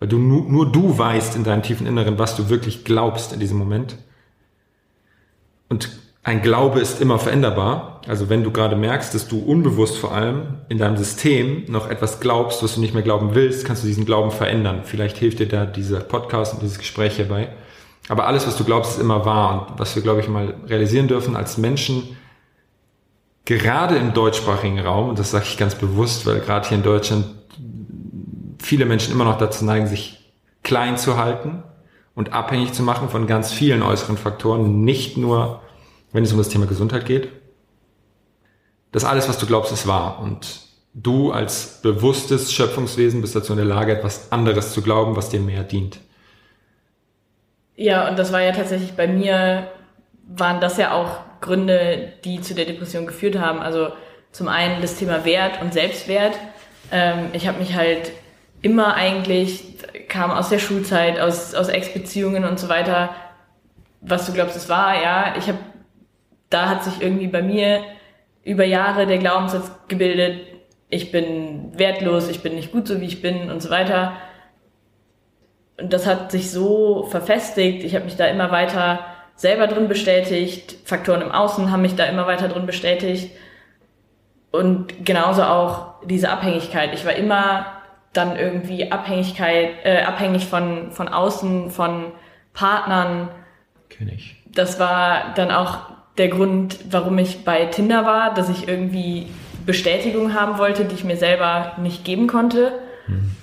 Weil 0.00 0.08
du 0.08 0.18
nur, 0.18 0.44
nur 0.48 0.72
du 0.72 0.98
weißt 0.98 1.36
in 1.36 1.44
deinem 1.44 1.62
tiefen 1.62 1.86
Inneren, 1.86 2.18
was 2.18 2.34
du 2.34 2.48
wirklich 2.48 2.84
glaubst 2.84 3.32
in 3.32 3.38
diesem 3.38 3.58
Moment. 3.58 3.96
Und 5.68 5.90
ein 6.22 6.42
Glaube 6.42 6.80
ist 6.80 7.00
immer 7.00 7.18
veränderbar. 7.18 8.00
Also 8.08 8.28
wenn 8.28 8.42
du 8.42 8.50
gerade 8.50 8.76
merkst, 8.76 9.14
dass 9.14 9.28
du 9.28 9.38
unbewusst 9.38 9.98
vor 9.98 10.12
allem 10.12 10.58
in 10.68 10.78
deinem 10.78 10.96
System 10.96 11.64
noch 11.68 11.88
etwas 11.88 12.20
glaubst, 12.20 12.62
was 12.62 12.74
du 12.74 12.80
nicht 12.80 12.94
mehr 12.94 13.02
glauben 13.02 13.34
willst, 13.34 13.64
kannst 13.64 13.82
du 13.82 13.86
diesen 13.86 14.06
Glauben 14.06 14.30
verändern. 14.30 14.80
Vielleicht 14.84 15.18
hilft 15.18 15.38
dir 15.38 15.48
da 15.48 15.66
dieser 15.66 16.00
Podcast 16.00 16.54
und 16.54 16.62
dieses 16.62 16.78
Gespräch 16.78 17.16
hierbei. 17.16 17.50
Aber 18.08 18.26
alles, 18.26 18.46
was 18.46 18.56
du 18.56 18.64
glaubst, 18.64 18.92
ist 18.92 19.00
immer 19.00 19.24
wahr. 19.24 19.68
Und 19.70 19.78
was 19.78 19.94
wir, 19.94 20.02
glaube 20.02 20.20
ich, 20.20 20.28
mal 20.28 20.54
realisieren 20.66 21.08
dürfen 21.08 21.36
als 21.36 21.58
Menschen, 21.58 22.16
gerade 23.44 23.96
im 23.96 24.14
deutschsprachigen 24.14 24.80
Raum, 24.80 25.10
und 25.10 25.18
das 25.18 25.30
sage 25.30 25.44
ich 25.46 25.56
ganz 25.56 25.74
bewusst, 25.74 26.26
weil 26.26 26.40
gerade 26.40 26.68
hier 26.68 26.78
in 26.78 26.82
Deutschland 26.82 27.26
viele 28.70 28.86
Menschen 28.86 29.12
immer 29.12 29.24
noch 29.24 29.36
dazu 29.36 29.64
neigen, 29.64 29.88
sich 29.88 30.32
klein 30.62 30.96
zu 30.96 31.16
halten 31.16 31.64
und 32.14 32.32
abhängig 32.32 32.72
zu 32.72 32.84
machen 32.84 33.08
von 33.08 33.26
ganz 33.26 33.52
vielen 33.52 33.82
äußeren 33.82 34.16
Faktoren, 34.16 34.84
nicht 34.84 35.16
nur, 35.16 35.60
wenn 36.12 36.22
es 36.22 36.30
um 36.30 36.38
das 36.38 36.50
Thema 36.50 36.66
Gesundheit 36.66 37.04
geht. 37.04 37.30
Das 38.92 39.04
alles, 39.04 39.28
was 39.28 39.38
du 39.38 39.46
glaubst, 39.46 39.72
ist 39.72 39.88
wahr. 39.88 40.20
Und 40.20 40.60
du 40.94 41.32
als 41.32 41.82
bewusstes 41.82 42.52
Schöpfungswesen 42.52 43.20
bist 43.20 43.34
dazu 43.34 43.52
in 43.54 43.56
der 43.56 43.66
Lage, 43.66 43.90
etwas 43.90 44.30
anderes 44.30 44.72
zu 44.72 44.82
glauben, 44.82 45.16
was 45.16 45.30
dir 45.30 45.40
mehr 45.40 45.64
dient. 45.64 45.98
Ja, 47.74 48.08
und 48.08 48.20
das 48.20 48.32
war 48.32 48.40
ja 48.40 48.52
tatsächlich 48.52 48.92
bei 48.92 49.08
mir, 49.08 49.66
waren 50.28 50.60
das 50.60 50.76
ja 50.76 50.94
auch 50.94 51.40
Gründe, 51.40 52.12
die 52.24 52.40
zu 52.40 52.54
der 52.54 52.66
Depression 52.66 53.04
geführt 53.04 53.36
haben. 53.36 53.58
Also 53.58 53.88
zum 54.30 54.46
einen 54.46 54.80
das 54.80 54.94
Thema 54.94 55.24
Wert 55.24 55.60
und 55.60 55.72
Selbstwert. 55.72 56.36
Ähm, 56.92 57.30
ich 57.32 57.48
habe 57.48 57.58
mich 57.58 57.74
halt 57.74 58.12
immer 58.62 58.94
eigentlich, 58.94 59.64
kam 60.08 60.30
aus 60.30 60.48
der 60.48 60.58
Schulzeit, 60.58 61.18
aus, 61.20 61.54
aus 61.54 61.68
Ex-Beziehungen 61.68 62.44
und 62.44 62.58
so 62.58 62.68
weiter, 62.68 63.10
was 64.00 64.26
du 64.26 64.32
glaubst, 64.32 64.56
es 64.56 64.68
war, 64.68 65.00
ja, 65.00 65.34
ich 65.38 65.48
habe, 65.48 65.58
da 66.48 66.68
hat 66.68 66.84
sich 66.84 67.00
irgendwie 67.00 67.28
bei 67.28 67.42
mir 67.42 67.82
über 68.42 68.64
Jahre 68.64 69.06
der 69.06 69.18
Glaubenssatz 69.18 69.70
gebildet, 69.88 70.40
ich 70.88 71.12
bin 71.12 71.78
wertlos, 71.78 72.28
ich 72.28 72.42
bin 72.42 72.56
nicht 72.56 72.72
gut 72.72 72.88
so, 72.88 73.00
wie 73.00 73.06
ich 73.06 73.22
bin 73.22 73.50
und 73.50 73.62
so 73.62 73.70
weiter. 73.70 74.14
Und 75.78 75.92
das 75.92 76.06
hat 76.06 76.32
sich 76.32 76.50
so 76.50 77.04
verfestigt, 77.04 77.84
ich 77.84 77.94
habe 77.94 78.06
mich 78.06 78.16
da 78.16 78.26
immer 78.26 78.50
weiter 78.50 79.00
selber 79.36 79.68
drin 79.68 79.88
bestätigt, 79.88 80.76
Faktoren 80.84 81.22
im 81.22 81.32
Außen 81.32 81.70
haben 81.70 81.82
mich 81.82 81.96
da 81.96 82.04
immer 82.04 82.26
weiter 82.26 82.48
drin 82.48 82.66
bestätigt 82.66 83.30
und 84.50 85.06
genauso 85.06 85.44
auch 85.44 86.04
diese 86.04 86.28
Abhängigkeit. 86.28 86.92
Ich 86.92 87.06
war 87.06 87.14
immer 87.14 87.79
dann 88.12 88.36
irgendwie 88.36 88.90
Abhängigkeit, 88.90 89.84
äh, 89.84 90.02
abhängig 90.02 90.46
von, 90.46 90.92
von 90.92 91.08
außen, 91.08 91.70
von 91.70 92.12
Partnern. 92.52 93.28
Kenn 93.88 94.08
ich. 94.08 94.36
Das 94.46 94.80
war 94.80 95.32
dann 95.34 95.50
auch 95.50 95.90
der 96.18 96.28
Grund, 96.28 96.78
warum 96.90 97.18
ich 97.18 97.44
bei 97.44 97.66
Tinder 97.66 98.04
war, 98.04 98.34
dass 98.34 98.48
ich 98.48 98.68
irgendwie 98.68 99.28
Bestätigung 99.64 100.34
haben 100.34 100.58
wollte, 100.58 100.84
die 100.84 100.94
ich 100.94 101.04
mir 101.04 101.16
selber 101.16 101.72
nicht 101.78 102.04
geben 102.04 102.26
konnte. 102.26 102.72
Hm. 103.06 103.36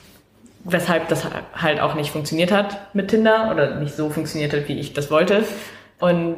Weshalb 0.63 1.07
das 1.07 1.25
halt 1.53 1.79
auch 1.79 1.95
nicht 1.95 2.11
funktioniert 2.11 2.51
hat 2.51 2.93
mit 2.93 3.07
Tinder 3.09 3.49
oder 3.51 3.79
nicht 3.79 3.95
so 3.95 4.09
funktioniert 4.09 4.51
hat, 4.51 4.67
wie 4.67 4.77
ich 4.77 4.93
das 4.93 5.09
wollte. 5.09 5.45
Und 5.99 6.37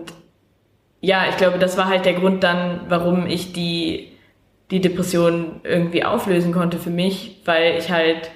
ja, 1.02 1.24
ich 1.30 1.38
glaube, 1.38 1.58
das 1.58 1.78
war 1.78 1.88
halt 1.88 2.06
der 2.06 2.14
Grund 2.14 2.44
dann, 2.44 2.82
warum 2.90 3.26
ich 3.26 3.54
die, 3.54 4.12
die 4.72 4.82
Depression 4.82 5.62
irgendwie 5.64 6.04
auflösen 6.04 6.52
konnte 6.52 6.78
für 6.78 6.90
mich, 6.90 7.42
weil 7.46 7.78
ich 7.78 7.92
halt 7.92 8.30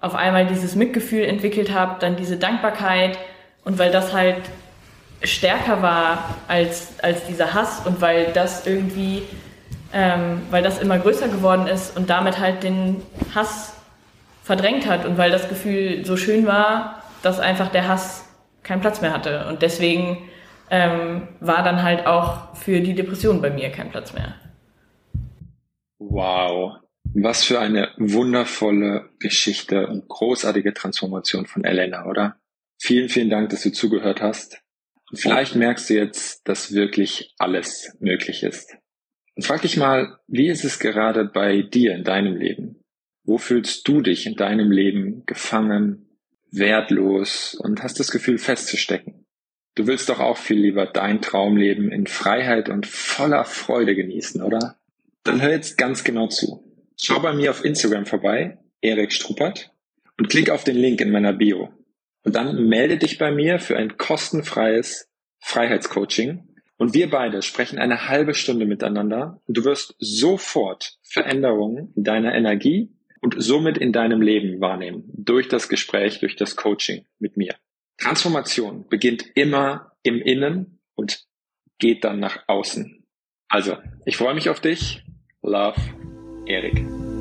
auf 0.00 0.14
einmal 0.14 0.46
dieses 0.46 0.74
Mitgefühl 0.74 1.24
entwickelt 1.24 1.72
habe, 1.72 1.96
dann 2.00 2.16
diese 2.16 2.36
Dankbarkeit 2.36 3.18
und 3.64 3.78
weil 3.78 3.92
das 3.92 4.12
halt 4.12 4.38
stärker 5.22 5.82
war 5.82 6.36
als, 6.48 6.94
als 7.02 7.24
dieser 7.26 7.54
Hass 7.54 7.86
und 7.86 8.00
weil 8.00 8.32
das 8.32 8.66
irgendwie, 8.66 9.22
ähm, 9.92 10.42
weil 10.50 10.62
das 10.62 10.80
immer 10.80 10.98
größer 10.98 11.28
geworden 11.28 11.66
ist 11.66 11.96
und 11.96 12.10
damit 12.10 12.40
halt 12.40 12.62
den 12.64 13.02
Hass 13.34 13.74
verdrängt 14.42 14.88
hat 14.88 15.04
und 15.04 15.18
weil 15.18 15.30
das 15.30 15.48
Gefühl 15.48 16.04
so 16.04 16.16
schön 16.16 16.46
war, 16.46 17.02
dass 17.22 17.38
einfach 17.38 17.68
der 17.68 17.86
Hass 17.86 18.24
keinen 18.64 18.80
Platz 18.80 19.00
mehr 19.00 19.12
hatte. 19.12 19.46
Und 19.48 19.62
deswegen 19.62 20.18
ähm, 20.70 21.28
war 21.40 21.62
dann 21.62 21.82
halt 21.82 22.06
auch 22.06 22.56
für 22.56 22.80
die 22.80 22.94
Depression 22.94 23.40
bei 23.40 23.50
mir 23.50 23.70
kein 23.70 23.90
Platz 23.90 24.12
mehr. 24.12 24.34
Wow. 26.10 26.78
Was 27.14 27.44
für 27.44 27.60
eine 27.60 27.90
wundervolle 27.96 29.10
Geschichte 29.18 29.86
und 29.86 30.08
großartige 30.08 30.72
Transformation 30.72 31.46
von 31.46 31.64
Elena, 31.64 32.06
oder? 32.06 32.40
Vielen, 32.78 33.08
vielen 33.08 33.30
Dank, 33.30 33.50
dass 33.50 33.62
du 33.62 33.70
zugehört 33.70 34.20
hast. 34.20 34.62
Und 35.10 35.18
vielleicht 35.18 35.56
merkst 35.56 35.90
du 35.90 35.94
jetzt, 35.94 36.48
dass 36.48 36.72
wirklich 36.72 37.34
alles 37.38 37.96
möglich 38.00 38.42
ist. 38.42 38.76
Und 39.36 39.44
frag 39.44 39.62
dich 39.62 39.76
mal, 39.76 40.18
wie 40.26 40.48
ist 40.48 40.64
es 40.64 40.78
gerade 40.78 41.24
bei 41.24 41.62
dir 41.62 41.94
in 41.94 42.04
deinem 42.04 42.36
Leben? 42.36 42.82
Wo 43.24 43.38
fühlst 43.38 43.86
du 43.86 44.00
dich 44.00 44.26
in 44.26 44.34
deinem 44.34 44.70
Leben 44.70 45.24
gefangen, 45.26 46.18
wertlos 46.50 47.54
und 47.54 47.82
hast 47.82 48.00
das 48.00 48.10
Gefühl 48.10 48.38
festzustecken? 48.38 49.26
Du 49.74 49.86
willst 49.86 50.08
doch 50.08 50.18
auch 50.18 50.36
viel 50.36 50.58
lieber 50.58 50.86
dein 50.86 51.22
Traumleben 51.22 51.92
in 51.92 52.06
Freiheit 52.06 52.68
und 52.68 52.86
voller 52.86 53.44
Freude 53.44 53.94
genießen, 53.94 54.42
oder? 54.42 54.78
Dann 55.24 55.40
hör 55.40 55.50
jetzt 55.50 55.78
ganz 55.78 56.04
genau 56.04 56.28
zu. 56.28 56.64
Schau 56.96 57.20
bei 57.20 57.32
mir 57.32 57.50
auf 57.50 57.64
Instagram 57.64 58.06
vorbei, 58.06 58.58
Erik 58.80 59.12
Struppert, 59.12 59.72
und 60.18 60.28
klick 60.28 60.50
auf 60.50 60.64
den 60.64 60.76
Link 60.76 61.00
in 61.00 61.10
meiner 61.10 61.32
Bio. 61.32 61.70
Und 62.24 62.36
dann 62.36 62.68
melde 62.68 62.98
dich 62.98 63.18
bei 63.18 63.30
mir 63.30 63.58
für 63.58 63.76
ein 63.76 63.96
kostenfreies 63.96 65.08
Freiheitscoaching. 65.40 66.48
Und 66.76 66.94
wir 66.94 67.10
beide 67.10 67.42
sprechen 67.42 67.78
eine 67.78 68.08
halbe 68.08 68.34
Stunde 68.34 68.66
miteinander 68.66 69.40
und 69.46 69.56
du 69.56 69.64
wirst 69.64 69.94
sofort 69.98 70.98
Veränderungen 71.02 71.92
in 71.96 72.04
deiner 72.04 72.34
Energie 72.34 72.92
und 73.20 73.36
somit 73.38 73.78
in 73.78 73.92
deinem 73.92 74.20
Leben 74.20 74.60
wahrnehmen. 74.60 75.04
Durch 75.12 75.48
das 75.48 75.68
Gespräch, 75.68 76.18
durch 76.18 76.34
das 76.34 76.56
Coaching 76.56 77.06
mit 77.18 77.36
mir. 77.36 77.54
Transformation 77.98 78.88
beginnt 78.88 79.24
immer 79.36 79.92
im 80.02 80.20
Innen 80.20 80.80
und 80.94 81.24
geht 81.78 82.02
dann 82.02 82.18
nach 82.18 82.44
außen. 82.48 83.04
Also, 83.48 83.76
ich 84.06 84.16
freue 84.16 84.34
mich 84.34 84.48
auf 84.48 84.60
dich. 84.60 85.04
Love, 85.44 85.76
Erik. 86.46 87.11